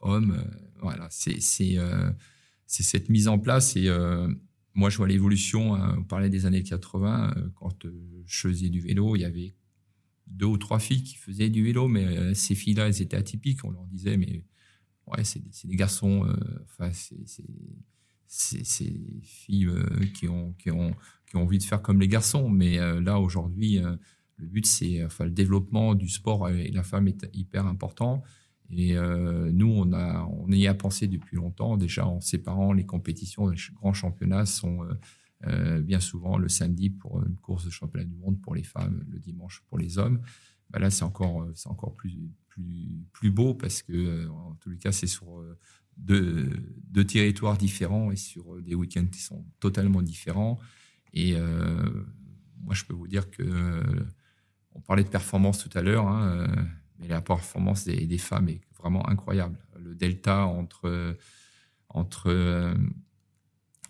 homme. 0.00 0.44
voilà, 0.80 1.08
c'est 1.10 1.40
cette 2.82 3.08
mise 3.08 3.28
en 3.28 3.38
place. 3.38 3.76
Et 3.76 3.88
euh, 3.88 4.28
moi, 4.74 4.90
je 4.90 4.96
vois 4.96 5.08
l'évolution. 5.08 5.74
Hein. 5.74 5.96
on 5.98 6.04
parlait 6.04 6.30
des 6.30 6.46
années 6.46 6.62
80. 6.62 7.34
Euh, 7.36 7.48
quand 7.54 7.84
euh, 7.84 8.22
je 8.26 8.48
faisais 8.48 8.68
du 8.68 8.80
vélo, 8.80 9.16
il 9.16 9.20
y 9.20 9.24
avait 9.24 9.54
deux 10.26 10.46
ou 10.46 10.56
trois 10.56 10.78
filles 10.78 11.02
qui 11.02 11.16
faisaient 11.16 11.50
du 11.50 11.62
vélo, 11.62 11.86
mais 11.86 12.34
ces 12.34 12.54
filles-là, 12.54 12.88
elles 12.88 13.02
étaient 13.02 13.16
atypiques. 13.16 13.64
On 13.64 13.70
leur 13.70 13.86
disait, 13.86 14.16
mais 14.16 14.42
ouais, 15.06 15.24
c'est 15.24 15.42
des 15.66 15.76
garçons. 15.76 16.26
enfin, 16.64 16.90
c'est 16.92 18.64
ces 18.64 19.00
filles 19.22 19.70
qui, 20.14 20.28
ont, 20.28 20.52
qui, 20.54 20.70
ont, 20.70 20.94
qui 21.26 21.36
ont 21.36 21.42
envie 21.42 21.58
de 21.58 21.64
faire 21.64 21.82
comme 21.82 22.00
les 22.00 22.08
garçons. 22.08 22.48
Mais 22.48 22.78
là, 23.00 23.20
aujourd'hui, 23.20 23.80
le 24.36 24.46
but, 24.46 24.66
c'est 24.66 25.04
enfin, 25.04 25.24
le 25.24 25.30
développement 25.30 25.94
du 25.94 26.08
sport 26.08 26.48
et 26.48 26.70
la 26.70 26.82
femme 26.82 27.08
est 27.08 27.28
hyper 27.32 27.66
important. 27.66 28.22
Et 28.70 28.96
euh, 28.96 29.50
nous, 29.52 29.68
on, 29.68 29.92
a, 29.92 30.24
on 30.24 30.50
y 30.50 30.66
a 30.66 30.74
pensé 30.74 31.06
depuis 31.06 31.36
longtemps, 31.36 31.76
déjà 31.76 32.06
en 32.06 32.20
séparant 32.20 32.72
les 32.72 32.86
compétitions. 32.86 33.48
Les 33.48 33.58
grands 33.74 33.92
championnats 33.92 34.46
sont 34.46 34.82
euh, 34.82 34.94
euh, 35.46 35.80
bien 35.80 36.00
souvent 36.00 36.38
le 36.38 36.48
samedi 36.48 36.90
pour 36.90 37.22
une 37.22 37.36
course 37.36 37.64
de 37.64 37.70
championnat 37.70 38.06
du 38.06 38.16
monde 38.16 38.40
pour 38.40 38.54
les 38.54 38.62
femmes, 38.62 39.04
le 39.08 39.18
dimanche 39.18 39.62
pour 39.68 39.78
les 39.78 39.98
hommes. 39.98 40.20
Bah 40.70 40.78
là, 40.78 40.90
c'est 40.90 41.04
encore, 41.04 41.46
c'est 41.54 41.68
encore 41.68 41.94
plus, 41.94 42.18
plus, 43.12 43.30
beau 43.30 43.54
parce 43.54 43.82
que, 43.82 44.28
en 44.28 44.54
tous 44.56 44.70
les 44.70 44.78
cas, 44.78 44.92
c'est 44.92 45.06
sur 45.06 45.42
deux, 45.96 46.50
deux, 46.88 47.04
territoires 47.04 47.56
différents 47.56 48.10
et 48.10 48.16
sur 48.16 48.60
des 48.62 48.74
week-ends 48.74 49.06
qui 49.06 49.20
sont 49.20 49.44
totalement 49.60 50.02
différents. 50.02 50.58
Et 51.12 51.36
moi, 52.62 52.74
je 52.74 52.84
peux 52.84 52.94
vous 52.94 53.08
dire 53.08 53.30
que 53.30 53.82
on 54.74 54.80
parlait 54.80 55.04
de 55.04 55.08
performance 55.08 55.62
tout 55.62 55.76
à 55.78 55.82
l'heure. 55.82 56.08
Hein, 56.08 56.46
mais 56.98 57.08
la 57.08 57.20
performance 57.20 57.84
des, 57.84 58.18
femmes 58.18 58.48
est 58.48 58.60
vraiment 58.78 59.08
incroyable. 59.08 59.58
Le 59.78 59.94
delta 59.94 60.46
entre, 60.46 61.16
entre, 61.88 62.28
euh, 62.28 62.74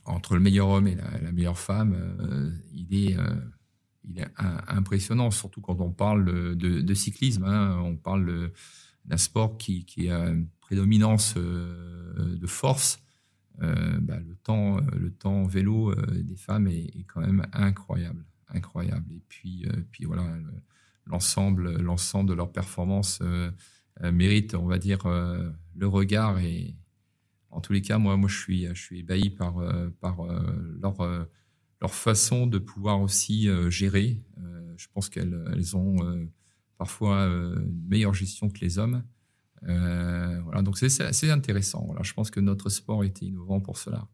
entre 0.05 0.35
le 0.35 0.41
meilleur 0.41 0.69
homme 0.69 0.87
et 0.87 0.95
la, 0.95 1.33
meilleure 1.33 1.59
femme, 1.59 1.95
euh, 1.95 2.51
il 2.73 2.95
est, 2.95 3.19
euh, 3.19 3.35
il 4.05 4.19
est 4.21 4.27
impressionnant, 4.69 5.31
surtout 5.31 5.61
quand 5.61 5.81
on 5.81 5.91
parle 5.91 6.57
de, 6.57 6.95
cyclisme. 6.95 7.45
Hein. 7.45 7.81
on 7.83 7.97
parle 7.97 8.51
d'un 9.05 9.17
sport 9.17 9.57
qui, 9.59 10.11
a 10.11 10.29
une 10.29 10.49
prédominance 10.61 11.37
de 11.37 12.47
force. 12.47 13.01
Bah, 13.59 14.19
le 14.19 14.35
temps, 14.43 14.81
le 14.97 15.11
temps 15.11 15.45
vélo 15.45 15.95
des 15.95 16.37
femmes 16.37 16.67
est, 16.69 17.05
quand 17.07 17.21
même 17.21 17.47
incroyable, 17.53 18.25
incroyable. 18.49 19.13
Et 19.13 19.23
puis, 19.29 19.67
puis 19.91 20.05
voilà 20.05 20.25
l'ensemble, 21.07 21.77
l'ensemble 21.81 22.31
de 22.31 22.35
leur 22.35 22.53
performance 22.53 23.21
euh, 23.23 23.51
euh, 24.03 24.13
mérite, 24.13 24.55
on 24.55 24.67
va 24.67 24.79
dire, 24.79 25.07
euh, 25.07 25.51
le 25.75 25.87
regard. 25.87 26.39
Et 26.39 26.75
en 27.51 27.61
tous 27.61 27.73
les 27.73 27.83
cas, 27.83 27.99
moi, 27.99 28.17
moi, 28.17 28.29
je 28.29 28.39
suis, 28.39 28.67
je 28.67 28.81
suis 28.81 29.01
ébahi 29.01 29.31
par, 29.31 29.57
par 30.01 30.17
leur, 30.81 31.27
leur 31.85 31.95
façon 31.95 32.47
de 32.47 32.59
pouvoir 32.59 33.01
aussi 33.01 33.49
gérer. 33.71 34.23
je 34.77 34.87
pense 34.93 35.09
qu'elles 35.09 35.39
elles 35.53 35.77
ont 35.77 35.97
parfois 36.79 37.25
une 37.25 37.87
meilleure 37.89 38.15
gestion 38.15 38.49
que 38.49 38.61
les 38.61 38.79
hommes. 38.79 39.03
voilà, 39.63 40.63
donc 40.63 40.79
c'est 40.79 41.03
assez 41.03 41.31
intéressant. 41.31 41.85
Voilà, 41.87 42.03
je 42.03 42.15
pense 42.15 42.31
que 42.31 42.41
notre 42.41 42.71
sport 42.71 43.05
était 43.05 43.27
innovant 43.27 43.61
pour 43.61 43.77
cela. 43.79 44.09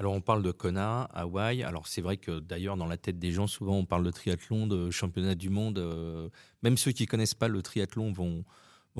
Alors 0.00 0.12
on 0.12 0.20
parle 0.20 0.44
de 0.44 0.52
Kona, 0.52 1.02
Hawaï. 1.12 1.64
Alors 1.64 1.88
c'est 1.88 2.00
vrai 2.00 2.16
que 2.18 2.38
d'ailleurs 2.38 2.76
dans 2.76 2.86
la 2.86 2.96
tête 2.96 3.18
des 3.18 3.32
gens 3.32 3.48
souvent 3.48 3.76
on 3.76 3.84
parle 3.84 4.04
de 4.04 4.12
triathlon, 4.12 4.68
de 4.68 4.90
championnat 4.90 5.34
du 5.34 5.50
monde. 5.50 5.78
Euh, 5.78 6.28
même 6.62 6.76
ceux 6.76 6.92
qui 6.92 7.06
connaissent 7.06 7.34
pas 7.34 7.48
le 7.48 7.62
triathlon 7.62 8.12
vont 8.12 8.44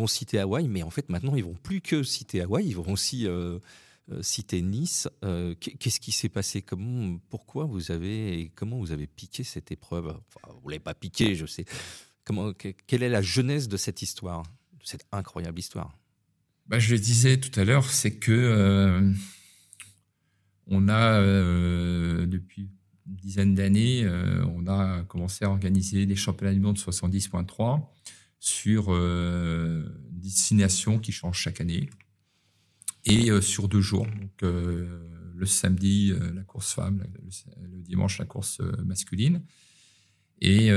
citer 0.06 0.40
Hawaï, 0.40 0.66
mais 0.66 0.82
en 0.82 0.90
fait 0.90 1.08
maintenant 1.08 1.36
ils 1.36 1.44
vont 1.44 1.54
plus 1.54 1.80
que 1.80 2.02
citer 2.02 2.40
Hawaï, 2.40 2.66
ils 2.66 2.76
vont 2.76 2.92
aussi 2.92 3.28
euh, 3.28 3.60
euh, 4.10 4.22
citer 4.22 4.62
Nice. 4.62 5.08
Qu'est-ce 5.60 6.00
qui 6.00 6.12
s'est 6.12 6.28
passé? 6.28 6.62
Comment, 6.62 7.18
pourquoi 7.28 7.64
vous 7.64 7.90
avez 7.90 8.52
comment 8.54 8.78
vous 8.78 8.92
avez 8.92 9.06
piqué 9.06 9.44
cette 9.44 9.70
épreuve? 9.72 10.06
Enfin, 10.08 10.54
Vous 10.62 10.68
l'avez 10.68 10.80
pas 10.80 10.94
piqué, 10.94 11.34
je 11.34 11.46
sais. 11.46 11.64
Comment, 12.24 12.52
quelle 12.52 13.02
est 13.02 13.08
la 13.08 13.22
jeunesse 13.22 13.68
de 13.68 13.76
cette 13.76 14.02
histoire, 14.02 14.42
de 14.42 14.84
cette 14.84 15.06
incroyable 15.12 15.58
histoire? 15.58 15.98
Bah, 16.68 16.78
Je 16.78 16.94
le 16.94 17.00
disais 17.00 17.38
tout 17.38 17.58
à 17.58 17.64
l'heure, 17.64 17.90
c'est 17.90 18.16
que 18.16 18.32
euh, 18.32 19.10
on 20.66 20.88
a, 20.88 21.18
euh, 21.20 22.26
depuis 22.26 22.68
une 23.06 23.16
dizaine 23.16 23.54
d'années, 23.54 24.04
euh, 24.04 24.44
on 24.54 24.66
a 24.66 25.02
commencé 25.04 25.46
à 25.46 25.50
organiser 25.50 26.04
les 26.04 26.16
championnats 26.16 26.52
du 26.52 26.60
monde 26.60 26.76
70.3 26.76 27.88
sur 28.40 28.90
une 28.90 29.90
destination 30.12 30.98
qui 30.98 31.10
change 31.10 31.38
chaque 31.38 31.60
année 31.60 31.88
et 33.08 33.40
sur 33.40 33.68
deux 33.68 33.80
jours. 33.80 34.06
Donc, 34.06 34.42
le 34.42 35.46
samedi, 35.46 36.12
la 36.34 36.42
course 36.42 36.74
femme, 36.74 37.04
le, 37.62 37.82
dimanche, 37.82 38.18
la 38.18 38.24
course 38.24 38.60
masculine. 38.84 39.42
Et 40.40 40.70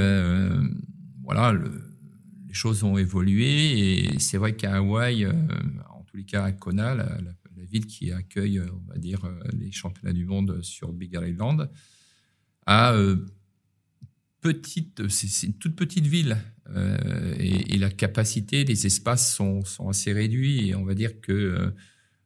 voilà, 1.23 1.51
le, 1.51 1.91
les 2.51 2.55
choses 2.55 2.83
ont 2.83 2.97
évolué 2.97 4.09
et 4.09 4.19
c'est 4.19 4.35
vrai 4.35 4.57
qu'à 4.57 4.75
Hawaï, 4.75 5.23
euh, 5.23 5.31
en 5.89 6.03
tous 6.03 6.17
les 6.17 6.25
cas 6.25 6.43
à 6.43 6.51
Kona, 6.51 6.95
la, 6.95 7.07
ville 7.69 7.85
qui 7.85 8.11
accueille, 8.11 8.57
euh, 8.57 8.67
on 8.73 8.91
va 8.91 8.97
dire, 8.97 9.23
euh, 9.23 9.39
les 9.57 9.71
championnats 9.71 10.11
du 10.11 10.25
monde 10.25 10.61
sur 10.61 10.91
Big 10.91 11.13
Island, 11.13 11.69
a 12.65 12.93
petite, 14.41 15.07
c'est 15.07 15.47
une 15.47 15.53
toute 15.53 15.77
petite 15.77 16.05
ville 16.05 16.37
et, 17.39 17.77
la 17.77 17.89
capacité, 17.89 18.65
les 18.65 18.85
espaces 18.85 19.33
sont, 19.33 19.63
sont, 19.63 19.87
assez 19.87 20.11
réduits 20.11 20.69
et 20.69 20.75
on 20.75 20.83
va 20.83 20.93
dire 20.93 21.21
que 21.21 21.73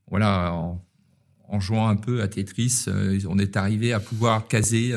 voilà, 0.08 0.54
en, 0.54 1.60
jouant 1.60 1.88
un 1.88 1.96
peu 1.96 2.22
à 2.22 2.28
Tetris, 2.28 2.86
on 3.28 3.40
est 3.40 3.56
arrivé 3.56 3.94
à 3.94 4.00
pouvoir 4.00 4.48
caser 4.48 4.94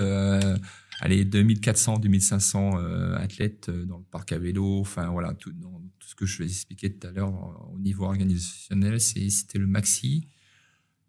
allez, 1.00 1.24
2400, 1.24 1.98
2500 1.98 2.78
euh, 2.78 3.16
athlètes 3.16 3.68
euh, 3.68 3.84
dans 3.84 3.98
le 3.98 4.04
parc 4.04 4.32
à 4.32 4.38
vélo. 4.38 4.80
Enfin, 4.80 5.08
voilà, 5.08 5.34
tout, 5.34 5.52
tout 5.52 6.08
ce 6.08 6.14
que 6.14 6.26
je 6.26 6.38
vais 6.38 6.44
expliquer 6.46 6.92
tout 6.92 7.06
à 7.06 7.10
l'heure 7.10 7.28
euh, 7.28 7.74
au 7.74 7.78
niveau 7.78 8.04
organisationnel, 8.04 9.00
c'était 9.00 9.58
le 9.58 9.66
maxi. 9.66 10.28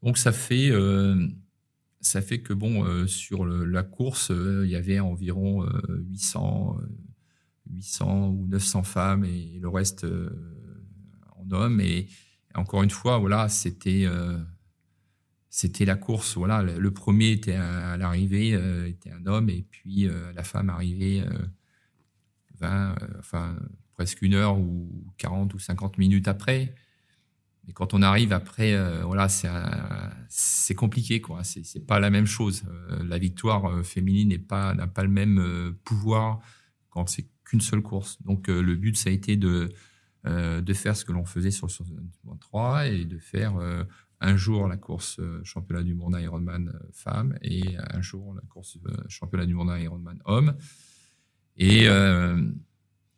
Donc, 0.03 0.17
ça 0.17 0.31
fait, 0.31 0.71
ça 1.99 2.21
fait 2.21 2.39
que, 2.39 2.53
bon, 2.53 3.05
sur 3.05 3.45
la 3.45 3.83
course, 3.83 4.31
il 4.31 4.69
y 4.69 4.77
avait 4.77 5.01
environ 5.01 5.67
800, 5.89 6.77
800 7.69 8.29
ou 8.29 8.47
900 8.47 8.83
femmes 8.83 9.25
et, 9.25 9.59
le 9.59 9.67
reste 9.67 10.05
en 11.35 11.51
hommes. 11.51 11.81
Et, 11.81 12.07
encore 12.59 12.83
une 12.83 12.89
fois, 12.89 13.17
voilà, 13.17 13.49
c'était 13.49 14.05
c'était 15.49 15.85
la 15.85 15.95
course. 15.95 16.37
Voilà, 16.37 16.61
le 16.61 16.91
premier 16.91 17.31
était 17.31 17.55
à, 17.55 17.97
l'arrivée 17.97 18.53
euh, 18.53 18.87
était 18.87 19.11
un 19.11 19.25
homme 19.25 19.49
et 19.49 19.65
puis 19.69 20.07
euh, 20.07 20.31
la 20.33 20.43
femme 20.43 20.69
arrivait 20.69 21.23
20, 22.59 22.91
euh, 22.91 22.95
enfin 23.17 23.57
presque 23.95 24.21
une 24.21 24.35
heure 24.35 24.57
ou 24.57 25.13
40 25.17 25.53
ou 25.53 25.59
50 25.59 25.97
minutes 25.97 26.27
après. 26.27 26.75
Mais 27.65 27.73
quand 27.73 27.93
on 27.93 28.01
arrive 28.01 28.31
après, 28.31 28.75
voilà, 29.03 29.27
c'est 30.29 30.75
compliqué 30.75 31.19
quoi. 31.21 31.43
C'est 31.43 31.85
pas 31.85 31.99
la 31.99 32.09
même 32.09 32.25
chose. 32.25 32.63
la 33.03 33.19
victoire 33.19 33.85
féminine 33.85 34.29
n'est 34.29 34.39
pas 34.39 34.73
n'a 34.73 34.87
pas 34.87 35.03
le 35.03 35.09
même 35.09 35.75
pouvoir 35.83 36.39
quand 36.89 37.07
c'est 37.09 37.27
qu'une 37.43 37.61
seule 37.61 37.81
course. 37.81 38.19
Donc 38.23 38.47
le 38.47 38.75
but 38.75 38.97
ça 38.97 39.09
a 39.09 39.13
été 39.13 39.35
de 39.35 39.69
de 40.25 40.73
faire 40.73 40.95
ce 40.95 41.05
que 41.05 41.11
l'on 41.11 41.25
faisait 41.25 41.51
sur, 41.51 41.71
sur 41.71 41.85
3 42.39 42.87
et 42.87 43.05
de 43.05 43.17
faire 43.17 43.53
un 44.21 44.35
jour 44.35 44.67
la 44.67 44.77
course 44.77 45.17
euh, 45.19 45.41
championnat 45.43 45.83
du 45.83 45.93
monde 45.93 46.17
Ironman 46.19 46.69
euh, 46.69 46.87
femme 46.91 47.37
et 47.41 47.63
un 47.77 48.01
jour 48.01 48.33
la 48.33 48.41
course 48.41 48.77
euh, 48.85 48.95
championnat 49.07 49.45
du 49.45 49.53
monde 49.53 49.71
Ironman 49.79 50.19
homme. 50.25 50.55
Et 51.57 51.87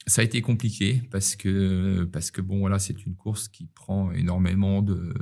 ça 0.08 0.22
a 0.22 0.24
été 0.24 0.42
compliqué 0.42 1.04
parce 1.12 1.36
que 1.36 2.06
parce 2.06 2.32
que 2.32 2.42
bon 2.42 2.58
voilà 2.58 2.80
c'est 2.80 3.06
une 3.06 3.16
course 3.16 3.48
qui 3.48 3.68
prend 3.68 4.12
énormément 4.14 4.82
de 4.82 5.14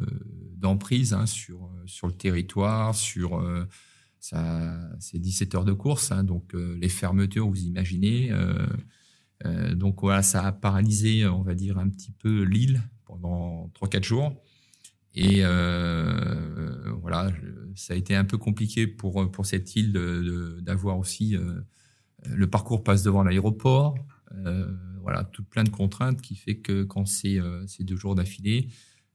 d'emprise 0.55 1.13
hein, 1.13 1.25
sur 1.25 1.69
sur 1.85 2.07
le 2.07 2.13
territoire 2.13 2.95
sur 2.95 3.43
ça 4.21 4.79
c'est 5.01 5.19
17 5.19 5.55
heures 5.55 5.65
de 5.65 5.73
course 5.73 6.13
hein, 6.13 6.23
donc 6.23 6.53
les 6.53 6.87
fermetures 6.87 7.49
vous 7.49 7.63
imaginez 7.63 8.31
donc 9.73 10.01
voilà 10.01 10.21
ça 10.21 10.45
a 10.45 10.51
paralysé 10.51 11.25
on 11.25 11.43
va 11.43 11.55
dire 11.55 11.77
un 11.77 11.87
petit 11.87 12.11
peu 12.11 12.43
l'île 12.43 12.81
pendant 13.05 13.69
3 13.73 13.87
4 13.87 14.03
jours 14.03 14.33
et 15.15 15.39
euh, 15.43 16.93
voilà, 17.01 17.31
ça 17.75 17.93
a 17.93 17.97
été 17.97 18.15
un 18.15 18.25
peu 18.25 18.37
compliqué 18.37 18.87
pour, 18.87 19.29
pour 19.31 19.45
cette 19.45 19.75
île 19.75 19.93
d'avoir 20.61 20.97
aussi. 20.97 21.35
Euh, 21.35 21.61
le 22.25 22.47
parcours 22.47 22.83
passe 22.83 23.03
devant 23.03 23.23
l'aéroport. 23.23 23.97
Euh, 24.45 24.71
voilà, 25.01 25.23
tout 25.23 25.43
plein 25.43 25.63
de 25.63 25.69
contraintes 25.69 26.21
qui 26.21 26.35
fait 26.35 26.57
que 26.57 26.83
quand 26.83 27.05
c'est 27.05 27.39
ces 27.67 27.83
deux 27.83 27.95
jours 27.95 28.15
d'affilée, 28.15 28.69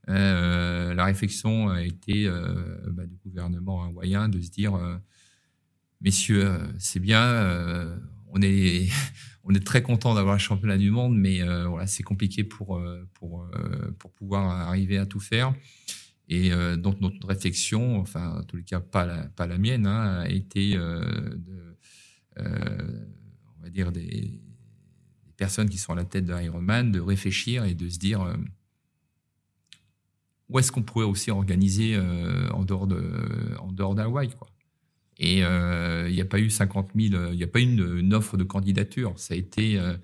la 0.09 1.05
réflexion 1.05 1.69
a 1.69 1.83
été 1.83 2.29
bah, 2.89 3.07
du 3.07 3.17
gouvernement 3.17 3.85
hawaïen 3.85 4.29
de 4.29 4.41
se 4.41 4.51
dire 4.51 4.79
messieurs, 6.01 6.51
c'est 6.79 7.01
bien, 7.01 8.01
on 8.29 8.41
est 8.43 8.89
on 9.45 9.55
est 9.55 9.65
très 9.65 9.83
content 9.83 10.15
d'avoir 10.15 10.35
le 10.35 10.41
championnat 10.41 10.79
du 10.79 10.91
monde, 10.91 11.17
mais 11.17 11.43
euh, 11.43 11.67
voilà, 11.69 11.87
c'est 11.87 12.03
compliqué 12.03 12.45
pour 12.45 12.77
euh, 12.77 13.07
pour 13.15 13.43
euh, 13.43 13.95
pour 13.99 14.11
pouvoir 14.13 14.45
arriver 14.69 14.99
à 14.99 15.07
tout 15.07 15.21
faire. 15.21 15.55
Et 16.27 16.53
donc 16.79 17.03
notre 17.03 17.27
réflexion, 17.27 18.01
enfin 18.01 18.39
en 18.39 18.45
tous 18.45 18.57
les 18.57 18.63
cas 18.63 18.81
pas 18.81 19.05
la, 19.05 19.25
pas 19.25 19.47
la 19.47 19.59
mienne, 19.59 19.87
hein, 19.87 20.21
a 20.21 20.29
été 20.31 20.73
de, 20.73 21.77
on 22.39 23.63
va 23.63 23.69
dire 23.69 23.93
des, 23.93 24.41
personnes 25.37 25.69
qui 25.69 25.77
sont 25.77 25.93
à 25.93 25.97
la 25.97 26.07
tête 26.07 26.25
de 26.25 26.33
Ironman 26.33 26.91
de 26.91 26.99
réfléchir 26.99 27.65
et 27.65 27.75
de 27.75 27.91
se 27.91 27.99
dire 27.99 28.27
où 30.49 30.59
est-ce 30.59 30.73
qu'on 30.73 30.83
pourrait 30.83 31.05
aussi 31.05 31.31
organiser 31.31 31.99
en 32.55 32.65
dehors 32.65 32.87
de 32.87 33.13
en 33.59 33.71
dehors 33.71 33.95
d'Hawaï 33.95 34.31
quoi. 34.31 34.49
Et 35.19 35.45
euh, 35.45 36.09
il 36.09 36.15
n'y 36.15 36.21
a 36.21 36.25
pas 36.25 36.39
eu 36.39 36.51
50 36.51 36.91
000, 36.95 37.31
il 37.33 37.37
n'y 37.37 37.45
a 37.45 37.47
pas 37.47 37.61
eu 37.61 37.63
une, 37.63 38.15
offre 38.15 38.37
de 38.37 38.45
candidature. 38.45 39.13
Ça 39.17 39.35
a 39.35 39.37
été 39.37 39.79
euh, 39.79 39.97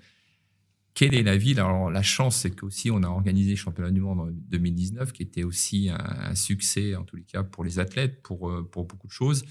quelle 0.93 1.13
est 1.13 1.23
la 1.23 1.37
ville? 1.37 1.59
Alors 1.59 1.91
la 1.91 2.01
chance, 2.01 2.37
c'est 2.37 2.51
qu'aussi 2.51 2.91
on 2.91 3.03
a 3.03 3.07
organisé 3.07 3.51
le 3.51 3.57
championnat 3.57 3.91
du 3.91 4.01
monde 4.01 4.19
en 4.21 4.27
2019, 4.27 5.11
qui 5.11 5.23
était 5.23 5.43
aussi 5.43 5.89
un, 5.89 6.35
succès 6.35 6.95
en 6.95 7.03
tous 7.03 7.17
les 7.17 7.23
cas 7.23 7.43
pour 7.43 7.63
les 7.63 7.79
athlètes, 7.79 8.21
pour 8.21 8.49
euh, 8.49 8.67
pour 8.71 8.85
beaucoup 8.85 9.07
de 9.07 9.11
choses. 9.11 9.43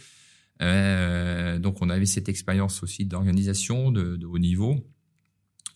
donc 0.61 1.83
on 1.83 1.91
avait 1.91 2.07
cette 2.07 2.29
expérience 2.29 2.83
aussi 2.83 3.05
d'organisation 3.05 3.91
de, 3.91 4.17
de, 4.17 4.27
haut 4.27 4.39
niveau. 4.39 4.87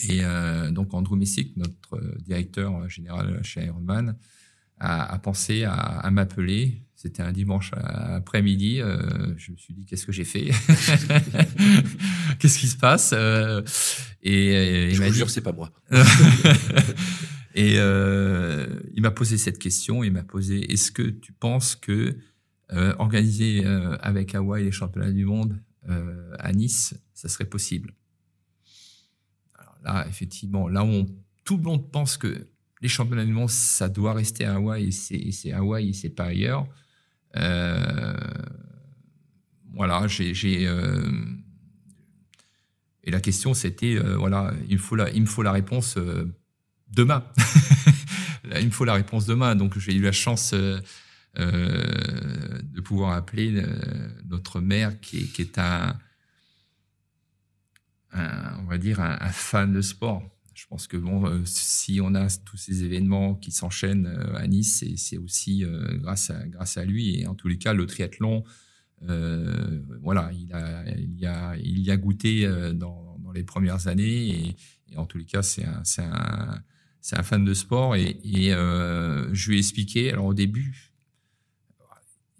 Et 0.08 0.22
donc 0.72 0.92
Andrew 0.92 1.16
Messick, 1.16 1.56
notre 1.56 2.00
directeur 2.18 2.88
général 2.88 3.42
chez 3.44 3.64
Ironman, 3.64 4.16
a, 4.84 5.12
a 5.12 5.18
pensé 5.18 5.64
à, 5.64 5.72
à 5.72 6.10
m'appeler 6.10 6.84
c'était 7.04 7.22
un 7.22 7.32
dimanche 7.32 7.70
après-midi. 7.74 8.80
Euh, 8.80 9.34
je 9.36 9.52
me 9.52 9.58
suis 9.58 9.74
dit, 9.74 9.84
qu'est-ce 9.84 10.06
que 10.06 10.12
j'ai 10.12 10.24
fait 10.24 10.46
Qu'est-ce 12.38 12.58
qui 12.58 12.66
se 12.66 12.78
passe 12.78 13.10
euh, 13.12 13.60
Et, 14.22 14.90
il 14.90 14.98
m'a 14.98 15.10
dit, 15.10 15.22
c'est 15.28 15.42
pas 15.42 15.52
moi. 15.52 15.70
et 17.54 17.74
euh, 17.76 18.80
il 18.94 19.02
m'a 19.02 19.10
posé 19.10 19.36
cette 19.36 19.58
question. 19.58 20.02
Il 20.02 20.12
m'a 20.12 20.22
posé, 20.22 20.72
est-ce 20.72 20.90
que 20.90 21.02
tu 21.02 21.34
penses 21.34 21.76
que 21.76 22.16
organiser 22.98 23.66
avec 24.00 24.34
Hawaï 24.34 24.64
les 24.64 24.72
championnats 24.72 25.12
du 25.12 25.26
monde 25.26 25.60
à 26.38 26.52
Nice, 26.52 26.94
ça 27.12 27.28
serait 27.28 27.44
possible? 27.44 27.94
Alors 29.58 29.76
là, 29.84 30.06
effectivement, 30.08 30.68
là 30.68 30.86
où 30.86 31.04
tout 31.44 31.58
le 31.58 31.62
monde 31.64 31.92
pense 31.92 32.16
que 32.16 32.48
les 32.84 32.90
championnats 32.90 33.24
du 33.24 33.32
monde, 33.32 33.48
ça 33.48 33.88
doit 33.88 34.12
rester 34.12 34.44
à 34.44 34.56
Hawaï, 34.56 34.88
et 34.88 35.32
c'est 35.32 35.52
Hawaï 35.52 35.94
c'est 35.94 36.10
pas 36.10 36.26
ailleurs. 36.26 36.68
Euh, 37.34 38.14
voilà, 39.72 40.06
j'ai. 40.06 40.68
Euh, 40.68 41.10
et 43.02 43.10
la 43.10 43.22
question, 43.22 43.54
c'était, 43.54 43.96
euh, 43.96 44.18
voilà, 44.18 44.52
il 44.68 44.74
me 44.74 44.78
faut 44.78 44.96
la, 44.96 45.08
il 45.12 45.22
me 45.22 45.26
faut 45.26 45.42
la 45.42 45.52
réponse 45.52 45.96
demain. 46.90 47.24
il 48.60 48.66
me 48.66 48.70
faut 48.70 48.84
la 48.84 48.92
réponse 48.92 49.24
demain. 49.24 49.56
Donc, 49.56 49.78
j'ai 49.78 49.94
eu 49.94 50.02
la 50.02 50.12
chance 50.12 50.52
de 50.52 50.82
pouvoir 52.84 53.14
appeler 53.14 53.64
notre 54.26 54.60
maire, 54.60 55.00
qui 55.00 55.32
est 55.38 55.56
un, 55.56 55.98
on 58.12 58.64
va 58.64 58.76
dire, 58.76 59.00
un, 59.00 59.30
fan 59.30 59.72
de 59.72 59.80
sport. 59.80 60.33
Je 60.54 60.66
pense 60.66 60.86
que 60.86 60.96
bon, 60.96 61.26
euh, 61.26 61.42
si 61.44 62.00
on 62.00 62.14
a 62.14 62.28
tous 62.44 62.56
ces 62.56 62.84
événements 62.84 63.34
qui 63.34 63.50
s'enchaînent 63.50 64.06
euh, 64.06 64.36
à 64.36 64.46
Nice, 64.46 64.84
c'est 64.96 65.18
aussi 65.18 65.64
euh, 65.64 65.98
grâce 65.98 66.30
à 66.30 66.46
grâce 66.46 66.76
à 66.76 66.84
lui. 66.84 67.20
Et 67.20 67.26
en 67.26 67.34
tous 67.34 67.48
les 67.48 67.58
cas, 67.58 67.72
le 67.72 67.86
triathlon, 67.86 68.44
voilà, 70.00 70.30
il 70.32 70.52
a 70.52 70.84
il 70.96 71.18
y 71.18 71.26
a 71.26 71.56
il 71.56 71.90
a 71.90 71.96
goûté 71.96 72.48
dans, 72.74 73.18
les 73.34 73.42
premières 73.42 73.88
années. 73.88 74.54
Et, 74.90 74.96
en 74.96 75.06
tous 75.06 75.18
les 75.18 75.24
cas, 75.24 75.42
c'est 75.42 75.64
un 75.64 75.82
un 75.98 76.62
un 77.12 77.22
fan 77.22 77.44
de 77.44 77.52
sport. 77.52 77.96
Et, 77.96 78.16
je 78.22 79.48
lui 79.48 79.56
ai 79.56 79.58
expliqué. 79.58 80.12
Alors 80.12 80.26
au 80.26 80.34
début, 80.34 80.94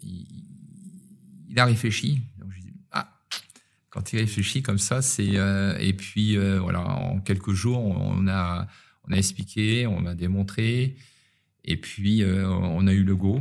il 0.01 1.59
a 1.59 1.65
réfléchi 1.65 2.21
quand 3.95 4.11
il 4.11 4.19
réfléchit 4.19 4.61
comme 4.61 4.77
ça, 4.77 5.01
c'est 5.01 5.37
euh, 5.37 5.77
et 5.79 5.93
puis 5.93 6.37
euh, 6.37 6.59
voilà, 6.59 6.85
en 6.85 7.21
quelques 7.21 7.53
jours, 7.53 7.79
on 7.79 8.27
a 8.27 8.67
on 9.07 9.13
a 9.13 9.15
expliqué, 9.15 9.87
on 9.87 10.05
a 10.05 10.15
démontré, 10.15 10.97
Et 11.63 11.77
puis, 11.77 12.23
on 12.25 12.87
a 12.87 12.93
eu 12.93 13.03
le 13.03 13.15
go. 13.15 13.39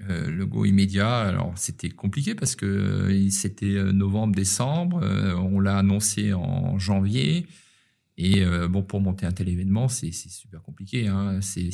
le 0.00 0.44
go 0.46 0.64
immédiat, 0.64 1.20
alors 1.20 1.52
c'était 1.56 1.90
compliqué 1.90 2.34
parce 2.34 2.56
que 2.56 3.28
c'était 3.30 3.92
novembre, 3.92 4.34
décembre, 4.34 5.00
on 5.36 5.60
l'a 5.60 5.76
annoncé 5.76 6.32
en 6.32 6.78
janvier, 6.78 7.46
et 8.16 8.44
bon, 8.70 8.82
pour 8.82 9.00
monter 9.02 9.26
un 9.26 9.32
tel 9.32 9.50
événement, 9.50 9.88
c'est 9.88 10.10
super 10.10 10.62
compliqué. 10.62 11.06
Hein. 11.06 11.40
C'est 11.42 11.70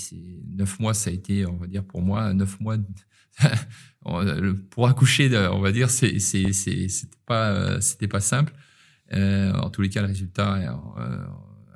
neuf 0.48 0.80
mois, 0.80 0.92
ça 0.92 1.10
a 1.10 1.12
été, 1.12 1.46
on 1.46 1.56
va 1.56 1.68
dire 1.68 1.84
pour 1.84 2.02
moi, 2.02 2.34
neuf 2.34 2.58
mois 2.58 2.76
pour 4.70 4.88
accoucher, 4.88 5.30
on 5.52 5.60
va 5.60 5.72
dire, 5.72 5.90
c'était 5.90 6.18
pas 7.28 8.20
simple. 8.20 8.52
Euh, 9.12 9.52
en 9.52 9.70
tous 9.70 9.82
les 9.82 9.88
cas, 9.88 10.00
le 10.00 10.08
résultat 10.08 10.56
euh, 10.98 11.26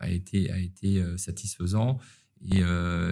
a 0.01 0.11
été 0.11 0.51
a 0.51 0.59
été 0.59 1.01
euh, 1.01 1.17
satisfaisant 1.17 1.99
et 2.51 2.63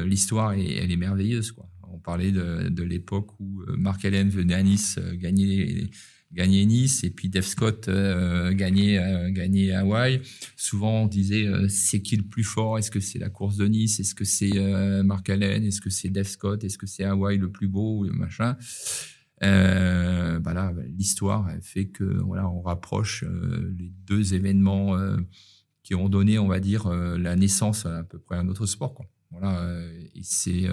l'histoire 0.04 0.52
elle 0.52 0.92
est 0.92 0.96
merveilleuse. 0.96 1.52
On 1.82 1.98
parlait 1.98 2.30
de, 2.30 2.82
l'époque 2.84 3.40
où 3.40 3.64
Mark 3.76 4.04
Allen 4.04 4.28
venait 4.28 4.54
à 4.54 4.62
Nice 4.62 5.00
gagner 5.14 5.90
gagner 6.32 6.66
Nice 6.66 7.04
et 7.04 7.10
puis 7.10 7.28
Dave 7.28 7.46
Scott 7.46 7.88
euh, 7.88 8.52
gagner 8.52 9.00
gagner 9.30 9.72
Hawaï. 9.74 10.20
Souvent 10.56 11.02
on 11.02 11.06
disait 11.06 11.46
c'est 11.68 12.02
qui 12.02 12.16
le 12.16 12.24
plus 12.24 12.44
fort? 12.44 12.78
Est-ce 12.78 12.90
que 12.90 13.00
c'est 13.00 13.18
la 13.18 13.30
course 13.30 13.56
de 13.56 13.66
Nice? 13.66 14.00
Est-ce 14.00 14.14
que 14.14 14.24
c'est 14.24 14.52
Mark 15.02 15.28
Allen? 15.30 15.64
Est-ce 15.64 15.80
que 15.80 15.90
c'est 15.90 16.10
Dave 16.10 16.26
Scott? 16.26 16.64
Est-ce 16.64 16.78
que 16.78 16.86
c'est 16.86 17.04
Hawaï 17.04 17.38
le 17.38 17.50
plus 17.50 17.68
beau? 17.68 18.04
Machin. 18.12 18.56
Euh, 19.42 20.38
bah 20.40 20.72
l'histoire 20.96 21.50
fait 21.60 21.86
que 21.86 22.04
voilà, 22.04 22.48
on 22.48 22.62
rapproche 22.62 23.22
euh, 23.24 23.74
les 23.78 23.92
deux 24.06 24.32
événements 24.34 24.96
euh, 24.96 25.18
qui 25.82 25.94
ont 25.94 26.08
donné, 26.08 26.38
on 26.38 26.48
va 26.48 26.58
dire, 26.58 26.86
euh, 26.86 27.18
la 27.18 27.36
naissance 27.36 27.84
à, 27.84 28.02
peu 28.04 28.18
près 28.18 28.36
à 28.36 28.42
notre 28.42 28.66
sport. 28.66 29.04
Voilà, 29.30 29.78
et 30.14 30.22
c'est 30.22 30.66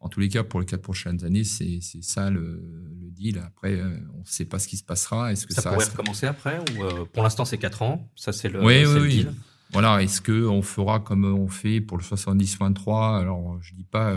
en 0.00 0.08
tous 0.08 0.20
les 0.20 0.28
cas 0.28 0.44
pour 0.44 0.60
les 0.60 0.66
quatre 0.66 0.82
prochaines 0.82 1.24
années, 1.24 1.44
c'est 1.44 1.80
ça 2.02 2.30
le, 2.30 2.62
le, 3.00 3.10
deal. 3.10 3.42
Après, 3.44 3.80
on 4.14 4.20
ne 4.20 4.24
sait 4.24 4.44
pas 4.44 4.58
ce 4.58 4.68
qui 4.68 4.76
se 4.76 4.84
passera. 4.84 5.32
Est-ce 5.32 5.46
que 5.46 5.54
ça, 5.54 5.72
pourrait 5.72 5.84
recommencer 5.84 6.26
après 6.26 6.58
ou 6.58 7.04
pour 7.06 7.24
l'instant 7.24 7.44
c'est 7.44 7.58
quatre 7.58 7.82
ans 7.82 8.08
Ça 8.14 8.32
c'est 8.32 8.48
le, 8.48 8.64
oui, 8.64 8.84
oui, 8.86 8.94
le 8.94 9.08
deal. 9.08 9.32
Voilà, 9.72 10.02
est-ce 10.02 10.20
que 10.20 10.46
on 10.46 10.62
fera 10.62 11.00
comme 11.00 11.24
on 11.24 11.48
fait 11.48 11.80
pour 11.80 11.98
le 11.98 12.02
70-23 12.02 13.18
Alors, 13.20 13.58
je 13.60 13.74
dis 13.74 13.84
pas 13.84 14.16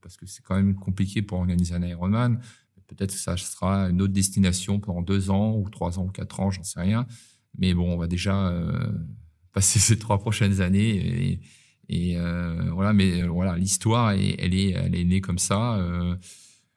parce 0.00 0.16
que 0.16 0.26
c'est 0.26 0.42
quand 0.42 0.54
même 0.54 0.74
compliqué 0.74 1.22
pour 1.22 1.38
organiser 1.38 1.74
un 1.74 1.82
Ironman. 1.82 2.38
Peut-être 2.96 3.12
que 3.12 3.18
ça 3.18 3.36
sera 3.36 3.88
une 3.88 4.02
autre 4.02 4.12
destination 4.12 4.78
pendant 4.78 5.02
deux 5.02 5.30
ans 5.30 5.56
ou 5.56 5.68
trois 5.70 5.98
ans 5.98 6.04
ou 6.04 6.10
quatre 6.10 6.40
ans, 6.40 6.50
j'en 6.50 6.62
sais 6.62 6.80
rien. 6.80 7.06
Mais 7.58 7.74
bon, 7.74 7.92
on 7.92 7.96
va 7.96 8.06
déjà 8.06 8.48
euh, 8.48 8.92
passer 9.52 9.78
ces 9.78 9.98
trois 9.98 10.18
prochaines 10.18 10.60
années. 10.60 10.96
Et, 10.96 11.40
euh, 11.90 12.70
voilà, 12.72 12.92
mais 12.92 13.22
euh, 13.22 13.28
voilà, 13.28 13.56
l'histoire, 13.56 14.12
elle, 14.12 14.54
est, 14.54 14.70
elle 14.70 14.94
est 14.94 15.04
née 15.04 15.20
comme 15.20 15.38
ça. 15.38 15.78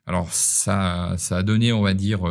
alors 0.05 0.31
ça, 0.31 1.15
ça 1.17 1.37
a 1.37 1.43
donné, 1.43 1.71
on 1.73 1.81
va 1.81 1.93
dire, 1.93 2.23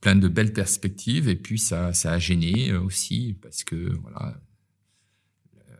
plein 0.00 0.16
de 0.16 0.28
belles 0.28 0.52
perspectives. 0.52 1.28
Et 1.28 1.36
puis 1.36 1.58
ça, 1.58 1.92
ça 1.92 2.12
a 2.12 2.18
gêné 2.18 2.72
aussi 2.74 3.36
parce 3.40 3.64
que 3.64 3.96
voilà, 4.02 4.40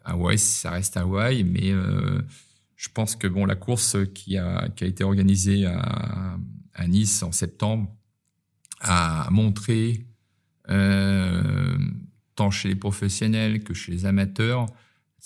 Hawaï, 0.04 0.38
ça 0.38 0.70
reste 0.70 0.96
Hawaï, 0.96 1.44
mais 1.44 1.72
je 2.76 2.88
pense 2.90 3.16
que 3.16 3.26
bon, 3.26 3.46
la 3.46 3.56
course 3.56 3.96
qui 4.14 4.36
a, 4.36 4.68
qui 4.68 4.84
a 4.84 4.86
été 4.86 5.02
organisée 5.02 5.66
à, 5.66 6.38
Nice 6.88 7.22
en 7.22 7.32
septembre 7.32 7.90
a 8.80 9.28
montré, 9.30 10.06
euh, 10.68 11.78
tant 12.34 12.50
chez 12.50 12.68
les 12.68 12.76
professionnels 12.76 13.64
que 13.64 13.72
chez 13.72 13.92
les 13.92 14.04
amateurs, 14.04 14.66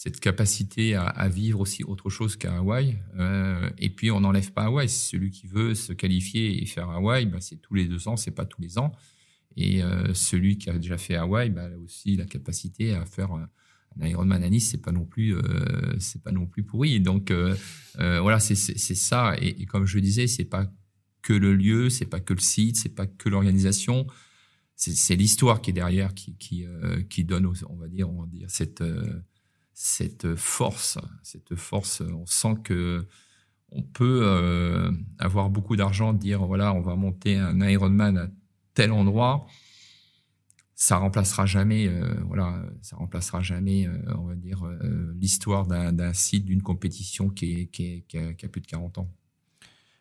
cette 0.03 0.19
capacité 0.19 0.95
à, 0.95 1.29
vivre 1.29 1.61
aussi 1.61 1.85
autre 1.85 2.09
chose 2.09 2.35
qu'à 2.35 2.57
Hawaï. 2.57 2.97
Euh, 3.19 3.69
et 3.77 3.91
puis 3.91 4.11
on 4.11 4.21
n'enlève 4.21 4.51
pas 4.51 4.63
Hawaï. 4.63 4.89
Celui 4.89 5.31
qui 5.31 5.47
veut 5.47 5.75
se 5.75 5.93
qualifier 5.93 6.63
et 6.63 6.65
faire 6.65 6.89
Hawaï, 6.89 7.27
bah, 7.27 7.37
c'est 7.43 7.57
tous 7.57 7.75
les 7.75 7.85
deux 7.85 8.09
ans, 8.09 8.17
c'est 8.17 8.31
pas 8.31 8.47
tous 8.47 8.63
les 8.63 8.79
ans. 8.79 8.93
Et 9.59 9.83
euh, 9.83 10.15
celui 10.15 10.57
qui 10.57 10.71
a 10.71 10.79
déjà 10.79 10.97
fait 10.97 11.17
Hawaï, 11.17 11.51
bah, 11.51 11.67
a 11.67 11.77
aussi 11.77 12.17
la 12.17 12.25
capacité 12.25 12.95
à 12.95 13.05
faire 13.05 13.31
un 13.33 14.07
Ironman 14.07 14.43
à 14.43 14.49
Nice, 14.49 14.71
c'est 14.71 14.81
pas 14.81 14.91
non 14.91 15.05
plus, 15.05 15.37
euh, 15.37 15.99
c'est 15.99 16.23
pas 16.23 16.33
non 16.33 16.47
plus 16.47 16.63
pourri. 16.63 16.99
Donc 17.01 17.31
voilà, 17.99 18.41
c'est 18.41 18.55
ça. 18.55 19.37
Et, 19.39 19.67
comme 19.67 19.85
je 19.85 19.99
disais, 19.99 20.27
c'est 20.29 20.47
pas 20.47 20.73
que 21.21 21.35
le 21.35 21.55
lieu, 21.55 21.91
c'est 21.91 22.07
pas 22.07 22.21
que 22.21 22.33
le 22.33 22.41
site, 22.41 22.79
c'est 22.79 22.95
pas 22.95 23.07
que 23.07 23.29
l'organisation, 23.29 24.07
c'est 24.77 25.17
l'histoire 25.17 25.61
qui 25.61 25.69
est 25.69 25.75
derrière, 25.75 26.15
qui 26.15 26.39
qui, 26.39 26.65
qui 27.11 27.25
donne, 27.25 27.53
on 27.69 27.77
va 27.77 27.89
dire, 27.89 28.09
on 28.09 28.23
va 28.23 28.27
dire 28.29 28.49
cette 28.49 28.83
cette 29.83 30.35
force, 30.35 30.99
cette 31.23 31.55
force. 31.55 32.03
On 32.03 32.27
sent 32.27 32.57
que 32.63 33.09
on 33.71 33.83
peut 33.83 34.21
euh, 34.25 34.93
avoir 35.19 35.49
beaucoup 35.49 35.75
d'argent, 35.75 36.13
dire 36.13 36.45
voilà, 36.45 36.75
on 36.75 36.83
va 36.83 36.97
monter 36.97 37.39
un 37.39 37.59
Ironman 37.67 38.19
à 38.19 38.29
tel 38.75 38.93
endroit 38.93 39.47
ça 40.75 40.97
remplacera 40.97 41.45
jamais, 41.45 41.89
euh, 41.89 42.15
voilà, 42.25 42.63
ça 42.81 42.97
remplacera 42.97 43.43
jamais, 43.43 43.87
euh, 43.87 43.99
on 44.17 44.25
va 44.25 44.35
dire, 44.35 44.65
l'histoire 45.15 45.67
d'un 45.67 46.15
site, 46.15 46.47
d'une 46.47 46.63
compétition 46.63 47.29
qui, 47.29 47.53
est, 47.53 47.67
qui, 47.67 48.17
a, 48.17 48.49
plus 48.49 48.63
de 48.63 48.67
40 48.67 48.97
ans. 48.97 49.11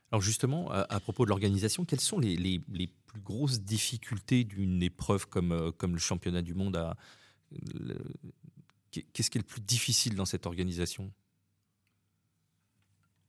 Alors 0.09 0.21
justement, 0.21 0.71
à, 0.71 0.99
propos 1.01 1.25
de 1.25 1.29
l'organisation, 1.29 1.83
quelles 1.83 1.99
sont 1.99 2.17
les, 2.19 2.61
plus 3.07 3.21
grosses 3.21 3.59
difficultés 3.59 4.45
d'une 4.45 4.81
épreuve 4.81 5.27
comme, 5.27 5.73
comme 5.77 5.93
le 5.93 5.99
championnat 5.99 6.41
du 6.41 6.53
monde 6.53 6.77
à 6.77 6.95
Qu'est-ce 9.13 9.29
qui 9.29 9.37
est 9.37 9.41
le 9.41 9.47
plus 9.47 9.61
difficile 9.61 10.15
dans 10.15 10.25
cette 10.25 10.45
organisation? 10.45 11.11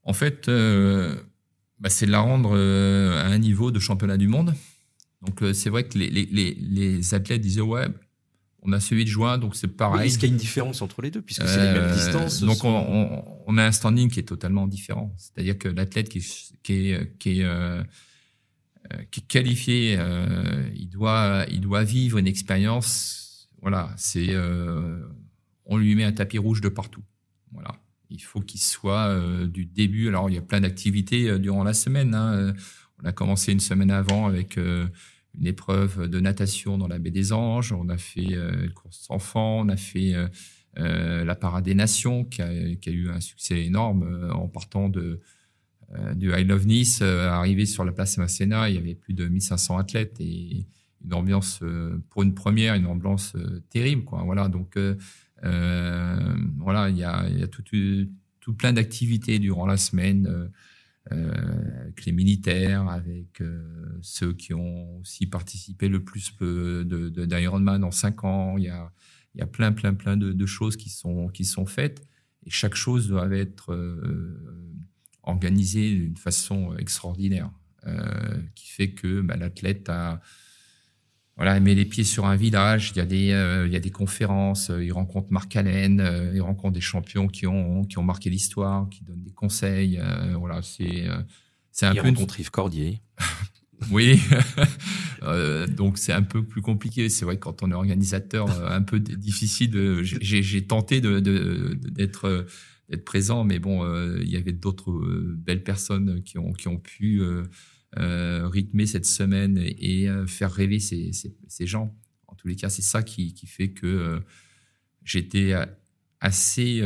En 0.02 0.12
fait, 0.12 0.46
bah, 1.78 1.90
c'est 1.90 2.06
de 2.06 2.10
la 2.10 2.20
rendre 2.20 2.56
à 2.56 3.26
un 3.26 3.38
niveau 3.38 3.70
de 3.70 3.78
championnat 3.78 4.16
du 4.16 4.28
monde. 4.28 4.54
Donc 5.22 5.42
euh, 5.42 5.52
c'est 5.52 5.70
vrai 5.70 5.84
que 5.84 5.98
les, 5.98 6.08
les, 6.10 6.54
les, 6.54 7.14
athlètes 7.14 7.40
disaient 7.40 7.60
ouais, 7.60 7.86
on 8.62 8.72
a 8.72 8.80
celui 8.80 9.04
de 9.04 9.10
juin, 9.10 9.38
donc 9.38 9.54
c'est 9.54 9.68
pareil. 9.68 10.06
Est-ce 10.06 10.18
qu'il 10.18 10.28
y 10.28 10.32
a 10.32 10.34
une 10.34 10.40
différence 10.40 10.82
entre 10.82 11.02
les 11.02 11.10
deux 11.10 11.22
puisque 11.22 11.46
c'est 11.46 11.58
les 11.58 11.78
mêmes 11.78 11.90
euh, 11.90 11.94
distances 11.94 12.40
Donc 12.40 12.64
on, 12.64 13.24
on, 13.46 13.58
a 13.58 13.64
un 13.64 13.72
standing 13.72 14.10
qui 14.10 14.20
est 14.20 14.24
totalement 14.24 14.66
différent. 14.66 15.14
C'est-à-dire 15.18 15.58
que 15.58 15.68
l'athlète 15.68 16.08
qui, 16.08 16.26
qui 16.62 16.90
est, 16.90 17.18
qui 17.18 17.40
est, 17.40 17.44
euh, 17.44 17.82
qui 19.10 19.20
est 19.20 19.26
qualifié, 19.26 19.96
euh, 19.98 20.68
il 20.74 20.88
doit 20.88 21.44
il 21.50 21.60
doit 21.60 21.84
vivre 21.84 22.18
une 22.18 22.26
expérience. 22.26 23.48
Voilà, 23.60 23.90
c'est 23.98 24.34
on 25.70 25.78
lui 25.78 25.94
met 25.94 26.04
un 26.04 26.12
tapis 26.12 26.36
rouge 26.36 26.60
de 26.60 26.68
partout. 26.68 27.02
Voilà. 27.52 27.74
Il 28.10 28.20
faut 28.20 28.40
qu'il 28.40 28.60
soit 28.60 29.18
du 29.46 29.64
début. 29.64 30.08
Alors 30.08 30.28
il 30.28 30.34
y 30.34 30.38
a 30.38 30.42
plein 30.42 30.60
d'activités 30.60 31.38
durant 31.38 31.64
la 31.64 31.72
semaine. 31.72 32.14
Hein. 32.14 32.52
On 33.00 33.06
a 33.06 33.12
commencé 33.12 33.52
une 33.52 33.60
semaine 33.60 33.90
avant 33.90 34.26
avec 34.26 34.58
une 35.38 35.46
épreuve 35.46 36.08
de 36.08 36.20
natation 36.20 36.78
dans 36.78 36.88
la 36.88 36.98
baie 36.98 37.10
des 37.10 37.32
Anges, 37.32 37.72
on 37.72 37.88
a 37.88 37.96
fait 37.96 38.34
euh, 38.34 38.64
une 38.64 38.72
course 38.72 39.06
enfants, 39.10 39.60
on 39.60 39.68
a 39.68 39.76
fait 39.76 40.14
euh, 40.14 40.28
euh, 40.78 41.24
la 41.24 41.34
parade 41.34 41.64
des 41.64 41.74
nations 41.74 42.24
qui 42.24 42.42
a, 42.42 42.52
eu 42.52 43.08
un 43.10 43.20
succès 43.20 43.64
énorme 43.64 44.02
euh, 44.02 44.32
en 44.32 44.48
partant 44.48 44.88
de 44.88 45.20
du 46.14 46.32
I 46.32 46.44
Love 46.44 46.68
Nice, 46.68 47.02
arrivé 47.02 47.66
sur 47.66 47.84
la 47.84 47.90
place 47.90 48.16
Masséna, 48.16 48.70
il 48.70 48.76
y 48.76 48.78
avait 48.78 48.94
plus 48.94 49.12
de 49.12 49.26
1500 49.26 49.76
athlètes 49.76 50.20
et 50.20 50.64
une 51.04 51.12
ambiance 51.12 51.64
pour 52.10 52.22
une 52.22 52.32
première, 52.32 52.76
une 52.76 52.86
ambiance 52.86 53.34
terrible. 53.70 54.04
Voilà 54.24 54.46
donc 54.46 54.78
voilà 55.42 56.88
il 56.90 56.96
y 56.98 57.04
a, 57.04 57.46
tout, 57.48 58.54
plein 58.54 58.72
d'activités 58.72 59.38
durant 59.38 59.66
la 59.66 59.76
semaine 59.76 60.50
euh, 61.12 61.80
avec 61.82 62.04
les 62.04 62.12
militaires, 62.12 62.88
avec 62.88 63.40
euh, 63.40 63.98
ceux 64.02 64.32
qui 64.32 64.54
ont 64.54 64.98
aussi 65.00 65.26
participé 65.26 65.88
le 65.88 66.04
plus 66.04 66.32
de, 66.40 66.82
de, 66.84 67.24
d'Ironman 67.24 67.82
en 67.84 67.90
cinq 67.90 68.24
ans. 68.24 68.58
Il 68.58 68.64
y 68.64 68.68
a, 68.68 69.46
plein, 69.46 69.72
plein, 69.72 69.94
plein 69.94 70.16
de, 70.16 70.32
de, 70.32 70.46
choses 70.46 70.76
qui 70.76 70.90
sont, 70.90 71.28
qui 71.28 71.44
sont 71.44 71.66
faites 71.66 72.06
et 72.46 72.50
chaque 72.50 72.74
chose 72.74 73.08
doit 73.08 73.30
être 73.34 73.72
euh, 73.72 74.66
organisée 75.22 75.94
d'une 75.94 76.16
façon 76.16 76.76
extraordinaire, 76.76 77.50
euh, 77.86 78.40
qui 78.54 78.70
fait 78.70 78.90
que 78.92 79.20
bah, 79.20 79.36
l'athlète 79.36 79.88
a 79.88 80.20
voilà, 81.40 81.56
il 81.56 81.62
met 81.62 81.74
les 81.74 81.86
pieds 81.86 82.04
sur 82.04 82.26
un 82.26 82.36
village, 82.36 82.92
il 82.94 82.98
y 82.98 83.00
a 83.00 83.06
des, 83.06 83.30
euh, 83.32 83.66
il 83.66 83.72
y 83.72 83.76
a 83.76 83.80
des 83.80 83.90
conférences, 83.90 84.68
euh, 84.68 84.84
il 84.84 84.92
rencontre 84.92 85.32
Marc 85.32 85.56
Allen, 85.56 85.98
euh, 85.98 86.32
il 86.34 86.42
rencontre 86.42 86.74
des 86.74 86.82
champions 86.82 87.28
qui 87.28 87.46
ont, 87.46 87.82
qui 87.84 87.96
ont 87.96 88.02
marqué 88.02 88.28
l'histoire, 88.28 88.90
qui 88.90 89.04
donnent 89.04 89.22
des 89.22 89.32
conseils. 89.32 89.98
Euh, 89.98 90.34
voilà, 90.36 90.60
c'est, 90.60 91.08
c'est 91.72 91.86
un 91.86 91.94
il 91.94 92.00
peu. 92.02 92.08
rencontre 92.08 92.38
Yves 92.40 92.50
Cordier. 92.50 93.00
oui, 93.90 94.20
donc 95.78 95.96
c'est 95.96 96.12
un 96.12 96.20
peu 96.20 96.44
plus 96.44 96.60
compliqué. 96.60 97.08
C'est 97.08 97.24
vrai 97.24 97.36
que 97.36 97.40
quand 97.40 97.62
on 97.62 97.70
est 97.70 97.74
organisateur, 97.74 98.70
un 98.70 98.82
peu 98.82 99.00
difficile. 99.00 99.70
De, 99.70 100.02
j'ai, 100.02 100.66
tenté 100.66 101.00
de, 101.00 101.20
de, 101.20 101.72
d'être, 101.88 102.46
d'être 102.90 103.04
présent, 103.06 103.44
mais 103.44 103.58
bon, 103.58 103.82
il 104.20 104.28
y 104.28 104.36
avait 104.36 104.52
d'autres 104.52 104.92
belles 105.38 105.64
personnes 105.64 106.22
qui 106.22 106.36
ont, 106.36 106.52
qui 106.52 106.68
ont 106.68 106.76
pu 106.76 107.22
euh, 107.98 108.46
rythmer 108.46 108.86
cette 108.86 109.04
semaine 109.04 109.58
et, 109.58 110.08
euh, 110.08 110.24
faire 110.24 110.52
rêver 110.52 110.78
ces, 110.78 111.10
ces, 111.12 111.66
gens. 111.66 111.92
En 112.28 112.36
tous 112.36 112.46
les 112.46 112.54
cas, 112.54 112.68
c'est 112.68 112.82
ça 112.82 113.02
qui, 113.02 113.34
qui, 113.34 113.48
fait 113.48 113.70
que 113.70 113.86
euh, 113.86 114.20
j'étais 115.02 115.54
assez 116.20 116.82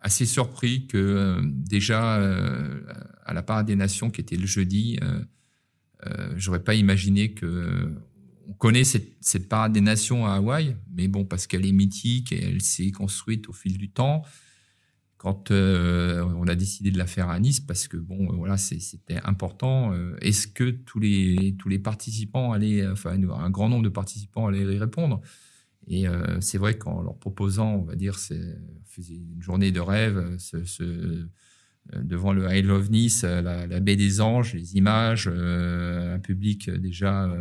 assez 0.00 0.26
surpris 0.26 0.86
que 0.86 1.40
déjà 1.44 2.14
à 3.24 3.34
la 3.34 3.42
part 3.42 3.64
des 3.64 3.76
nations 3.76 4.10
qui 4.10 4.20
était 4.20 4.36
le 4.36 4.46
jeudi, 4.46 4.98
j'aurais 6.36 6.62
pas 6.62 6.74
imaginé 6.74 7.32
que 7.32 7.92
on 8.48 8.52
connaît 8.52 8.84
cette, 8.84 9.16
cette, 9.20 9.48
parade 9.48 9.72
des 9.72 9.80
nations 9.80 10.26
à 10.26 10.34
Hawaï, 10.34 10.76
mais 10.92 11.08
bon, 11.08 11.24
parce 11.24 11.46
qu'elle 11.46 11.64
est 11.64 11.72
mythique 11.72 12.32
et 12.32 12.44
elle 12.44 12.60
s'est 12.60 12.90
construite 12.90 13.48
au 13.48 13.52
fil 13.52 13.78
du 13.78 13.90
temps. 13.90 14.22
Quand 15.22 15.52
euh, 15.52 16.20
on 16.36 16.48
a 16.48 16.56
décidé 16.56 16.90
de 16.90 16.98
la 16.98 17.06
faire 17.06 17.28
à 17.28 17.38
Nice, 17.38 17.60
parce 17.60 17.86
que 17.86 17.96
bon, 17.96 18.26
voilà, 18.34 18.56
c'était 18.56 19.20
important. 19.22 19.94
Euh, 19.94 20.16
est-ce 20.20 20.48
que 20.48 20.70
tous 20.70 20.98
les 20.98 21.54
tous 21.60 21.68
les 21.68 21.78
participants 21.78 22.50
allaient, 22.50 22.84
enfin, 22.88 23.12
un 23.12 23.50
grand 23.50 23.68
nombre 23.68 23.84
de 23.84 23.88
participants 23.88 24.48
allaient 24.48 24.64
y 24.64 24.78
répondre? 24.78 25.20
Et 25.86 26.08
euh, 26.08 26.40
c'est 26.40 26.58
vrai 26.58 26.76
qu'en 26.76 27.02
leur 27.02 27.16
proposant, 27.18 27.72
on 27.74 27.84
va 27.84 27.94
dire, 27.94 28.18
c'est 28.18 28.58
une 28.98 29.40
journée 29.40 29.70
de 29.70 29.78
rêve, 29.78 30.34
ce, 30.38 31.28
devant 31.94 32.32
le 32.32 32.52
Isle 32.52 32.72
of 32.72 32.90
Nice, 32.90 33.22
la, 33.22 33.78
baie 33.78 33.94
des 33.94 34.20
Anges, 34.20 34.54
les 34.54 34.74
images, 34.74 35.28
un 35.28 36.18
public 36.18 36.68
déjà 36.68 37.32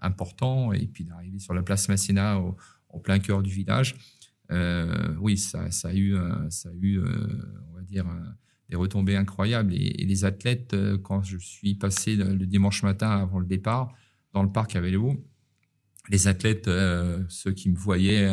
important, 0.00 0.72
et 0.72 0.86
puis 0.86 1.04
d'arriver 1.04 1.40
sur 1.40 1.54
la 1.54 1.64
place 1.64 1.88
Masséna 1.88 2.38
au, 2.38 2.56
plein 3.00 3.18
cœur 3.18 3.42
du 3.42 3.50
village. 3.50 3.96
Euh, 4.50 5.14
oui, 5.20 5.36
ça, 5.36 5.60
a 5.60 5.94
eu, 5.94 6.16
ça 6.50 6.70
a 6.70 6.72
eu 6.80 6.98
euh, 6.98 7.06
on 7.70 7.74
va 7.74 7.82
dire, 7.82 8.06
des 8.70 8.76
retombées 8.76 9.16
incroyables. 9.16 9.74
Et, 9.74 10.04
les 10.04 10.24
athlètes, 10.24 10.74
euh, 10.74 10.98
quand 10.98 11.22
je 11.22 11.38
suis 11.38 11.74
passé 11.74 12.16
le, 12.16 12.46
dimanche 12.46 12.82
matin 12.82 13.10
avant 13.10 13.40
le 13.40 13.46
départ 13.46 13.94
dans 14.32 14.42
le 14.42 14.50
parc 14.50 14.76
à 14.76 14.80
vélo, 14.80 15.24
les 16.10 16.26
athlètes, 16.26 16.70
ceux 17.28 17.52
qui 17.52 17.68
me 17.68 17.76
voyaient, 17.76 18.32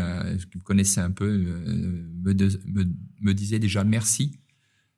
qui 0.49 0.57
me 0.57 0.63
connaissaient 0.63 1.01
un 1.01 1.11
peu, 1.11 1.28
me, 1.28 3.34
disaient 3.34 3.59
déjà 3.59 3.84
merci. 3.84 4.39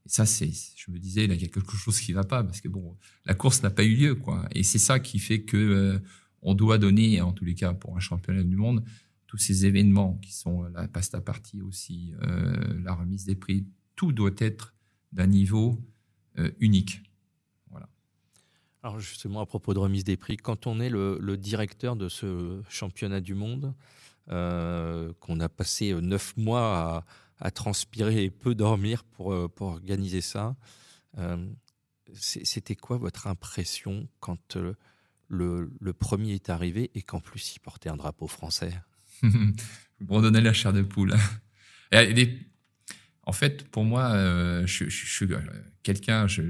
Et 0.06 0.10
ça, 0.10 0.26
je 0.26 0.92
me 0.92 1.00
disais, 1.00 1.26
il 1.26 1.42
y 1.42 1.46
a 1.46 1.48
quelque 1.48 1.76
chose 1.76 2.00
qui 2.00 2.14
va 2.14 2.24
pas 2.24 2.44
parce 2.44 2.62
que 2.62 2.68
bon, 2.68 2.96
la 3.26 3.34
course 3.34 3.64
n'a 3.64 3.72
pas 3.72 3.84
eu 3.84 3.96
lieu, 3.96 4.16
quoi. 4.16 4.48
Et 4.52 4.62
c'est 4.62 4.78
ça 4.78 5.00
qui 5.00 5.18
fait 5.18 5.42
que 5.42 6.00
on 6.44 6.54
doit 6.54 6.78
donner, 6.78 7.20
en 7.20 7.34
tous 7.34 7.46
les 7.46 7.56
cas 7.56 7.74
pour 7.74 7.98
un 7.98 8.00
championnat 8.00 8.44
du 8.44 8.56
monde, 8.56 8.84
tous 9.28 9.38
ces 9.38 9.66
événements 9.66 10.16
qui 10.22 10.34
sont 10.34 10.64
la 10.64 10.88
pasta 10.88 11.22
partie 11.22 11.62
aussi, 11.62 12.14
euh, 12.24 12.82
la 12.82 12.94
remise 12.94 13.26
des 13.26 13.36
prix, 13.36 13.66
tout 13.96 14.14
doit 14.14 14.32
être 14.38 14.74
d'un 15.12 15.28
niveau 15.28 15.80
euh, 16.40 16.52
unique. 16.60 17.04
Voilà. 17.70 17.90
Alors 18.84 19.00
justement, 19.00 19.42
à 19.42 19.46
propos 19.46 19.74
de 19.74 19.80
remise 19.80 20.06
des 20.06 20.18
prix, 20.18 20.38
quand 20.38 20.66
on 20.66 20.80
est 20.80 20.90
le, 20.90 21.36
directeur 21.36 21.96
de 21.96 22.10
ce 22.10 22.62
championnat 22.70 23.22
du 23.22 23.36
monde, 23.36 23.74
euh, 24.30 25.14
qu'on 25.20 25.40
a 25.40 25.50
passé 25.50 25.94
neuf 25.94 26.36
mois 26.38 27.06
à, 27.40 27.52
transpirer 27.52 28.24
et 28.24 28.32
peu 28.32 28.56
dormir 28.56 29.04
pour, 29.04 29.52
pour 29.52 29.68
organiser 29.68 30.22
ça, 30.22 30.56
c'était 32.14 32.76
quoi 32.76 32.98
votre 32.98 33.28
impression 33.28 34.08
quand 34.20 34.58
le, 35.28 35.94
premier 35.94 36.34
est 36.34 36.50
arrivé 36.50 36.90
et 36.96 37.04
qu'en 37.04 37.20
plus 37.20 37.56
il 37.56 37.60
portait 37.60 37.90
un 37.90 37.98
drapeau 37.98 38.28
français? 38.28 38.74
pour 40.08 40.22
donner 40.22 40.42
la 40.42 40.54
chair 40.54 40.74
de 40.74 40.82
poule. 40.82 41.14
en 43.24 43.32
fait, 43.32 43.68
pour 43.70 43.84
moi, 43.84 44.12
euh, 44.12 44.66
je, 44.66 44.90
suis 44.90 45.26
euh, 45.26 45.40
quelqu'un, 45.84 46.28
je, 46.28 46.44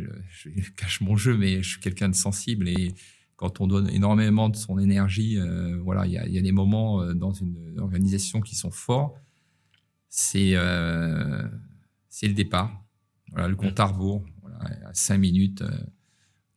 cache 0.76 1.02
mon 1.02 1.16
jeu, 1.16 1.38
mais 1.38 1.64
je 1.64 1.70
suis 1.70 1.80
quelqu'un 1.80 2.10
de 2.10 2.16
sensible 2.16 2.68
et 2.68 2.94
quand 3.36 3.62
on 3.62 3.68
donne 3.68 3.90
énormément 3.90 4.50
de 4.50 4.56
son 4.56 4.80
énergie, 4.80 5.38
euh, 5.38 5.80
voilà, 5.84 6.08
il 6.08 6.14
y 6.14 6.38
a, 6.38 6.42
des 6.42 6.52
moments 6.52 7.14
dans 7.14 7.34
une 7.34 7.80
organisation 7.80 8.42
qui 8.42 8.56
sont 8.56 8.72
forts. 8.72 9.20
C'est 10.10 10.56
c'est 12.10 12.28
le 12.28 12.34
départ, 12.34 12.84
voilà, 13.32 13.48
le 13.48 13.56
compte 13.56 13.80
à 13.80 13.86
rebours, 13.86 14.26
voilà, 14.42 14.58
à 14.88 14.94
cinq 14.94 15.20
minutes 15.20 15.64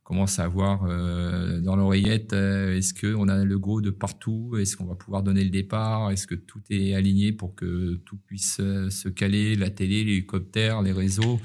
commence 0.03 0.39
à 0.39 0.47
voir 0.47 0.83
euh, 0.85 1.61
dans 1.61 1.75
l'oreillette, 1.75 2.33
euh, 2.33 2.77
est-ce 2.77 2.93
qu'on 2.93 3.27
a 3.27 3.43
le 3.43 3.59
go 3.59 3.81
de 3.81 3.91
partout? 3.91 4.55
Est-ce 4.59 4.75
qu'on 4.75 4.85
va 4.85 4.95
pouvoir 4.95 5.23
donner 5.23 5.43
le 5.43 5.49
départ? 5.49 6.11
Est-ce 6.11 6.27
que 6.27 6.35
tout 6.35 6.61
est 6.69 6.95
aligné 6.95 7.31
pour 7.31 7.55
que 7.55 7.95
tout 8.05 8.17
puisse 8.17 8.57
euh, 8.59 8.89
se 8.89 9.09
caler, 9.09 9.55
la 9.55 9.69
télé, 9.69 10.03
l'hélicoptère, 10.03 10.81
les 10.81 10.91
réseaux. 10.91 11.39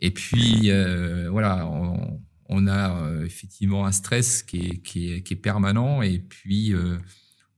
Et 0.00 0.10
puis, 0.12 0.70
voilà, 1.30 1.68
on, 2.48 2.66
a 2.66 3.22
effectivement 3.22 3.84
un 3.84 3.92
stress 3.92 4.42
qui 4.42 4.56
est, 4.56 4.78
qui 4.78 5.12
est, 5.12 5.22
qui 5.22 5.34
est 5.34 5.36
permanent. 5.36 6.00
Et 6.00 6.20
puis 6.20 6.72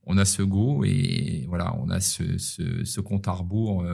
on 0.05 0.17
a 0.17 0.25
ce 0.25 0.41
go 0.41 0.83
et 0.83 1.45
voilà, 1.47 1.73
on 1.79 1.89
a 1.89 2.01
ce, 2.01 2.37
ce, 2.37 2.83
ce 2.83 2.99
compte 2.99 3.29
à 3.29 3.31
rebours 3.31 3.85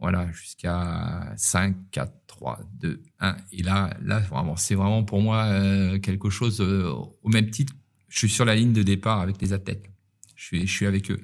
voilà, 0.00 0.30
jusqu'à 0.30 1.34
5, 1.36 1.76
4, 1.90 2.12
3, 2.28 2.60
2, 2.80 3.02
1. 3.18 3.36
Et 3.52 3.62
là, 3.62 3.96
là 4.02 4.20
vraiment, 4.20 4.54
c'est 4.56 4.76
vraiment 4.76 5.02
pour 5.02 5.20
moi 5.20 5.44
euh, 5.46 5.98
quelque 5.98 6.30
chose 6.30 6.60
euh, 6.60 6.92
au 7.22 7.28
même 7.28 7.50
titre. 7.50 7.74
Je 8.08 8.18
suis 8.18 8.28
sur 8.28 8.44
la 8.44 8.54
ligne 8.54 8.72
de 8.72 8.82
départ 8.82 9.20
avec 9.20 9.42
les 9.42 9.52
athlètes. 9.52 9.90
Je 10.36 10.44
suis, 10.44 10.66
je 10.66 10.72
suis 10.72 10.86
avec 10.86 11.10
eux. 11.10 11.20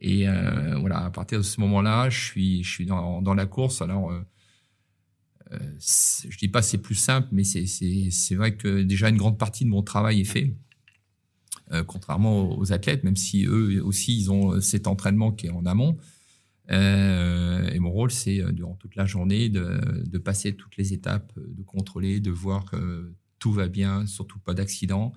Et 0.00 0.28
euh, 0.28 0.76
voilà, 0.80 1.04
à 1.04 1.10
partir 1.10 1.38
de 1.38 1.44
ce 1.44 1.60
moment-là, 1.60 2.10
je 2.10 2.18
suis, 2.18 2.64
je 2.64 2.70
suis 2.70 2.86
dans, 2.86 3.34
la 3.34 3.46
course. 3.46 3.80
Alors, 3.80 4.12
je 5.50 6.38
dis 6.38 6.48
pas 6.48 6.62
c'est 6.62 6.78
plus 6.78 6.94
simple, 6.94 7.28
mais 7.32 7.44
c'est, 7.44 8.34
vrai 8.34 8.56
que 8.56 8.82
déjà 8.82 9.08
une 9.08 9.18
grande 9.18 9.38
partie 9.38 9.64
de 9.64 9.70
mon 9.70 9.82
travail 9.82 10.20
est 10.22 10.24
fait. 10.24 10.56
contrairement 11.86 12.58
aux 12.58 12.72
athlètes, 12.72 13.04
même 13.04 13.16
si 13.16 13.44
eux 13.44 13.84
aussi 13.84 14.16
ils 14.16 14.30
ont 14.30 14.60
cet 14.60 14.86
entraînement 14.86 15.32
qui 15.32 15.46
est 15.46 15.50
en 15.50 15.66
amont, 15.66 15.98
et 16.70 17.78
mon 17.80 17.90
rôle, 17.90 18.10
c'est 18.10 18.40
euh, 18.40 18.52
durant 18.52 18.74
toute 18.74 18.96
la 18.96 19.06
journée 19.06 19.48
de, 19.48 20.18
passer 20.18 20.54
toutes 20.54 20.76
les 20.76 20.92
étapes, 20.92 21.32
euh, 21.36 21.46
de 21.48 21.62
contrôler, 21.62 22.20
de 22.20 22.30
voir 22.30 22.64
que 22.64 23.12
tout 23.38 23.52
va 23.52 23.68
bien, 23.68 24.06
surtout 24.06 24.38
pas 24.38 24.54
d'accident. 24.54 25.12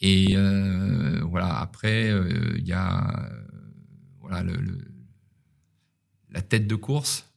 Et 0.00 0.36
euh, 0.36 1.22
voilà, 1.24 1.58
après, 1.58 2.12
il 2.58 2.66
y 2.66 2.72
a 2.72 3.30
voilà 4.20 4.44
la 6.30 6.42
tête 6.42 6.66
de 6.66 6.74
course. 6.74 7.32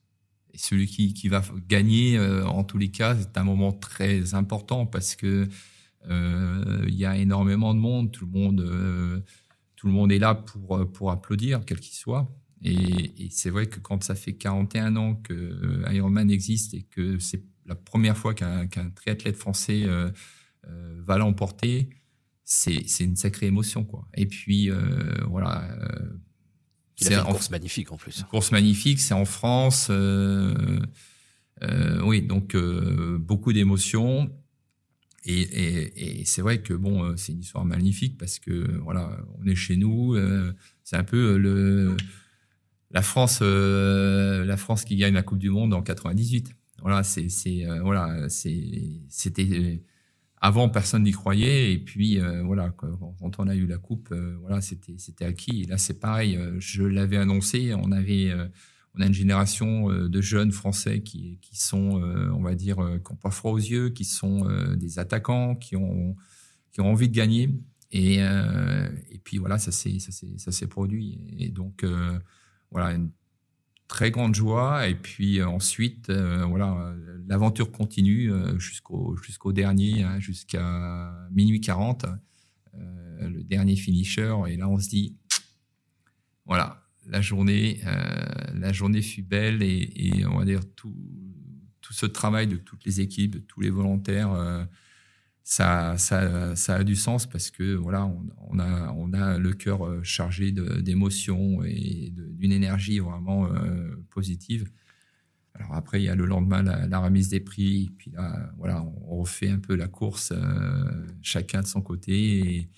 Et 0.53 0.57
celui 0.57 0.87
qui, 0.87 1.13
qui 1.13 1.29
va 1.29 1.41
gagner, 1.69 2.19
en 2.19 2.65
tous 2.65 2.77
les 2.77 2.91
cas, 2.91 3.15
c'est 3.15 3.37
un 3.37 3.45
moment 3.45 3.71
très 3.71 4.33
important 4.33 4.85
parce 4.85 5.15
que 5.15 5.47
il 6.09 6.95
y 6.95 7.05
a 7.05 7.15
énormément 7.15 7.73
de 7.73 7.79
monde, 7.79 8.11
tout 8.11 8.25
le 8.25 8.31
monde, 8.31 9.23
tout 9.77 9.87
le 9.87 9.93
monde 9.93 10.11
est 10.11 10.19
là 10.19 10.35
pour 10.35 10.91
pour 10.91 11.11
applaudir, 11.11 11.61
quel 11.65 11.79
qu'il 11.79 11.95
soit. 11.95 12.29
Et, 12.63 13.25
et 13.25 13.29
c'est 13.31 13.49
vrai 13.49 13.67
que 13.67 13.79
quand 13.79 14.03
ça 14.03 14.15
fait 14.15 14.33
41 14.33 14.95
ans 14.97 15.15
que 15.15 15.33
euh, 15.33 15.93
Ironman 15.93 16.29
existe 16.29 16.73
et 16.73 16.83
que 16.83 17.17
c'est 17.19 17.43
la 17.69 17.75
première 17.75 18.17
fois 18.17 18.33
qu'un 18.33 18.67
triathlète 18.95 19.37
français 19.37 19.83
euh, 19.85 20.09
euh, 20.67 21.01
va 21.05 21.17
l'emporter, 21.17 21.89
c'est 22.43 22.83
une 22.99 23.15
sacrée 23.15 23.45
émotion. 23.45 23.85
Quoi. 23.85 24.07
Et 24.15 24.25
puis, 24.25 24.69
euh, 24.71 25.23
voilà. 25.27 25.69
C'est 26.95 27.13
une 27.13 27.23
course 27.23 27.51
magnifique 27.51 27.91
en 27.91 27.97
plus. 27.97 28.19
Une 28.19 28.25
course 28.25 28.51
magnifique, 28.51 28.99
c'est 28.99 29.13
en 29.13 29.25
France. 29.25 29.89
Oui, 32.03 32.21
donc 32.23 32.57
beaucoup 32.57 33.53
d'émotions. 33.53 34.35
Et, 35.25 35.41
et, 35.41 36.21
et 36.21 36.25
c'est 36.25 36.41
vrai 36.41 36.61
que 36.61 36.73
bon, 36.73 37.15
c'est 37.17 37.33
une 37.33 37.41
histoire 37.41 37.65
magnifique 37.65 38.17
parce 38.17 38.39
que 38.39 38.77
voilà, 38.79 39.15
on 39.37 39.45
est 39.45 39.55
chez 39.55 39.77
nous. 39.77 40.17
c'est 40.83 40.95
un 40.95 41.03
peu 41.03 41.37
le 41.37 41.95
la 42.91 43.01
France, 43.01 43.39
euh, 43.41 44.45
la 44.45 44.57
France 44.57 44.83
qui 44.83 44.95
gagne 44.95 45.13
la 45.13 45.23
Coupe 45.23 45.39
du 45.39 45.49
Monde 45.49 45.73
en 45.73 45.81
98. 45.81 46.55
Voilà, 46.81 47.03
c'est, 47.03 47.27
euh, 47.65 47.81
voilà, 47.81 48.29
c'était 48.29 49.47
euh, 49.51 49.77
avant 50.41 50.69
personne 50.69 51.03
n'y 51.03 51.11
croyait 51.11 51.73
et 51.73 51.77
puis 51.77 52.17
voilà, 52.45 52.69
quand 52.69 53.39
on 53.39 53.47
a 53.49 53.55
eu 53.55 53.67
la 53.67 53.77
coupe, 53.77 54.13
voilà, 54.39 54.61
c'était, 54.61 54.95
c'était 54.97 55.25
acquis. 55.25 55.63
Et 55.63 55.65
là, 55.65 55.77
c'est 55.77 55.99
pareil. 55.99 56.39
je 56.59 56.83
l'avais 56.83 57.17
annoncé. 57.17 57.73
On 57.73 57.91
avait, 57.91 58.33
on 58.95 59.01
a 59.01 59.07
une 59.07 59.13
génération 59.13 59.89
de 59.89 60.21
jeunes 60.21 60.53
Français 60.53 61.01
qui, 61.01 61.39
qui 61.41 61.57
sont, 61.57 62.01
on 62.33 62.41
va 62.41 62.55
dire, 62.55 62.77
qui 62.77 63.11
n'ont 63.11 63.17
pas 63.17 63.31
froid 63.31 63.51
aux 63.51 63.57
yeux, 63.57 63.89
qui 63.89 64.05
sont 64.05 64.47
des 64.77 64.97
attaquants, 64.97 65.57
qui 65.57 65.75
ont, 65.75 66.15
qui 66.71 66.79
ont 66.79 66.89
envie 66.89 67.09
de 67.09 67.15
gagner. 67.15 67.53
Et, 67.91 68.19
et 68.19 69.19
puis 69.21 69.39
voilà, 69.39 69.57
ça 69.57 69.73
s'est, 69.73 69.99
ça 69.99 70.13
ça 70.37 70.51
s'est 70.53 70.67
produit. 70.67 71.19
Et 71.37 71.49
donc 71.49 71.83
voilà, 72.71 72.93
une 72.93 73.11
très 73.89 74.11
grande 74.11 74.35
joie. 74.35 74.87
Et 74.87 74.95
puis 74.95 75.39
euh, 75.39 75.47
ensuite, 75.49 76.09
euh, 76.09 76.45
voilà, 76.45 76.95
l'aventure 77.27 77.71
continue 77.71 78.31
euh, 78.31 78.57
jusqu'au 78.57 79.17
jusqu'au 79.17 79.51
dernier, 79.51 80.03
hein, 80.03 80.21
jusqu'à 80.21 81.11
minuit 81.31 81.59
40, 81.59 82.05
le 83.21 83.43
dernier 83.43 83.75
finisher. 83.75 84.33
Et 84.47 84.55
là, 84.55 84.69
on 84.69 84.79
se 84.79 84.87
dit, 84.87 85.17
voilà, 86.45 86.81
la 87.05 87.21
journée, 87.21 87.81
la 88.53 88.71
journée 88.71 89.01
fut 89.01 89.23
belle 89.23 89.61
et, 89.61 90.23
on 90.25 90.37
va 90.37 90.45
dire 90.45 90.61
tout, 90.77 90.95
tout 91.81 91.91
ce 91.91 92.05
travail 92.05 92.47
de 92.47 92.55
toutes 92.55 92.85
les 92.85 93.01
équipes, 93.01 93.31
de 93.31 93.39
tous 93.39 93.59
les 93.59 93.69
volontaires 93.69 94.67
ça, 95.49 95.97
ça, 95.97 96.55
ça, 96.55 96.75
a 96.75 96.83
du 96.83 96.95
sens 96.95 97.25
parce 97.25 97.49
que 97.49 97.73
voilà, 97.73 98.05
on, 98.05 98.23
on 98.51 98.59
a, 98.59 98.93
on 98.95 99.13
a 99.13 99.39
le 99.39 99.53
cœur 99.53 99.83
euh, 99.83 100.03
chargé 100.03 100.51
d'émotions 100.51 101.63
et 101.63 102.13
d'une 102.13 102.51
énergie 102.51 102.99
vraiment 102.99 103.47
euh, 103.47 103.95
positive. 104.11 104.69
Alors 105.55 105.73
après, 105.73 106.01
il 106.01 106.05
y 106.05 106.09
a 106.09 106.13
le 106.13 106.27
lendemain 106.27 106.61
la, 106.61 106.99
remise 106.99 107.29
des 107.29 107.39
prix, 107.39 107.89
puis 107.97 108.11
là, 108.11 108.51
voilà, 108.57 108.83
on 109.07 109.17
refait 109.17 109.49
un 109.49 109.57
peu 109.57 109.73
la 109.73 109.87
course, 109.87 110.31
chacun 111.23 111.63
de 111.63 111.67
son 111.67 111.81
côté. 111.81 112.37
Et, 112.37 112.69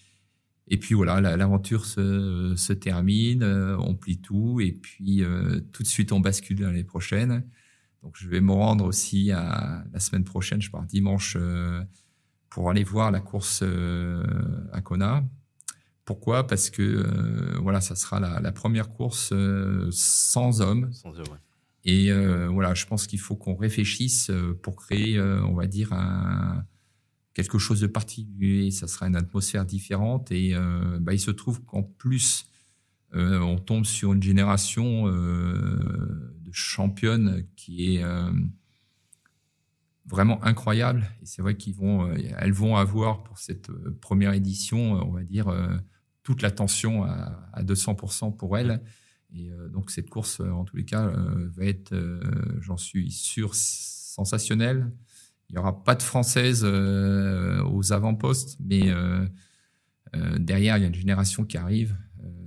et 0.69 0.77
puis 0.77 0.95
voilà, 0.95 1.19
l'aventure 1.19 1.85
se, 1.85 2.53
se, 2.55 2.71
termine, 2.71 3.43
on 3.43 3.95
plie 3.95 4.21
tout, 4.21 4.61
et 4.61 4.71
puis 4.71 5.23
tout 5.73 5.83
de 5.83 5.87
suite 5.87 6.13
on 6.13 6.21
bascule 6.21 6.61
l'année 6.61 6.85
prochaine. 6.85 7.43
Donc 8.01 8.15
je 8.17 8.29
vais 8.29 8.39
me 8.39 8.53
rendre 8.53 8.85
aussi 8.85 9.29
à 9.31 9.83
la 9.91 9.99
semaine 9.99 10.23
prochaine, 10.23 10.61
je 10.61 10.71
pars 10.71 10.85
dimanche 10.85 11.37
pour 12.51 12.69
aller 12.69 12.83
voir 12.83 13.09
la 13.09 13.19
course 13.19 13.63
à 14.71 14.81
Kona. 14.81 15.23
Pourquoi? 16.05 16.45
Parce 16.45 16.69
que 16.69 16.81
euh, 16.81 17.57
voilà, 17.61 17.79
ça 17.79 17.95
sera 17.95 18.19
la, 18.19 18.51
première 18.51 18.91
course 18.91 19.29
euh, 19.31 19.87
sans 19.91 20.59
hommes. 20.59 20.91
Sans 20.91 21.17
hommes 21.17 21.37
Et 21.85 22.11
euh, 22.11 22.49
voilà, 22.49 22.73
je 22.73 22.85
pense 22.85 23.07
qu'il 23.07 23.19
faut 23.19 23.37
qu'on 23.37 23.55
réfléchisse 23.55 24.29
pour 24.61 24.75
créer, 24.75 25.21
on 25.21 25.53
va 25.53 25.67
dire, 25.67 25.93
un, 25.93 26.65
quelque 27.33 27.59
chose 27.59 27.79
de 27.79 27.87
particulier. 27.87 28.71
Ça 28.71 28.87
sera 28.87 29.07
une 29.07 29.15
atmosphère 29.15 29.65
différente. 29.65 30.31
Et 30.31 30.53
bah, 30.99 31.13
il 31.13 31.19
se 31.19 31.31
trouve 31.31 31.63
qu'en 31.63 31.83
plus, 31.83 32.47
on 33.13 33.57
tombe 33.57 33.85
sur 33.85 34.11
une 34.11 34.23
génération 34.23 35.07
de 35.07 36.51
championnes 36.51 37.45
qui 37.55 37.95
est 37.95 38.03
vraiment 40.05 40.43
incroyable. 40.43 41.09
Et 41.21 41.25
c'est 41.25 41.41
vrai 41.41 41.55
qu'ils 41.55 41.75
vont, 41.75 42.11
elles 42.13 42.53
vont 42.53 42.75
avoir 42.75 43.23
pour 43.23 43.37
cette 43.37 43.71
première 43.99 44.33
édition, 44.33 44.93
on 44.93 45.11
va 45.11 45.23
dire, 45.23 45.53
toute 46.23 46.41
l'attention 46.41 47.03
à, 47.03 47.49
à 47.53 47.63
200% 47.63 48.35
pour 48.35 48.57
elle. 48.57 48.81
Et 49.33 49.49
euh, 49.49 49.69
donc 49.69 49.91
cette 49.91 50.09
course, 50.09 50.41
euh, 50.41 50.49
en 50.49 50.65
tous 50.65 50.75
les 50.75 50.85
cas, 50.85 51.07
euh, 51.07 51.49
va 51.55 51.65
être, 51.65 51.95
j'en 52.59 52.77
suis 52.77 53.11
sûr, 53.11 53.55
sensationnelle. 53.55 54.91
Il 55.49 55.53
n'y 55.53 55.59
aura 55.59 55.83
pas 55.83 55.95
de 55.95 56.03
française 56.03 56.63
aux 56.63 57.91
avant-postes, 57.91 58.57
mais 58.61 58.89
derrière, 60.39 60.77
il 60.77 60.81
y 60.81 60.83
a 60.85 60.87
une 60.87 60.95
génération 60.95 61.43
qui 61.43 61.57
arrive. 61.57 61.97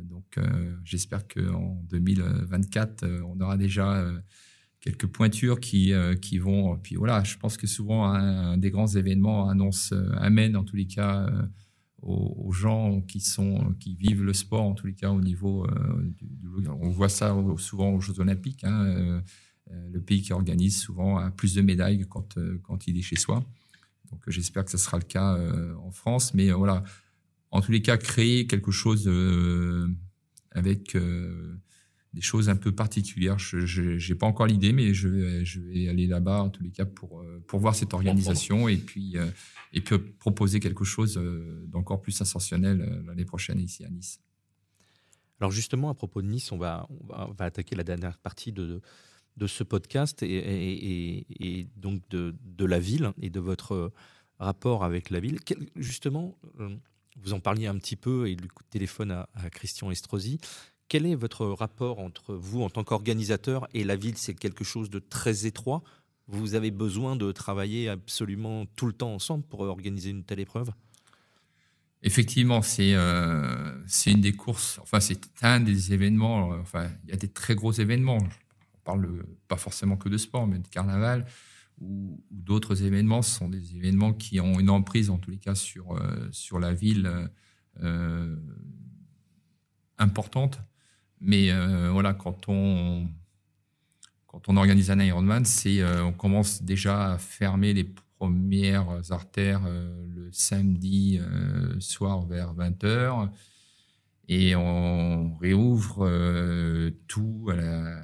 donc 0.04 0.38
j'espère 0.84 1.28
qu'en 1.28 1.82
2024, 1.90 3.04
on 3.26 3.38
aura 3.42 3.58
déjà 3.58 4.06
quelques 4.84 5.06
pointures 5.06 5.60
qui, 5.60 5.92
qui 6.20 6.38
vont. 6.38 6.76
Puis 6.76 6.96
voilà, 6.96 7.24
je 7.24 7.38
pense 7.38 7.56
que 7.56 7.66
souvent 7.66 8.04
un, 8.04 8.58
des 8.58 8.70
grands 8.70 8.86
événements 8.86 9.48
annonce, 9.48 9.94
amène 10.18 10.56
en 10.56 10.64
tous 10.64 10.76
les 10.76 10.86
cas 10.86 11.26
aux, 12.04 12.52
gens 12.52 13.00
qui 13.00 13.20
sont 13.20 13.74
qui 13.80 13.96
vivent 13.96 14.22
le 14.22 14.34
sport 14.34 14.62
en 14.62 14.74
tous 14.74 14.86
les 14.86 14.94
cas 14.94 15.10
au 15.10 15.20
niveau 15.20 15.64
euh, 15.64 16.02
du, 16.02 16.68
on 16.68 16.90
voit 16.90 17.08
ça 17.08 17.34
souvent 17.58 17.90
aux 17.90 18.00
Jeux 18.00 18.20
Olympiques 18.20 18.64
hein, 18.64 18.84
euh, 18.84 19.20
euh, 19.70 19.88
le 19.90 20.00
pays 20.00 20.22
qui 20.22 20.32
organise 20.32 20.78
souvent 20.78 21.18
a 21.18 21.30
plus 21.30 21.54
de 21.54 21.62
médailles 21.62 22.06
quand 22.08 22.38
quand 22.62 22.86
il 22.86 22.98
est 22.98 23.02
chez 23.02 23.16
soi 23.16 23.42
donc 24.10 24.22
j'espère 24.28 24.64
que 24.64 24.70
ce 24.70 24.78
sera 24.78 24.98
le 24.98 25.04
cas 25.04 25.38
en 25.82 25.90
France 25.90 26.34
mais 26.34 26.50
voilà 26.52 26.84
en 27.50 27.60
tous 27.60 27.72
les 27.72 27.82
cas 27.82 27.96
créer 27.96 28.46
quelque 28.46 28.70
chose 28.70 29.10
avec 30.50 30.96
des 32.14 32.22
choses 32.22 32.48
un 32.48 32.56
peu 32.56 32.72
particulières. 32.72 33.38
Je 33.38 34.08
n'ai 34.08 34.18
pas 34.18 34.26
encore 34.26 34.46
l'idée, 34.46 34.72
mais 34.72 34.94
je 34.94 35.08
vais, 35.08 35.44
je 35.44 35.60
vais 35.60 35.88
aller 35.88 36.06
là-bas 36.06 36.42
en 36.42 36.48
tous 36.48 36.62
les 36.62 36.70
cas 36.70 36.86
pour, 36.86 37.24
pour 37.46 37.60
voir 37.60 37.74
cette 37.74 37.92
organisation 37.92 38.68
et 38.68 38.78
puis, 38.78 39.16
et 39.74 39.80
puis 39.80 39.98
proposer 39.98 40.60
quelque 40.60 40.84
chose 40.84 41.18
euh, 41.18 41.64
d'encore 41.66 42.00
plus 42.00 42.18
ascensionnel 42.20 42.80
euh, 42.80 43.02
l'année 43.06 43.24
prochaine 43.24 43.58
ici 43.58 43.84
à 43.84 43.90
Nice. 43.90 44.20
Alors 45.40 45.50
justement, 45.50 45.90
à 45.90 45.94
propos 45.94 46.22
de 46.22 46.28
Nice, 46.28 46.52
on 46.52 46.58
va, 46.58 46.88
on 46.90 47.32
va, 47.32 47.44
attaquer 47.44 47.74
la 47.74 47.82
dernière 47.82 48.16
partie 48.18 48.52
de, 48.52 48.80
de 49.36 49.46
ce 49.48 49.64
podcast 49.64 50.22
et, 50.22 51.26
et, 51.40 51.68
donc 51.76 52.08
de, 52.10 52.34
de, 52.40 52.64
la 52.64 52.78
ville 52.78 53.12
et 53.20 53.30
de 53.30 53.40
votre 53.40 53.92
rapport 54.38 54.84
avec 54.84 55.10
la 55.10 55.18
ville. 55.18 55.40
justement, 55.74 56.38
euh, 56.60 56.74
vous 57.16 57.32
en 57.32 57.40
parliez 57.40 57.66
un 57.66 57.76
petit 57.76 57.96
peu 57.96 58.28
et 58.28 58.36
du 58.36 58.48
coup 58.48 58.62
de 58.62 58.68
téléphone 58.68 59.10
à, 59.10 59.28
à 59.34 59.50
Christian 59.50 59.90
Estrosi. 59.90 60.38
Quel 60.88 61.06
est 61.06 61.14
votre 61.14 61.46
rapport 61.46 61.98
entre 61.98 62.34
vous 62.34 62.62
en 62.62 62.70
tant 62.70 62.84
qu'organisateur 62.84 63.66
et 63.72 63.84
la 63.84 63.96
ville? 63.96 64.16
C'est 64.16 64.34
quelque 64.34 64.64
chose 64.64 64.90
de 64.90 64.98
très 64.98 65.46
étroit. 65.46 65.82
Vous 66.28 66.54
avez 66.54 66.70
besoin 66.70 67.16
de 67.16 67.32
travailler 67.32 67.88
absolument 67.88 68.66
tout 68.76 68.86
le 68.86 68.92
temps 68.92 69.14
ensemble 69.14 69.44
pour 69.44 69.60
organiser 69.60 70.10
une 70.10 70.24
telle 70.24 70.40
épreuve? 70.40 70.70
Effectivement, 72.02 72.60
c'est 72.60 72.94
euh, 72.94 73.82
une 74.06 74.20
des 74.20 74.32
courses, 74.32 74.78
enfin 74.82 75.00
c'est 75.00 75.20
un 75.40 75.58
des 75.60 75.94
événements, 75.94 76.52
euh, 76.52 76.58
enfin 76.60 76.90
il 77.04 77.10
y 77.10 77.12
a 77.14 77.16
des 77.16 77.28
très 77.28 77.54
gros 77.54 77.72
événements, 77.72 78.18
on 78.18 78.78
parle 78.84 79.24
pas 79.48 79.56
forcément 79.56 79.96
que 79.96 80.10
de 80.10 80.18
sport, 80.18 80.46
mais 80.46 80.58
de 80.58 80.68
carnaval, 80.68 81.24
ou, 81.80 82.22
d'autres 82.30 82.82
événements, 82.82 83.22
ce 83.22 83.38
sont 83.38 83.48
des 83.48 83.74
événements 83.74 84.12
qui 84.12 84.38
ont 84.38 84.60
une 84.60 84.68
emprise 84.68 85.08
en 85.08 85.16
tous 85.16 85.30
les 85.30 85.38
cas 85.38 85.54
sur, 85.54 85.96
euh, 85.96 86.28
sur 86.30 86.58
la 86.58 86.74
ville 86.74 87.30
importante. 89.98 90.60
Mais 91.20 91.50
voilà, 91.90 92.12
quand 92.12 92.48
on, 92.48 93.08
quand 94.34 94.48
on 94.48 94.56
organise 94.56 94.90
un 94.90 94.98
Ironman, 94.98 95.44
euh, 95.66 96.02
on 96.02 96.12
commence 96.12 96.60
déjà 96.60 97.12
à 97.12 97.18
fermer 97.18 97.72
les 97.72 97.84
premières 97.84 99.12
artères 99.12 99.62
euh, 99.64 100.08
le 100.12 100.28
samedi 100.32 101.20
euh, 101.20 101.78
soir 101.78 102.26
vers 102.26 102.52
20h 102.52 103.30
et 104.26 104.56
on 104.56 105.36
réouvre 105.36 106.10
tout 107.06 107.48
à 107.48 107.54
la, 107.54 108.02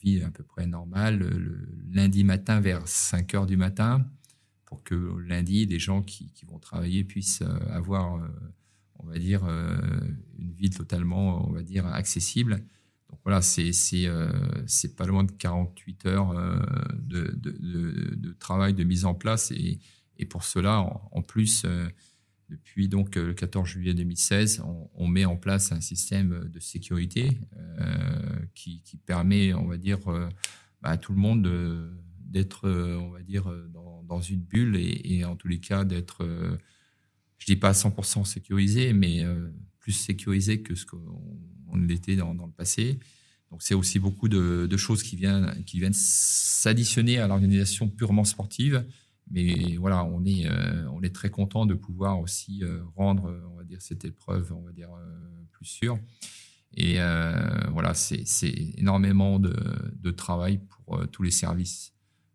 vie 0.00 0.22
à 0.22 0.30
peu 0.30 0.44
près 0.44 0.66
normale 0.66 1.18
le, 1.18 1.68
lundi 1.90 2.24
matin 2.24 2.60
vers 2.60 2.88
5 2.88 3.34
h 3.34 3.46
du 3.46 3.58
matin 3.58 4.06
pour 4.64 4.82
que 4.82 4.94
lundi, 5.26 5.66
les 5.66 5.78
gens 5.78 6.02
qui 6.02 6.32
vont 6.48 6.58
travailler 6.58 7.04
puissent 7.04 7.42
avoir, 7.70 8.18
on 8.98 9.06
va 9.06 9.18
dire, 9.18 9.44
une 10.38 10.52
vie 10.52 10.70
totalement, 10.70 11.48
on 11.48 11.52
va 11.52 11.62
dire, 11.62 11.86
accessible. 11.86 12.64
Donc 13.10 13.20
voilà, 13.24 13.40
c'est 13.42 13.72
euh, 14.06 14.28
pas 14.96 15.06
loin 15.06 15.24
de 15.24 15.32
48 15.32 16.06
heures 16.06 16.30
euh, 16.32 16.58
de, 16.98 18.32
travail 18.38 18.74
de 18.74 18.84
mise 18.84 19.04
en 19.04 19.14
place 19.14 19.52
et, 19.52 19.78
pour 20.30 20.44
cela, 20.44 20.80
en, 21.12 21.22
plus, 21.22 21.64
euh, 21.64 21.88
depuis 22.48 22.88
donc 22.88 23.16
le 23.16 23.34
14 23.34 23.68
juillet 23.68 23.94
2016, 23.94 24.62
on, 24.94 25.06
met 25.06 25.24
en 25.24 25.36
place 25.36 25.72
un 25.72 25.80
système 25.80 26.48
de 26.48 26.58
sécurité 26.58 27.38
qui, 28.54 28.82
permet, 29.04 29.52
on 29.52 29.66
va 29.66 29.76
dire, 29.76 29.98
bah, 30.80 30.90
à 30.90 30.96
tout 30.96 31.12
le 31.12 31.18
monde 31.18 31.46
d'être, 32.18 32.68
on 32.68 33.10
va 33.10 33.22
dire, 33.22 33.52
dans, 34.04 34.20
une 34.20 34.40
bulle 34.40 34.76
et, 34.76 35.24
en 35.24 35.36
tous 35.36 35.48
les 35.48 35.60
cas 35.60 35.84
d'être, 35.84 36.24
je 37.38 37.46
dis 37.46 37.56
pas 37.56 37.70
à 37.70 37.72
100% 37.72 38.24
sécurisé, 38.24 38.92
mais 38.92 39.24
plus 39.78 39.92
sécurisé 39.92 40.62
que 40.62 40.74
ce 40.74 40.86
qu'on 40.86 40.98
on 41.68 41.76
l'était 41.76 42.16
dans, 42.16 42.32
le 42.32 42.52
passé. 42.52 42.98
Donc 43.50 43.62
c'est 43.62 43.74
aussi 43.74 43.98
beaucoup 43.98 44.28
de, 44.28 44.76
choses 44.76 45.02
qui 45.02 45.16
viennent, 45.16 45.92
s'additionner 45.92 47.18
à 47.18 47.28
l'organisation 47.28 47.88
purement 47.88 48.24
sportive. 48.24 48.84
Mais 49.30 49.76
voilà, 49.76 50.04
on 50.04 50.24
est, 50.24 50.46
euh, 50.48 51.08
très 51.12 51.30
content 51.30 51.66
de 51.66 51.74
pouvoir 51.74 52.20
aussi 52.20 52.62
euh, 52.62 52.82
rendre, 52.96 53.40
on 53.52 53.56
va 53.56 53.64
dire, 53.64 53.80
cette 53.80 54.04
épreuve, 54.04 54.52
on 54.52 54.62
va 54.62 54.72
dire, 54.72 54.90
euh, 54.92 55.44
plus 55.52 55.66
sûre. 55.66 55.98
Et 56.74 56.98
voilà, 57.70 57.94
c'est 57.94 58.24
énormément 58.76 59.38
de, 59.38 60.10
travail 60.10 60.58
pour 60.58 61.08
tous 61.10 61.22
les 61.22 61.30
services 61.30 61.94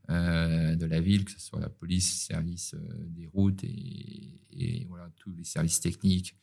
de 0.10 0.86
la 0.86 1.00
ville, 1.00 1.24
que 1.24 1.32
ce 1.32 1.40
soit 1.40 1.60
la 1.60 1.70
police, 1.70 2.26
service 2.26 2.76
des 3.08 3.28
routes 3.28 3.64
et, 3.64 4.86
voilà, 4.90 5.10
tous 5.18 5.34
les 5.34 5.46
services 5.46 5.80
techniques, 5.80 6.36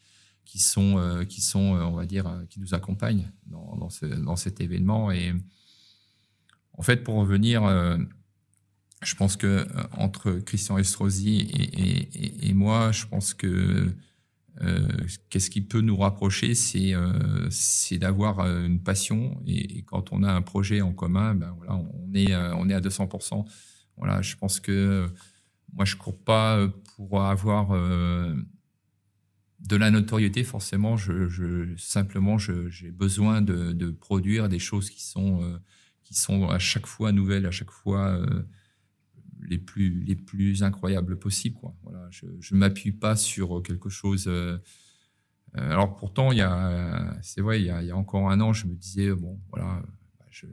qui 0.48 0.60
sont, 0.60 0.96
euh, 0.96 1.24
qui 1.24 1.42
sont 1.42 1.76
euh, 1.76 1.82
on 1.82 1.92
va 1.92 2.06
dire, 2.06 2.26
euh, 2.26 2.42
qui 2.48 2.58
nous 2.58 2.72
accompagnent 2.72 3.30
dans, 3.46 3.76
dans, 3.76 3.90
ce, 3.90 4.06
dans, 4.06 4.34
cet 4.34 4.62
événement. 4.62 5.12
Et 5.12 5.34
en 6.72 6.82
fait, 6.82 7.04
pour 7.04 7.16
revenir, 7.16 7.62
je 9.02 9.14
pense 9.14 9.36
que 9.36 9.66
entre 9.92 10.32
Christian 10.46 10.78
Estrosi 10.78 11.40
et, 12.40 12.54
moi, 12.54 12.92
je 12.92 13.04
pense 13.06 13.34
que 13.34 13.92
qu'est-ce 15.30 15.50
qui 15.50 15.60
peut 15.60 15.80
nous 15.80 15.96
rapprocher, 15.96 16.54
c'est 16.54 16.92
c'est 17.50 17.98
d'avoir 17.98 18.40
une 18.40 18.82
passion. 18.82 19.40
Et, 19.46 19.82
quand 19.82 20.12
on 20.12 20.22
a 20.22 20.32
un 20.32 20.42
projet 20.42 20.80
en 20.80 20.92
commun, 20.92 21.34
ben 21.34 21.54
voilà, 21.56 21.76
on 21.76 22.12
est 22.14 22.34
on 22.34 22.68
est 22.68 22.74
à 22.74 22.80
200%. 22.80 23.44
Voilà, 23.96 24.22
je 24.22 24.36
pense 24.36 24.60
que 24.60 25.08
moi, 25.72 25.84
je 25.84 25.96
cours 25.96 26.18
pas 26.18 26.68
pour 26.96 27.22
avoir 27.22 27.72
de 29.60 29.76
la 29.76 29.90
notoriété, 29.90 30.44
forcément, 30.44 30.96
simplement, 31.76 32.38
j'ai 32.38 32.90
besoin 32.90 33.42
de, 33.42 33.72
de, 33.72 33.90
produire 33.90 34.48
des 34.48 34.58
choses 34.58 34.90
qui 34.90 35.02
sont, 35.02 35.42
euh, 35.42 35.58
qui 36.04 36.14
sont 36.14 36.48
à 36.48 36.58
chaque 36.58 36.86
fois 36.86 37.12
nouvelles, 37.12 37.46
à 37.46 37.50
chaque 37.50 37.70
fois 37.70 38.08
euh, 38.08 38.42
les, 39.48 39.58
plus, 39.58 40.02
les 40.04 40.14
plus 40.14 40.62
incroyables 40.62 41.18
possibles. 41.18 41.56
Quoi. 41.56 41.74
Voilà, 41.82 42.08
je 42.10 42.54
ne 42.54 42.58
m'appuie 42.58 42.92
pas 42.92 43.16
sur 43.16 43.62
quelque 43.62 43.88
chose. 43.88 44.26
Euh, 44.28 44.58
alors 45.54 45.96
pourtant, 45.96 46.32
il 46.32 46.38
y 46.38 46.42
a, 46.42 47.16
c'est 47.22 47.40
vrai, 47.40 47.60
il 47.60 47.66
y, 47.66 47.70
a, 47.70 47.82
il 47.82 47.92
encore 47.92 48.30
un 48.30 48.40
an, 48.40 48.52
je 48.52 48.66
me 48.66 48.74
disais 48.74 49.10
bon, 49.12 49.40
voilà, 49.50 49.82
bah, 50.18 50.26
je, 50.30 50.46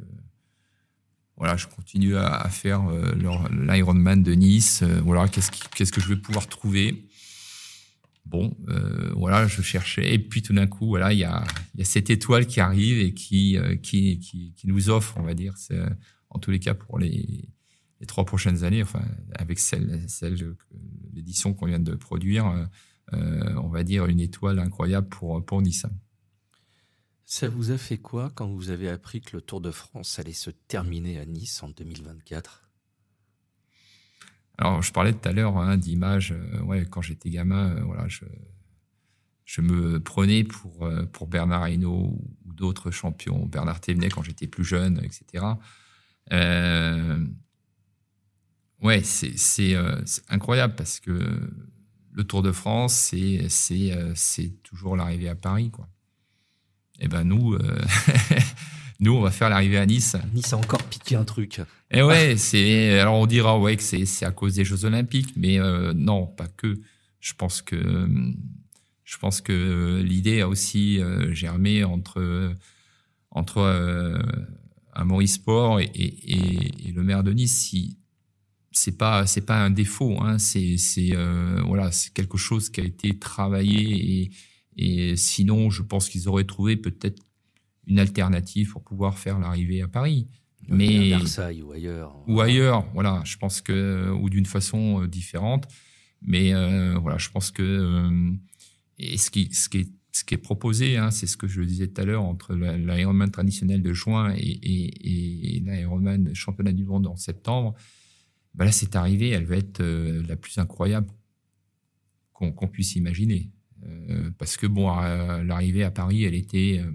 voilà, 1.38 1.58
je 1.58 1.68
continue 1.68 2.16
à, 2.16 2.48
faire 2.50 2.84
l'Ironman 3.52 4.24
de 4.24 4.34
Nice. 4.34 4.84
voilà, 5.04 5.28
qu'est-ce 5.28 5.52
qu'est-ce 5.52 5.92
que 5.92 6.02
je 6.02 6.08
vais 6.08 6.16
pouvoir 6.16 6.48
trouver? 6.48 7.08
Bon, 8.26 8.56
voilà, 9.16 9.46
je 9.48 9.62
cherchais. 9.62 10.14
Et 10.14 10.20
puis 10.20 10.42
tout 10.42 10.54
d'un 10.54 10.66
coup, 10.66 10.88
voilà, 10.88 11.12
il 11.12 11.20
y 11.20 11.26
a, 11.26 11.44
y 11.76 11.82
a 11.82 11.86
cette 11.86 12.10
étoile 12.10 12.48
qui 12.48 12.62
arrive 12.62 13.00
et 13.00 13.14
qui, 13.14 13.58
qui, 13.84 14.20
qui, 14.20 14.54
qui 14.54 14.68
nous 14.68 14.90
offre, 14.90 15.18
on 15.18 15.24
va 15.24 15.34
dire, 15.34 15.56
en 16.30 16.40
tous 16.40 16.52
les 16.52 16.60
cas 16.60 16.74
pour 16.74 17.00
les, 17.00 17.50
les 18.00 18.06
trois 18.06 18.26
prochaines 18.26 18.64
années, 18.64 18.84
enfin, 18.84 19.04
avec 19.36 19.60
celle, 19.60 20.04
celle 20.08 20.56
l'édition 21.14 21.54
qu'on 21.54 21.66
vient 21.66 21.80
de 21.80 21.96
produire, 21.96 22.48
euh, 22.48 22.66
euh, 23.14 23.56
on 23.56 23.70
va 23.70 23.84
dire 23.84 24.06
une 24.06 24.20
étoile 24.20 24.60
incroyable 24.60 25.08
pour, 25.08 25.44
pour 25.46 25.62
Nice. 25.62 25.86
Ça 27.26 27.50
vous 27.50 27.72
a 27.72 27.78
fait 27.78 27.98
quoi 27.98 28.32
quand 28.36 28.48
vous 28.48 28.70
avez 28.70 28.90
appris 28.90 29.22
que 29.22 29.36
le 29.36 29.42
Tour 29.42 29.62
de 29.62 29.72
France 29.72 30.20
allait 30.20 30.34
se 30.34 30.52
terminer 30.52 31.20
à 31.20 31.26
Nice 31.26 31.64
en 31.64 31.70
2024 31.70 32.62
alors, 34.58 34.82
je 34.82 34.94
parlais 34.94 35.12
tout 35.12 35.28
à 35.28 35.34
l'heure 35.34 35.58
hein, 35.58 35.76
d'images. 35.76 36.32
Euh, 36.32 36.62
ouais, 36.62 36.86
quand 36.90 37.02
j'étais 37.02 37.30
gamin, 37.30 37.76
voilà, 37.84 38.08
je, 38.08 38.24
je 39.44 39.60
me 39.60 40.00
prenais 40.00 40.46
pour 40.46 40.90
pour 41.12 41.28
Bernard 41.28 41.68
Hinault 41.68 42.18
ou 42.46 42.54
d'autres 42.54 42.90
champions, 42.90 43.46
Bernard 43.48 43.82
Thévenet 43.82 44.08
quand 44.08 44.24
j'étais 44.24 44.48
plus 44.48 44.64
jeune, 44.64 45.02
etc. 45.04 45.44
Ouais, 48.82 49.02
c'est 49.04 49.76
euh, 49.76 50.02
incroyable 50.30 50.76
parce 50.76 51.00
que 51.00 51.20
le 52.12 52.24
Tour 52.24 52.42
de 52.42 52.52
France, 52.52 52.94
c'est 52.94 53.46
c'est 53.50 53.92
euh, 53.92 54.14
toujours 54.64 54.96
l'arrivée 54.96 55.30
à 55.30 55.36
Paris, 55.36 55.70
quoi. 55.72 55.88
Et 57.00 57.06
eh 57.06 57.08
ben 57.10 57.24
nous, 57.24 57.54
euh, 57.54 57.78
nous, 59.00 59.14
on 59.14 59.22
va 59.22 59.32
faire 59.32 59.50
l'arrivée 59.50 59.78
à 59.78 59.86
Nice. 59.86 60.16
Nice 60.34 60.54
a 60.54 60.58
encore 60.58 60.84
piqué 60.84 61.16
un 61.16 61.26
truc. 61.26 61.62
Et 61.92 62.02
ouais, 62.02 62.38
c'est 62.38 63.00
alors 63.00 63.16
on 63.16 63.26
dira 63.26 63.60
ouais 63.60 63.76
que 63.76 63.84
c'est 63.84 64.26
à 64.26 64.32
cause 64.32 64.56
des 64.56 64.64
Jeux 64.64 64.86
Olympiques, 64.86 65.34
mais 65.36 65.58
non, 65.94 66.28
pas 66.28 66.48
que. 66.48 66.80
Je 67.20 67.34
pense 67.34 67.62
que 67.62 68.08
je 69.04 69.18
pense 69.18 69.42
que 69.42 70.02
l'idée 70.02 70.42
a 70.42 70.48
aussi 70.48 71.02
germé 71.32 71.84
entre 71.84 72.54
entre 73.32 73.62
un 74.94 75.04
Maurice 75.04 75.34
Sport 75.34 75.82
et, 75.82 75.92
et, 75.94 76.88
et, 76.88 76.92
le 76.94 77.04
maire 77.04 77.24
de 77.24 77.34
Nice. 77.34 77.58
Si 77.58 77.98
c'est 78.78 78.98
pas 78.98 79.26
c'est 79.26 79.46
pas 79.46 79.64
un 79.64 79.70
défaut 79.70 80.18
hein, 80.22 80.38
c'est 80.38 80.78
c'est 80.78 81.16
euh, 81.16 81.62
voilà 81.66 81.92
c'est 81.92 82.14
quelque 82.14 82.38
chose 82.38 82.70
qui 82.70 82.82
a 82.82 82.84
été 82.84 83.18
travaillé 83.18 84.22
et 84.22 84.32
et 84.78 85.16
sinon 85.16 85.70
je 85.70 85.82
pense 85.82 86.10
qu'ils 86.10 86.28
auraient 86.28 86.44
trouvé 86.44 86.76
peut-être 86.76 87.24
une 87.88 88.00
alternative 88.00 88.72
pour 88.72 88.84
pouvoir 88.84 89.18
faire 89.18 89.40
l'arrivée 89.40 89.82
à 89.82 89.88
Paris. 89.88 90.28
Mais 90.68 91.14
à 91.14 91.20
Versailles 91.20 91.62
ou 91.62 91.72
ailleurs 91.72 92.16
ou 92.28 92.42
ailleurs 92.42 92.86
voilà. 92.94 93.22
Je 93.24 93.38
pense 93.38 93.62
que 93.62 94.10
ou 94.12 94.30
d'une 94.30 94.48
façon 94.48 95.04
euh, 95.04 95.08
différente. 95.08 95.68
Mais 96.22 96.54
euh, 96.54 96.98
voilà 96.98 97.18
je 97.18 97.30
pense 97.30 97.52
que 97.52 97.62
euh, 97.62 98.32
et 98.98 99.18
ce 99.18 99.30
qui 99.30 99.54
ce 99.54 99.70
qui 99.70 99.80
est 99.80 99.90
ce 100.12 100.24
qui 100.24 100.34
est 100.34 100.40
proposé, 100.40 100.98
hein, 100.98 101.12
c'est 101.12 101.28
ce 101.28 101.36
que 101.36 101.46
je 101.46 101.62
disais 101.62 101.88
tout 101.88 102.02
à 102.02 102.06
l'heure 102.06 102.24
entre 102.24 102.56
l'Ironman 102.56 103.30
traditionnel 103.30 103.82
de 103.82 103.92
juin 103.92 104.34
et, 104.34 104.40
et, 104.40 105.58
et 105.58 105.60
l'Ironman 105.60 106.34
championnat 106.34 106.72
du 106.72 106.86
monde 106.86 107.06
en 107.06 107.18
septembre 107.18 107.76
bah 108.56 108.64
là, 108.64 108.72
c'est 108.72 108.96
arrivé, 108.96 109.30
elle 109.30 109.46
va 109.46 109.58
être 109.58 109.82
euh, 109.82 110.24
la 110.28 110.38
plus 110.38 110.58
incroyable 110.58 111.08
qu'on 112.32 112.68
puisse 112.68 112.96
imaginer. 112.96 113.50
Euh, 113.86 114.30
parce 114.38 114.58
que 114.58 114.68
bon, 114.68 114.94
l'arrivée 115.44 115.84
à 115.84 115.92
Paris, 115.92 116.24
elle 116.24 116.36
était, 116.36 116.82
euh, 116.84 116.92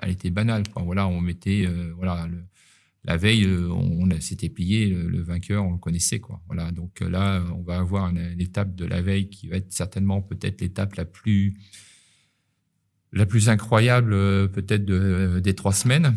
elle 0.00 0.10
était 0.10 0.30
banale. 0.30 0.64
Voilà, 0.74 1.06
on 1.06 1.20
mettait, 1.20 1.66
voilà, 1.96 2.28
la 3.04 3.16
veille, 3.16 3.46
on, 3.46 4.08
s'était 4.20 4.48
plié, 4.48 4.90
le, 4.90 5.22
vainqueur, 5.22 5.64
on 5.64 5.72
le 5.72 5.78
connaissait. 5.78 6.20
Voilà, 6.46 6.72
donc 6.72 7.00
là, 7.00 7.44
on 7.54 7.62
va 7.62 7.78
avoir 7.78 8.08
une, 8.08 8.40
étape 8.40 8.74
de 8.74 8.84
la 8.84 9.00
veille 9.00 9.28
qui 9.28 9.46
va 9.46 9.56
être 9.56 9.72
certainement 9.72 10.22
peut-être 10.22 10.60
l'étape 10.60 10.94
la 10.94 11.04
plus, 11.04 11.54
la 13.12 13.24
plus 13.24 13.48
incroyable, 13.48 14.10
peut-être 14.50 14.84
des 14.84 15.54
trois 15.54 15.72
semaines. 15.72 16.14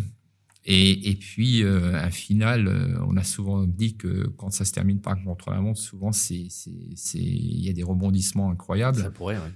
Et, 0.65 1.09
et 1.09 1.15
puis, 1.15 1.63
euh, 1.63 1.95
un 1.95 2.11
final, 2.11 2.67
euh, 2.67 2.99
on 3.07 3.17
a 3.17 3.23
souvent 3.23 3.65
dit 3.65 3.95
que 3.95 4.27
quand 4.37 4.51
ça 4.51 4.63
se 4.63 4.71
termine 4.71 5.01
par 5.01 5.21
contre-la-montre, 5.23 5.79
souvent, 5.79 6.11
c'est, 6.11 6.47
c'est, 6.49 7.17
il 7.17 7.65
y 7.65 7.69
a 7.69 7.73
des 7.73 7.83
rebondissements 7.83 8.51
incroyables. 8.51 9.01
Ça 9.01 9.09
pourrait, 9.09 9.37
oui. 9.37 9.51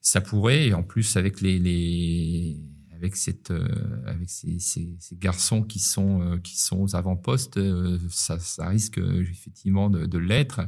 Ça 0.00 0.20
pourrait, 0.20 0.68
et 0.68 0.74
en 0.74 0.82
plus, 0.82 1.16
avec 1.16 1.40
les, 1.40 1.58
les 1.58 2.60
avec 2.92 3.16
cette, 3.16 3.50
euh, 3.50 3.66
avec 4.06 4.28
ces, 4.28 4.58
ces, 4.58 4.94
ces, 5.00 5.16
garçons 5.16 5.62
qui 5.62 5.78
sont, 5.78 6.38
qui 6.42 6.60
sont 6.60 6.80
aux 6.80 6.94
avant-postes, 6.94 7.58
ça, 8.10 8.38
ça 8.38 8.68
risque 8.68 8.98
effectivement 8.98 9.90
de, 9.90 10.06
de 10.06 10.18
l'être 10.18 10.60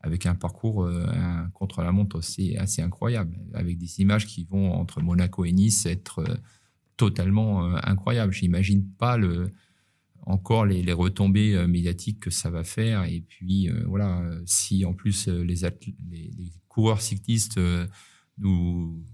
avec 0.00 0.26
un 0.26 0.34
parcours 0.34 0.86
un 0.86 1.48
contre-la-montre 1.52 2.16
aussi 2.16 2.56
assez 2.56 2.82
incroyable, 2.82 3.38
avec 3.52 3.78
des 3.78 4.00
images 4.00 4.26
qui 4.26 4.44
vont 4.44 4.72
entre 4.72 5.00
Monaco 5.00 5.44
et 5.44 5.52
Nice 5.52 5.86
être 5.86 6.24
totalement 7.02 7.64
euh, 7.64 7.78
incroyable. 7.82 8.32
J'imagine 8.32 8.86
pas 8.86 9.18
encore 10.24 10.66
les, 10.66 10.92
retombées 10.92 11.56
euh, 11.56 11.66
médiatiques 11.66 12.20
que 12.20 12.30
ça 12.30 12.48
va 12.48 12.62
faire. 12.62 13.02
Et 13.04 13.22
puis 13.22 13.68
euh, 13.68 13.82
voilà, 13.88 14.22
si 14.46 14.84
en 14.84 14.94
plus 14.94 15.26
les, 15.26 15.56
coureurs 16.68 17.02
cyclistes 17.02 17.60
nous, 18.38 19.04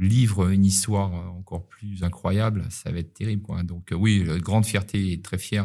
livrent 0.00 0.50
une 0.50 0.64
histoire 0.64 1.12
encore 1.34 1.68
plus 1.68 2.02
incroyable, 2.02 2.64
ça 2.70 2.90
va 2.90 2.98
être 2.98 3.14
terrible. 3.14 3.44
Donc 3.64 3.92
oui, 3.92 4.24
grande 4.40 4.66
fierté 4.66 5.12
et 5.12 5.20
très 5.20 5.38
fier. 5.38 5.64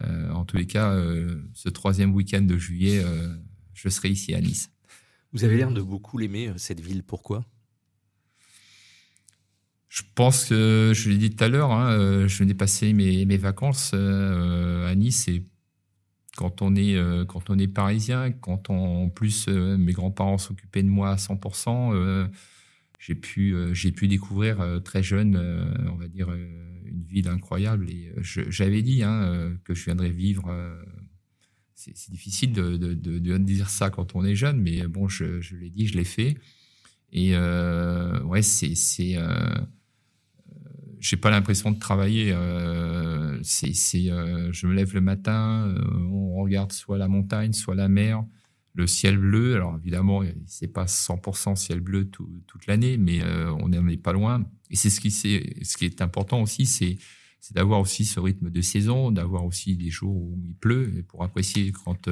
en 0.00 0.44
tous 0.44 0.56
les 0.56 0.66
cas, 0.66 0.96
ce 1.52 1.68
troisième 1.68 2.14
week-end 2.14 2.42
de 2.42 2.56
juillet, 2.56 3.04
je 3.74 3.88
serai 3.88 4.08
ici 4.10 4.34
à 4.34 4.40
Nice. 4.40 4.70
Vous 5.32 5.44
avez 5.44 5.56
l'air 5.56 5.70
de 5.70 5.82
beaucoup 5.82 6.18
l'aimer, 6.18 6.52
cette 6.56 6.80
ville. 6.80 7.04
Pourquoi? 7.04 7.44
Je 9.88 10.02
pense 10.14 10.46
que 10.46 10.92
je 10.94 11.08
l'ai 11.08 11.16
dit 11.16 11.30
tout 11.30 11.42
à 11.42 11.48
l'heure, 11.48 11.72
hein, 11.72 11.92
euh, 11.92 12.28
je 12.28 12.38
venais 12.38 12.54
passer 12.54 12.92
mes, 12.92 13.24
mes 13.24 13.38
vacances 13.38 13.92
euh, 13.94 14.86
à 14.86 14.94
Nice 14.94 15.28
et 15.28 15.46
quand 16.36 16.62
on 16.62 16.76
est 16.76 16.94
euh, 16.94 17.24
quand 17.24 17.50
on 17.50 17.58
est 17.58 17.68
parisien, 17.68 18.30
quand 18.30 18.70
en 18.70 19.08
plus 19.08 19.48
mes 19.48 19.92
grands-parents 19.92 20.38
s'occupaient 20.38 20.82
de 20.82 20.88
moi 20.88 21.10
à 21.10 21.16
100%, 21.16 22.28
j'ai 23.00 23.14
pu 23.14 23.56
j'ai 23.72 23.90
pu 23.90 24.08
découvrir 24.08 24.80
très 24.84 25.02
jeune, 25.02 25.36
on 25.90 25.96
va 25.96 26.06
dire 26.06 26.32
une 26.32 27.04
ville 27.04 27.28
incroyable 27.28 27.90
et 27.90 28.12
j'avais 28.22 28.82
dit 28.82 29.02
hein, 29.02 29.56
que 29.64 29.74
je 29.74 29.84
viendrais 29.84 30.10
vivre. 30.10 30.54
c'est 31.74 32.10
difficile 32.10 32.52
de, 32.52 33.38
dire 33.38 33.70
ça 33.70 33.90
quand 33.90 34.14
on 34.14 34.24
est 34.24 34.36
jeune, 34.36 34.60
mais 34.60 34.86
bon, 34.86 35.08
je, 35.08 35.40
l'ai 35.56 35.70
dit, 35.70 35.86
je 35.88 35.96
l'ai 35.96 36.04
fait. 36.04 36.36
Et 37.10 37.36
ouais, 37.36 38.42
c'est 38.42 38.74
j'ai 41.00 41.16
pas 41.16 41.30
l'impression 41.30 41.70
de 41.70 41.78
travailler. 41.78 42.32
Euh, 42.32 43.38
c'est, 43.42 43.72
euh, 44.10 44.52
je 44.52 44.66
me 44.66 44.74
lève 44.74 44.94
le 44.94 45.00
matin, 45.00 45.66
euh, 45.68 46.08
on 46.10 46.42
regarde 46.42 46.72
soit 46.72 46.98
la 46.98 47.08
montagne, 47.08 47.52
soit 47.52 47.74
la 47.74 47.88
mer, 47.88 48.24
le 48.74 48.86
ciel 48.86 49.18
bleu. 49.18 49.54
Alors 49.54 49.76
évidemment, 49.76 50.22
c'est 50.46 50.72
pas 50.72 50.86
100% 50.86 51.56
ciel 51.56 51.80
bleu 51.80 52.08
toute 52.08 52.66
l'année, 52.66 52.96
mais 52.96 53.22
on 53.24 53.68
n'en 53.68 53.88
est 53.88 53.96
pas 53.96 54.12
loin. 54.12 54.44
Et 54.70 54.76
c'est 54.76 54.90
ce 54.90 55.00
qui, 55.00 55.84
est 55.84 56.02
important 56.02 56.42
aussi, 56.42 56.66
c'est, 56.66 56.98
d'avoir 57.52 57.80
aussi 57.80 58.04
ce 58.04 58.20
rythme 58.20 58.50
de 58.50 58.60
saison, 58.60 59.10
d'avoir 59.10 59.44
aussi 59.44 59.76
des 59.76 59.90
jours 59.90 60.14
où 60.14 60.38
il 60.44 60.54
pleut, 60.54 61.04
pour 61.08 61.24
apprécier 61.24 61.72
quand, 61.72 62.08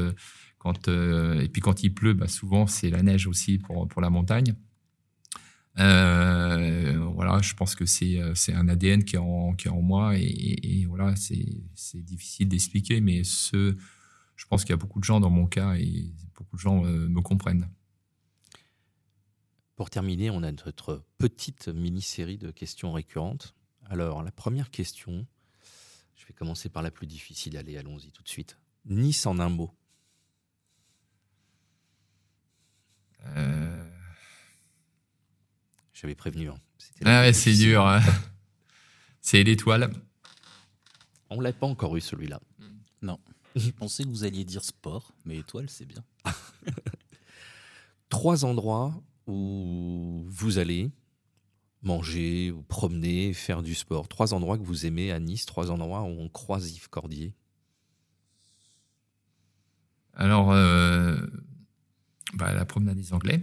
quand, 0.58 0.88
et 0.88 1.48
puis 1.48 1.60
quand 1.60 1.82
il 1.82 1.94
pleut, 1.94 2.14
bah 2.14 2.28
souvent 2.28 2.66
c'est 2.66 2.90
la 2.90 3.02
neige 3.02 3.26
aussi 3.26 3.58
pour 3.58 4.00
la 4.00 4.10
montagne. 4.10 4.54
Euh, 5.78 6.96
voilà, 7.14 7.40
je 7.42 7.54
pense 7.54 7.74
que 7.74 7.84
c'est 7.84 8.18
euh, 8.18 8.32
un 8.54 8.68
ADN 8.68 9.04
qui 9.04 9.16
est 9.16 9.18
en 9.18 9.54
qui 9.54 9.68
est 9.68 9.70
en 9.70 9.82
moi 9.82 10.16
et, 10.16 10.24
et, 10.24 10.86
voilà, 10.86 11.14
c'est 11.16 11.46
c'est 11.74 12.02
difficile 12.02 12.48
d'expliquer, 12.48 13.00
mais 13.00 13.24
ce, 13.24 13.76
je 14.36 14.46
pense 14.46 14.64
qu'il 14.64 14.70
y 14.70 14.74
a 14.74 14.78
beaucoup 14.78 15.00
de 15.00 15.04
gens 15.04 15.20
dans 15.20 15.30
mon 15.30 15.46
cas 15.46 15.74
et 15.74 16.14
beaucoup 16.34 16.56
de 16.56 16.60
gens 16.60 16.84
euh, 16.84 17.08
me 17.08 17.20
comprennent. 17.20 17.68
Pour 19.76 19.90
terminer, 19.90 20.30
on 20.30 20.42
a 20.42 20.50
notre 20.50 21.04
petite 21.18 21.68
mini-série 21.68 22.38
de 22.38 22.50
questions 22.50 22.92
récurrentes. 22.92 23.54
Alors, 23.84 24.22
la 24.22 24.32
première 24.32 24.70
question, 24.70 25.26
je 26.14 26.26
vais 26.26 26.32
commencer 26.32 26.70
par 26.70 26.82
la 26.82 26.90
plus 26.90 27.06
difficile. 27.06 27.58
Allez, 27.58 27.76
allons-y 27.76 28.10
tout 28.10 28.22
de 28.22 28.28
suite. 28.28 28.58
Nice 28.86 29.26
en 29.26 29.38
un 29.38 29.50
mot. 29.50 29.70
J'avais 36.06 36.14
prévenu. 36.14 36.50
Hein. 36.50 36.58
Ah 37.04 37.22
ouais, 37.22 37.32
c'est 37.32 37.52
dur. 37.52 37.84
Hein. 37.84 38.00
c'est 39.20 39.42
l'étoile. 39.42 39.92
On 41.30 41.40
l'a 41.40 41.52
pas 41.52 41.66
encore 41.66 41.96
eu 41.96 42.00
celui-là. 42.00 42.40
Non. 43.02 43.18
Je 43.56 43.70
pensais 43.70 44.04
que 44.04 44.08
vous 44.08 44.22
alliez 44.22 44.44
dire 44.44 44.62
sport, 44.62 45.12
mais 45.24 45.38
étoile, 45.38 45.68
c'est 45.68 45.84
bien. 45.84 46.04
Trois 48.08 48.44
endroits 48.44 48.94
où 49.26 50.24
vous 50.28 50.58
allez 50.58 50.92
manger, 51.82 52.52
ou 52.52 52.62
promener, 52.62 53.32
faire 53.32 53.64
du 53.64 53.74
sport. 53.74 54.06
Trois 54.06 54.32
endroits 54.32 54.58
que 54.58 54.62
vous 54.64 54.86
aimez 54.86 55.10
à 55.10 55.18
Nice, 55.18 55.44
trois 55.44 55.72
endroits 55.72 56.02
où 56.02 56.20
on 56.20 56.28
croise 56.28 56.70
Yves 56.70 56.88
Cordier. 56.88 57.34
Alors, 60.14 60.52
euh, 60.52 61.16
bah, 62.34 62.52
la 62.54 62.64
promenade 62.64 62.96
des 62.96 63.12
Anglais. 63.12 63.42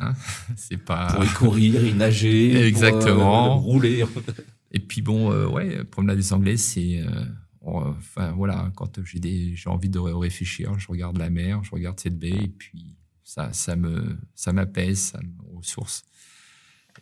Hein 0.00 0.12
c'est 0.56 0.76
pas. 0.76 1.12
Pour 1.12 1.24
y 1.24 1.28
courir, 1.28 1.84
y 1.84 1.94
nager. 1.94 2.66
Exactement. 2.66 3.58
Pour, 3.58 3.68
euh, 3.68 3.72
rouler. 3.72 4.04
Et 4.72 4.80
puis 4.80 5.00
bon, 5.02 5.32
euh, 5.32 5.46
ouais, 5.46 5.84
promenade 5.84 6.16
des 6.16 6.32
Anglais, 6.32 6.56
c'est. 6.56 7.00
euh, 7.00 7.24
enfin 7.62 8.32
voilà, 8.32 8.70
quand 8.76 9.04
j'ai 9.04 9.18
des, 9.18 9.56
j'ai 9.56 9.68
envie 9.68 9.88
de 9.88 9.98
réfléchir, 9.98 10.78
je 10.78 10.86
regarde 10.88 11.18
la 11.18 11.30
mer, 11.30 11.64
je 11.64 11.70
regarde 11.70 11.98
cette 11.98 12.18
baie, 12.18 12.28
et 12.28 12.48
puis 12.48 12.96
ça, 13.24 13.52
ça 13.52 13.74
me, 13.74 14.18
ça 14.34 14.52
m'apaise, 14.52 14.98
ça 14.98 15.20
me 15.20 15.56
ressource. 15.56 16.04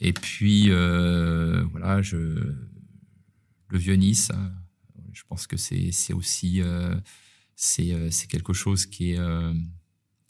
Et 0.01 0.12
puis 0.12 0.71
euh, 0.71 1.65
voilà, 1.71 2.03
je, 2.03 2.16
le 2.16 3.79
vieux 3.79 3.95
Nice, 3.95 4.31
hein, 4.35 4.53
je 5.12 5.23
pense 5.29 5.47
que 5.47 5.57
c'est, 5.57 6.12
aussi, 6.12 6.62
euh, 6.62 6.95
c'est, 7.57 8.27
quelque 8.29 8.53
chose 8.53 8.87
qui 8.87 9.12
est, 9.12 9.21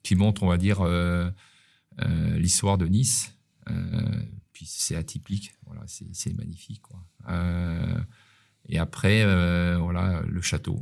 qui 0.03 0.15
montre, 0.17 0.43
on 0.43 0.49
va 0.49 0.59
dire, 0.59 0.83
euh, 0.83 1.31
l'histoire 1.99 2.79
de 2.79 2.87
Nice. 2.87 3.35
Euh, 3.71 4.23
puis 4.53 4.67
c'est 4.67 4.95
atypique, 4.95 5.53
voilà, 5.67 5.83
c'est, 5.87 6.33
magnifique, 6.35 6.81
quoi. 6.83 7.05
Euh, 7.29 8.01
et 8.69 8.79
après, 8.79 9.23
euh, 9.23 9.77
voilà, 9.79 10.23
le 10.23 10.41
château. 10.41 10.81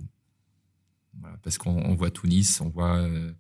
Parce 1.43 1.59
qu'on 1.59 1.82
on 1.82 1.94
voit 1.94 2.10
tout 2.10 2.26
Nice, 2.26 2.60
on 2.60 2.68
voit 2.68 2.98
euh, 2.98 3.32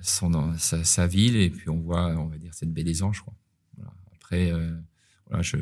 son, 0.00 0.56
sa, 0.56 1.06
ville, 1.06 1.36
et 1.36 1.50
puis 1.50 1.68
on 1.68 1.80
voit, 1.80 2.08
on 2.16 2.26
va 2.26 2.38
dire, 2.38 2.54
cette 2.54 2.72
baie 2.72 2.84
des 2.84 3.02
Anges. 3.02 3.20
Quoi. 3.20 3.34
Après, 4.14 4.50
euh, 4.50 4.74
voilà, 5.26 5.42
je, 5.42 5.58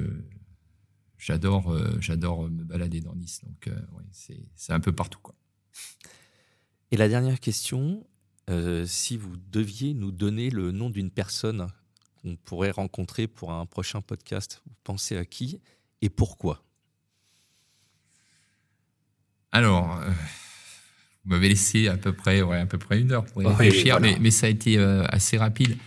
j'adore, 1.19 1.73
euh, 1.73 1.97
j'adore 2.01 2.49
me 2.49 2.65
balader 2.65 3.01
dans 3.01 3.15
Nice, 3.15 3.41
donc 3.45 3.67
euh, 3.69 3.81
c'est 4.55 4.73
un 4.73 4.81
peu 4.81 4.93
partout. 4.93 5.21
Quoi. 5.21 5.35
Et 6.91 6.97
la 6.97 7.09
dernière 7.09 7.41
question, 7.41 8.07
euh, 8.51 8.85
si 8.85 9.17
vous 9.17 9.37
deviez 9.37 9.95
nous 9.95 10.11
donner 10.11 10.51
le 10.51 10.73
nom 10.73 10.91
d'une 10.91 11.11
personne 11.11 11.69
qu'on 12.21 12.35
pourrait 12.37 12.73
rencontrer 12.73 13.29
pour 13.29 13.53
un 13.53 13.65
prochain 13.65 14.01
podcast, 14.01 14.61
vous 14.67 14.75
pensez 14.83 15.17
à 15.17 15.25
qui 15.25 15.61
et 16.03 16.11
pourquoi? 16.11 16.65
Alors, 19.53 19.99
euh, 19.99 20.11
vous 21.25 21.31
m'avez 21.31 21.49
laissé 21.49 21.87
à 21.87 21.97
peu 21.97 22.13
près, 22.13 22.43
ouais, 22.43 22.59
à 22.59 22.67
peu 22.67 22.79
près 22.79 23.01
une 23.01 23.13
heure 23.13 23.25
pour 23.25 23.43
y 23.43 23.47
réfléchir, 23.47 23.99
voilà. 23.99 24.15
mais, 24.15 24.19
mais 24.21 24.31
ça 24.33 24.47
a 24.47 24.51
été 24.51 24.79
euh, 24.79 25.05
assez 25.09 25.39
rapide. 25.39 25.79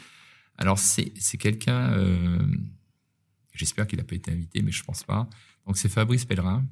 Alors, 0.57 0.80
c'est, 0.80 1.11
quelqu'un, 1.38 1.98
j'espère 3.53 3.88
qu'il 3.88 3.98
n'a 3.98 4.06
pas 4.06 4.15
été 4.15 4.31
invité, 4.31 4.61
mais 4.61 4.72
je 4.72 4.84
pense 4.84 5.03
pas. 5.03 5.27
Donc, 5.65 5.77
c'est 5.77 5.90
Fabrice 5.90 6.26
Pellerin. 6.26 6.64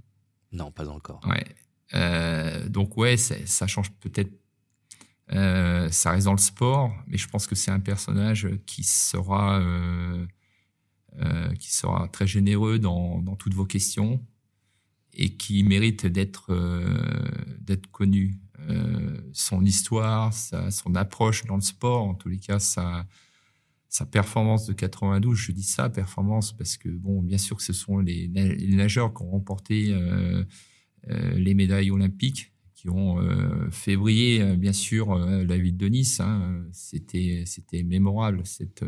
Non, 0.51 0.71
pas 0.71 0.87
encore. 0.87 1.19
Ouais. 1.25 2.69
Donc, 2.69 2.95
ouais, 2.95 3.17
ça, 3.17 3.35
ça 3.45 3.65
change 3.65 3.91
peut-être. 3.99 4.40
Euh, 5.33 5.89
ça 5.91 6.11
reste 6.11 6.25
dans 6.25 6.33
le 6.33 6.37
sport, 6.39 6.93
mais 7.07 7.17
je 7.17 7.27
pense 7.27 7.47
que 7.47 7.55
c'est 7.55 7.71
un 7.71 7.79
personnage 7.79 8.49
qui 8.65 8.83
sera, 8.83 9.59
euh, 9.61 10.25
euh, 11.19 11.53
qui 11.55 11.71
sera 11.73 12.07
très 12.09 12.27
généreux 12.27 12.79
dans, 12.79 13.19
dans 13.21 13.35
toutes 13.35 13.53
vos 13.53 13.65
questions 13.65 14.25
et 15.13 15.35
qui 15.35 15.63
mérite 15.63 16.05
d'être 16.05 16.53
d'être 17.59 17.87
connu. 17.91 18.39
Son 19.33 19.65
histoire, 19.65 20.33
son 20.33 20.95
approche 20.95 21.45
dans 21.45 21.55
le 21.55 21.61
sport, 21.61 22.03
en 22.03 22.13
tous 22.13 22.29
les 22.29 22.37
cas, 22.37 22.59
sa, 22.59 23.07
sa 23.89 24.05
performance 24.05 24.67
de 24.67 24.73
92, 24.73 25.35
je 25.37 25.51
dis 25.51 25.63
ça, 25.63 25.89
performance, 25.89 26.53
parce 26.55 26.77
que, 26.77 26.89
bon, 26.89 27.21
bien 27.21 27.37
sûr 27.37 27.57
que 27.57 27.63
ce 27.63 27.73
sont 27.73 27.97
les, 27.99 28.27
na- 28.29 28.53
les 28.53 28.75
nageurs 28.75 29.13
qui 29.13 29.23
ont 29.23 29.31
remporté 29.31 29.93
les 31.07 31.53
médailles 31.53 31.91
olympiques, 31.91 32.50
qui 32.81 32.89
ont 32.89 33.21
euh, 33.21 33.69
fait 33.69 33.95
briller, 33.95 34.41
euh, 34.41 34.55
bien 34.55 34.73
sûr, 34.73 35.11
euh, 35.11 35.45
la 35.45 35.57
ville 35.59 35.77
de 35.77 35.87
Nice. 35.87 36.19
Hein, 36.19 36.63
C'était 36.71 37.43
c'était 37.45 37.83
mémorable, 37.83 38.41
cette, 38.43 38.83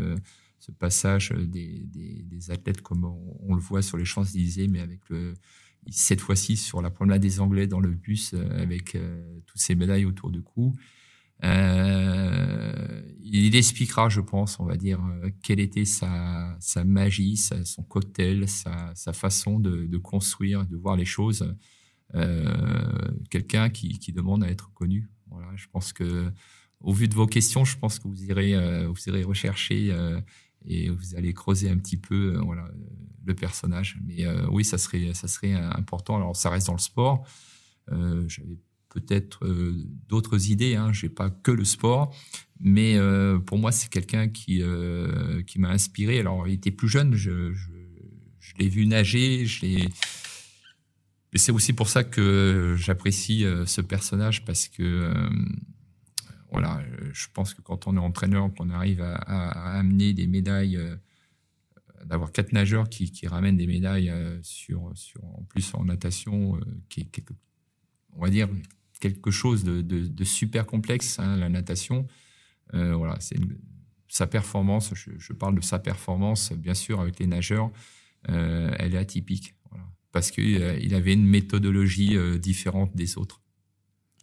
ce 0.59 0.71
passage 0.71 1.29
des, 1.29 1.85
des, 1.85 2.49
athlètes 2.49 2.81
comme 2.81 3.05
on, 3.05 3.53
le 3.53 3.61
voit 3.61 3.83
sur 3.83 3.97
les 3.97 4.05
Champs-Élysées, 4.05 4.67
mais 4.67 4.79
avec 4.79 5.01
cette 5.91 6.21
fois-ci 6.21 6.57
sur 6.57 6.81
la 6.81 6.89
promenade 6.89 7.21
des 7.21 7.39
Anglais 7.39 7.67
dans 7.67 7.79
le 7.79 7.91
bus 7.91 8.33
avec 8.33 8.97
toutes 9.45 9.61
ces 9.61 9.75
médailles 9.75 10.05
autour 10.05 10.31
du 10.31 10.41
cou. 10.41 10.73
Il 11.43 13.55
expliquera, 13.55 14.09
je 14.09 14.21
pense, 14.21 14.59
on 14.59 14.65
va 14.65 14.77
dire, 14.77 14.99
quelle 15.43 15.59
était 15.59 15.85
sa, 15.85 16.57
sa 16.59 16.83
magie, 16.83 17.37
son 17.37 17.83
cocktail, 17.83 18.47
sa, 18.47 18.91
sa 18.95 19.13
façon 19.13 19.59
de 19.59 19.97
construire, 19.97 20.65
de 20.65 20.77
voir 20.77 20.95
les 20.95 21.05
choses. 21.05 21.53
Euh, 22.15 22.43
Quelqu'un 23.29 23.69
qui, 23.69 24.11
demande 24.13 24.43
à 24.43 24.49
être 24.49 24.71
connu. 24.73 25.09
Voilà, 25.27 25.47
je 25.55 25.65
pense 25.71 25.93
que, 25.93 26.31
au 26.81 26.93
vu 26.93 27.07
de 27.07 27.15
vos 27.15 27.25
questions, 27.25 27.65
je 27.65 27.77
pense 27.77 27.97
que 27.97 28.07
vous 28.07 28.23
irez, 28.25 28.53
euh, 28.55 28.87
vous 28.87 29.27
rechercher 29.27 29.89
euh, 29.91 30.19
et 30.65 30.89
vous 30.89 31.15
allez 31.15 31.33
creuser 31.33 31.69
un 31.69 31.77
petit 31.77 31.97
peu, 31.97 32.37
voilà, 32.43 32.69
le 33.25 33.33
personnage. 33.33 33.97
Mais 34.05 34.27
oui, 34.49 34.63
ça 34.63 34.77
serait, 34.77 35.13
ça 35.13 35.27
serait 35.27 35.53
important. 35.53 36.17
Alors, 36.17 36.35
ça 36.35 36.49
reste 36.49 36.67
dans 36.67 36.73
le 36.73 36.79
sport. 36.79 37.25
J'avais 37.87 38.59
peut-être 38.89 39.47
d'autres 40.07 40.51
idées. 40.51 40.75
Hein. 40.75 40.93
J'ai 40.93 41.09
pas 41.09 41.31
que 41.31 41.51
le 41.51 41.65
sport, 41.65 42.15
mais 42.59 42.97
pour 43.45 43.57
moi, 43.57 43.71
c'est 43.71 43.89
quelqu'un 43.89 44.29
qui 44.29 44.61
qui 45.47 45.59
m'a 45.59 45.69
inspiré. 45.69 46.19
Alors, 46.19 46.47
il 46.47 46.53
était 46.53 46.71
plus 46.71 46.87
jeune. 46.87 47.15
Je, 47.15 47.51
je, 47.53 47.71
je 48.39 48.53
l'ai 48.59 48.69
vu 48.69 48.85
nager. 48.85 49.45
Je 49.45 49.65
l'ai. 49.65 49.89
C'est 51.35 51.51
aussi 51.51 51.73
pour 51.73 51.89
ça 51.89 52.03
que 52.03 52.75
j'apprécie 52.77 53.43
euh, 53.43 53.65
ce 53.65 53.81
personnage 53.81 54.45
parce 54.45 54.67
que 54.67 54.83
euh, 54.83 55.29
voilà, 56.51 56.83
je 57.11 57.25
pense 57.33 57.55
que 57.55 57.61
quand 57.61 57.87
on 57.87 57.95
est 57.95 57.99
entraîneur, 57.99 58.53
qu'on 58.53 58.69
arrive 58.69 59.01
à, 59.01 59.77
amener 59.79 60.13
des 60.13 60.27
médailles, 60.27 60.77
euh, 60.77 60.95
d'avoir 62.05 62.31
quatre 62.31 62.53
nageurs 62.53 62.89
qui, 62.89 63.11
ramènent 63.25 63.57
des 63.57 63.65
médailles 63.65 64.13
sur, 64.43 64.91
sur, 64.93 65.23
en 65.23 65.43
plus 65.49 65.73
en 65.73 65.85
natation, 65.85 66.59
qui 66.89 67.01
est 67.01 67.05
quelque, 67.05 67.33
on 68.11 68.21
va 68.21 68.29
dire 68.29 68.49
quelque 68.99 69.31
chose 69.31 69.63
de, 69.63 70.23
super 70.23 70.67
complexe, 70.67 71.17
hein, 71.17 71.37
la 71.37 71.49
natation. 71.49 72.07
Voilà, 72.71 73.19
c'est 73.19 73.39
sa 74.07 74.27
performance. 74.27 74.93
Je, 74.93 75.33
parle 75.33 75.55
de 75.55 75.61
sa 75.61 75.79
performance, 75.79 76.51
bien 76.51 76.75
sûr, 76.75 76.99
avec 76.99 77.17
les 77.17 77.25
nageurs. 77.25 77.71
elle 78.27 78.93
est 78.93 78.97
atypique, 78.97 79.55
parce 80.13 80.31
qu'il 80.31 80.77
il 80.81 80.95
avait 80.95 81.11
une 81.13 81.25
méthodologie 81.27 82.15
euh, 82.15 82.37
différente 82.37 82.95
des 82.95 83.17
autres. 83.17 83.41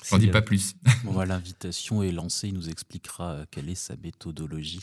J'en 0.08 0.16
dis 0.16 0.28
pas 0.28 0.40
plus. 0.40 0.76
Bon, 1.04 1.20
l'invitation 1.20 2.02
est 2.02 2.10
lancée. 2.12 2.48
Il 2.48 2.54
nous 2.54 2.70
expliquera 2.70 3.32
euh, 3.32 3.44
quelle 3.50 3.68
est 3.68 3.74
sa 3.74 3.96
méthodologie. 3.96 4.80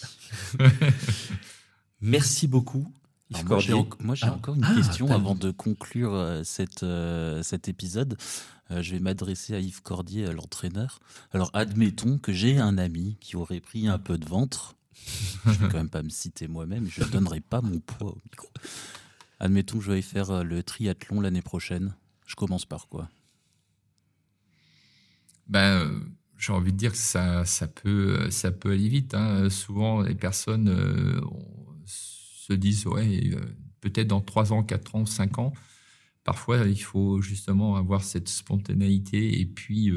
Merci 2.02 2.48
beaucoup. 2.48 2.92
Alors 3.34 3.46
moi, 3.46 3.60
j'ai 3.60 3.72
Cordier. 3.74 3.96
en- 4.00 4.04
moi, 4.06 4.16
j'ai 4.16 4.28
Ah. 4.28 4.34
encore 4.34 4.56
une 4.56 4.64
Ah, 4.64 4.76
question 4.76 5.12
avant 5.12 5.36
de 5.36 5.52
conclure 5.52 6.14
euh, 6.14 6.44
cette, 6.44 6.84
euh, 6.84 7.42
cet 7.44 7.68
épisode. 7.68 8.18
Euh, 8.72 8.82
je 8.82 8.92
vais 8.92 9.00
m'adresser 9.00 9.56
à 9.56 9.60
Yves 9.60 9.82
Cordier, 9.82 10.32
l'entraîneur. 10.32 11.00
Alors, 11.32 11.50
admettons 11.54 12.18
que 12.20 12.32
j'ai 12.32 12.58
un 12.60 12.78
ami 12.78 13.18
qui 13.20 13.36
aurait 13.36 13.60
pris 13.60 13.88
un 13.88 13.98
peu 14.00 14.18
de 14.18 14.28
ventre. 14.28 14.76
Je 15.46 15.52
vais 15.52 15.68
quand 15.72 15.78
même 15.78 15.90
pas 15.90 16.04
me 16.04 16.10
citer 16.10 16.48
moi-même. 16.48 16.88
Je 16.90 17.04
ne 17.04 17.08
donnerai 17.10 17.40
pas 17.42 17.62
mon 17.62 17.80
poids 17.80 18.12
au 18.12 18.18
micro. 18.32 18.50
Admettons 19.40 19.78
que 19.78 19.84
je 19.84 19.92
vais 19.92 20.02
faire 20.02 20.32
euh, 20.32 20.44
le 20.44 20.64
triathlon 20.64 21.22
l'année 21.22 21.42
prochaine. 21.42 21.96
Je 22.26 22.36
commence 22.36 22.66
par 22.66 22.88
quoi? 22.88 23.10
Euh, 25.56 26.00
j'ai 26.38 26.54
envie 26.54 26.72
de 26.72 26.78
dire 26.78 26.92
que 26.92 26.98
ça, 26.98 27.46
ça 27.46 27.68
peut, 27.68 28.18
euh, 28.20 28.30
ça 28.32 28.52
peut 28.52 28.72
aller 28.72 28.90
vite. 28.90 29.14
Hein. 29.14 29.50
Souvent, 29.50 30.02
les 30.02 30.16
personnes 30.16 30.70
on- 31.24 31.86
se 31.86 32.54
disent, 32.54 32.86
ouais, 32.88 33.32
peut-être 33.82 34.08
dans 34.08 34.22
3 34.22 34.54
ans, 34.54 34.64
4 34.64 34.96
ans, 34.96 35.06
5 35.06 35.38
ans. 35.40 35.54
Parfois, 36.24 36.66
il 36.66 36.82
faut 36.82 37.22
justement 37.22 37.76
avoir 37.76 38.04
cette 38.04 38.30
spontanéité 38.30 39.40
et 39.40 39.46
puis 39.46 39.92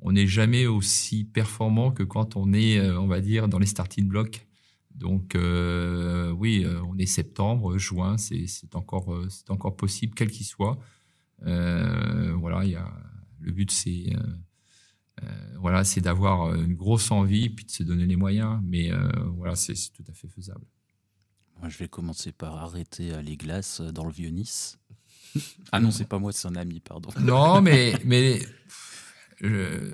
on 0.00 0.12
n'est 0.12 0.26
jamais 0.28 0.66
aussi 0.66 1.24
performant 1.24 1.90
que 1.90 2.02
quand 2.04 2.36
on 2.36 2.52
est, 2.52 2.80
on 2.92 3.06
va 3.08 3.20
dire, 3.20 3.48
dans 3.48 3.58
les 3.58 3.66
starting 3.66 4.06
blocks. 4.06 4.46
Donc 4.94 5.34
euh, 5.34 6.30
oui, 6.30 6.64
euh, 6.64 6.80
on 6.84 6.96
est 6.98 7.06
septembre, 7.06 7.78
juin, 7.78 8.16
c'est 8.16 8.46
encore, 8.74 9.12
euh, 9.12 9.28
c'est 9.28 9.50
encore 9.50 9.76
possible, 9.76 10.14
quel 10.14 10.30
qu'il 10.30 10.46
soit. 10.46 10.78
Euh, 11.46 12.32
voilà, 12.34 12.64
il 12.64 12.70
y 12.70 12.76
a 12.76 12.88
le 13.40 13.52
but, 13.52 13.70
c'est 13.70 14.14
euh, 15.22 15.26
voilà, 15.58 15.84
c'est 15.84 16.00
d'avoir 16.00 16.54
une 16.54 16.74
grosse 16.74 17.10
envie 17.10 17.48
puis 17.50 17.64
de 17.64 17.70
se 17.70 17.82
donner 17.82 18.06
les 18.06 18.16
moyens. 18.16 18.60
Mais 18.64 18.90
voilà, 19.36 19.56
c'est 19.56 19.74
tout 19.92 20.04
à 20.08 20.12
fait 20.12 20.28
faisable. 20.28 20.64
Moi, 21.60 21.68
je 21.68 21.78
vais 21.78 21.88
commencer 21.88 22.32
par 22.32 22.56
arrêter 22.56 23.12
à 23.12 23.22
les 23.22 23.36
glaces 23.36 23.80
dans 23.80 24.04
le 24.06 24.12
vieux 24.12 24.28
Nice. 24.30 24.78
Ah 25.72 25.80
non, 25.80 25.90
c'est 25.90 26.06
pas 26.08 26.18
moi, 26.20 26.32
c'est 26.32 26.46
un 26.46 26.54
ami, 26.54 26.78
pardon. 26.78 27.10
Non, 27.20 27.60
mais 27.60 27.94
mais 28.04 28.40
je- 29.40 29.92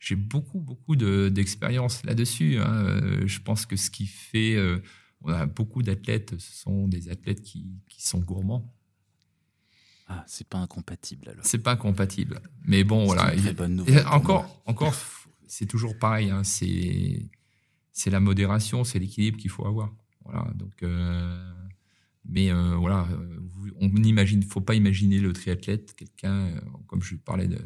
j'ai 0.00 0.16
beaucoup 0.16 0.58
beaucoup 0.60 0.96
de- 0.96 1.28
d'expérience 1.28 2.02
là-dessus. 2.04 2.58
hein. 2.58 2.72
Euh, 2.86 3.26
Je 3.26 3.40
pense 3.40 3.66
que 3.66 3.76
ce 3.76 3.90
qui 3.90 4.06
fait, 4.06 4.56
euh, 4.56 4.82
on 5.22 5.28
a 5.32 5.46
beaucoup 5.46 5.82
d'athlètes, 5.84 6.36
ce 6.38 6.52
sont 6.62 6.88
des 6.88 7.08
athlètes 7.10 7.42
qui, 7.42 7.66
qui 7.88 8.02
sont 8.04 8.18
gourmands. 8.20 8.74
Ah, 10.08 10.24
c'est 10.26 10.48
pas 10.48 10.58
incompatible 10.58 11.28
alors. 11.28 11.44
C'est 11.44 11.58
pas 11.62 11.76
compatible. 11.76 12.40
Mais 12.64 12.82
bon, 12.82 13.04
voilà. 13.04 13.32
une 13.34 13.42
très 13.42 13.52
bonne 13.54 13.76
nouvelle. 13.76 14.04
encore, 14.08 14.60
encore, 14.66 14.94
c'est 15.46 15.66
toujours 15.66 15.96
pareil. 15.98 16.30
Hein, 16.30 16.42
c'est 16.42 17.30
c'est 17.92 18.10
la 18.10 18.20
modération, 18.20 18.82
c'est 18.82 18.98
l'équilibre 18.98 19.36
qu'il 19.38 19.50
faut 19.50 19.66
avoir. 19.66 19.94
Voilà. 20.24 20.50
Donc, 20.54 20.82
euh, 20.82 21.52
mais 22.24 22.50
euh, 22.50 22.74
voilà, 22.76 23.06
on 23.80 23.88
imagine, 24.02 24.42
faut 24.42 24.60
pas 24.60 24.74
imaginer 24.74 25.18
le 25.18 25.32
triathlète, 25.32 25.94
quelqu'un 25.94 26.54
comme 26.86 27.02
je 27.02 27.16
parlais 27.16 27.46
de 27.48 27.58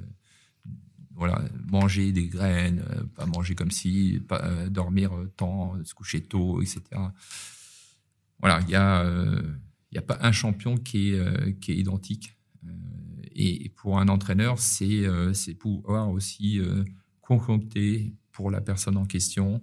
voilà, 1.15 1.43
manger 1.71 2.13
des 2.13 2.27
graines, 2.27 2.85
pas 3.15 3.27
manger 3.27 3.55
comme 3.55 3.71
si, 3.71 4.21
pas 4.27 4.67
dormir 4.69 5.13
tant, 5.37 5.75
se 5.85 5.95
coucher 5.95 6.23
tôt, 6.23 6.61
etc. 6.61 6.81
Voilà, 8.41 8.61
il 8.63 8.71
y 8.71 8.75
a 8.75 9.05
il 9.05 9.95
n'y 9.95 9.99
a 9.99 10.03
pas 10.03 10.19
un 10.23 10.33
champion 10.33 10.77
qui 10.77 11.15
est, 11.15 11.61
qui 11.61 11.73
est 11.73 11.77
identique. 11.77 12.37
Et 13.37 13.69
pour 13.77 13.99
un 14.01 14.09
entraîneur, 14.09 14.59
c'est 14.59 15.05
c'est 15.35 15.55
pouvoir 15.55 16.11
aussi 16.11 16.61
concocter 17.21 18.13
pour 18.33 18.51
la 18.51 18.61
personne 18.61 18.97
en 18.97 19.07
question 19.07 19.63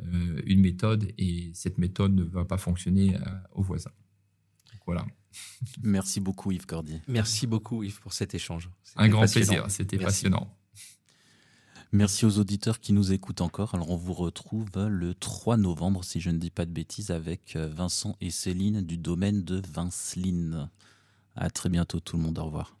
euh, 0.00 0.40
une 0.46 0.60
méthode 0.60 1.12
et 1.18 1.50
cette 1.54 1.78
méthode 1.78 2.14
ne 2.14 2.22
va 2.22 2.44
pas 2.44 2.56
fonctionner 2.56 3.16
euh, 3.16 3.20
au 3.52 3.62
voisin. 3.62 3.90
voilà. 4.86 5.04
Merci 5.82 6.20
beaucoup 6.20 6.52
Yves 6.52 6.66
Cordier. 6.66 7.00
Merci 7.08 7.46
beaucoup 7.46 7.82
Yves 7.82 8.00
pour 8.00 8.12
cet 8.12 8.34
échange. 8.34 8.70
Un 8.96 9.08
grand 9.08 9.30
plaisir, 9.30 9.70
c'était 9.70 9.98
passionnant. 9.98 10.54
Merci 11.94 12.24
aux 12.24 12.38
auditeurs 12.38 12.80
qui 12.80 12.94
nous 12.94 13.12
écoutent 13.12 13.42
encore. 13.42 13.74
Alors 13.74 13.90
on 13.90 13.96
vous 13.96 14.14
retrouve 14.14 14.66
le 14.88 15.14
3 15.14 15.58
novembre, 15.58 16.02
si 16.04 16.20
je 16.20 16.30
ne 16.30 16.38
dis 16.38 16.50
pas 16.50 16.64
de 16.64 16.70
bêtises, 16.70 17.10
avec 17.10 17.54
euh, 17.54 17.68
Vincent 17.68 18.16
et 18.22 18.30
Céline 18.30 18.80
du 18.80 18.96
domaine 18.96 19.44
de 19.44 19.60
Vinceline. 19.74 20.70
À 21.36 21.50
très 21.50 21.68
bientôt 21.68 22.00
tout 22.00 22.16
le 22.16 22.22
monde, 22.22 22.38
au 22.38 22.44
revoir. 22.44 22.74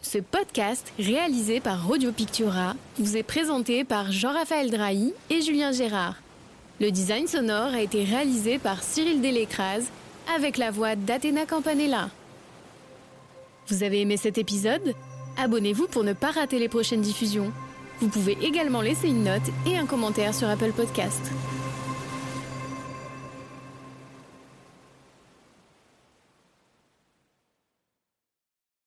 Ce 0.00 0.16
podcast, 0.16 0.94
réalisé 0.98 1.60
par 1.60 1.86
Radio 1.86 2.10
Pictura, 2.10 2.74
vous 2.98 3.18
est 3.18 3.22
présenté 3.22 3.84
par 3.84 4.10
Jean-Raphaël 4.10 4.70
Drahi 4.70 5.12
et 5.28 5.42
Julien 5.42 5.72
Gérard. 5.72 6.22
Le 6.80 6.90
design 6.90 7.28
sonore 7.28 7.74
a 7.74 7.82
été 7.82 8.02
réalisé 8.02 8.58
par 8.58 8.82
Cyril 8.82 9.20
Delécrase 9.20 9.90
avec 10.34 10.56
la 10.56 10.70
voix 10.70 10.96
d'Athéna 10.96 11.44
Campanella. 11.44 12.08
Vous 13.68 13.82
avez 13.82 14.00
aimé 14.00 14.16
cet 14.16 14.38
épisode? 14.38 14.94
Abonnez-vous 15.36 15.86
pour 15.88 16.04
ne 16.04 16.12
pas 16.12 16.30
rater 16.30 16.58
les 16.58 16.68
prochaines 16.68 17.00
diffusions. 17.00 17.52
Vous 18.00 18.08
pouvez 18.08 18.36
également 18.42 18.80
laisser 18.80 19.08
une 19.08 19.24
note 19.24 19.42
et 19.66 19.76
un 19.76 19.86
commentaire 19.86 20.34
sur 20.34 20.48
Apple 20.48 20.72
Podcast. 20.72 21.30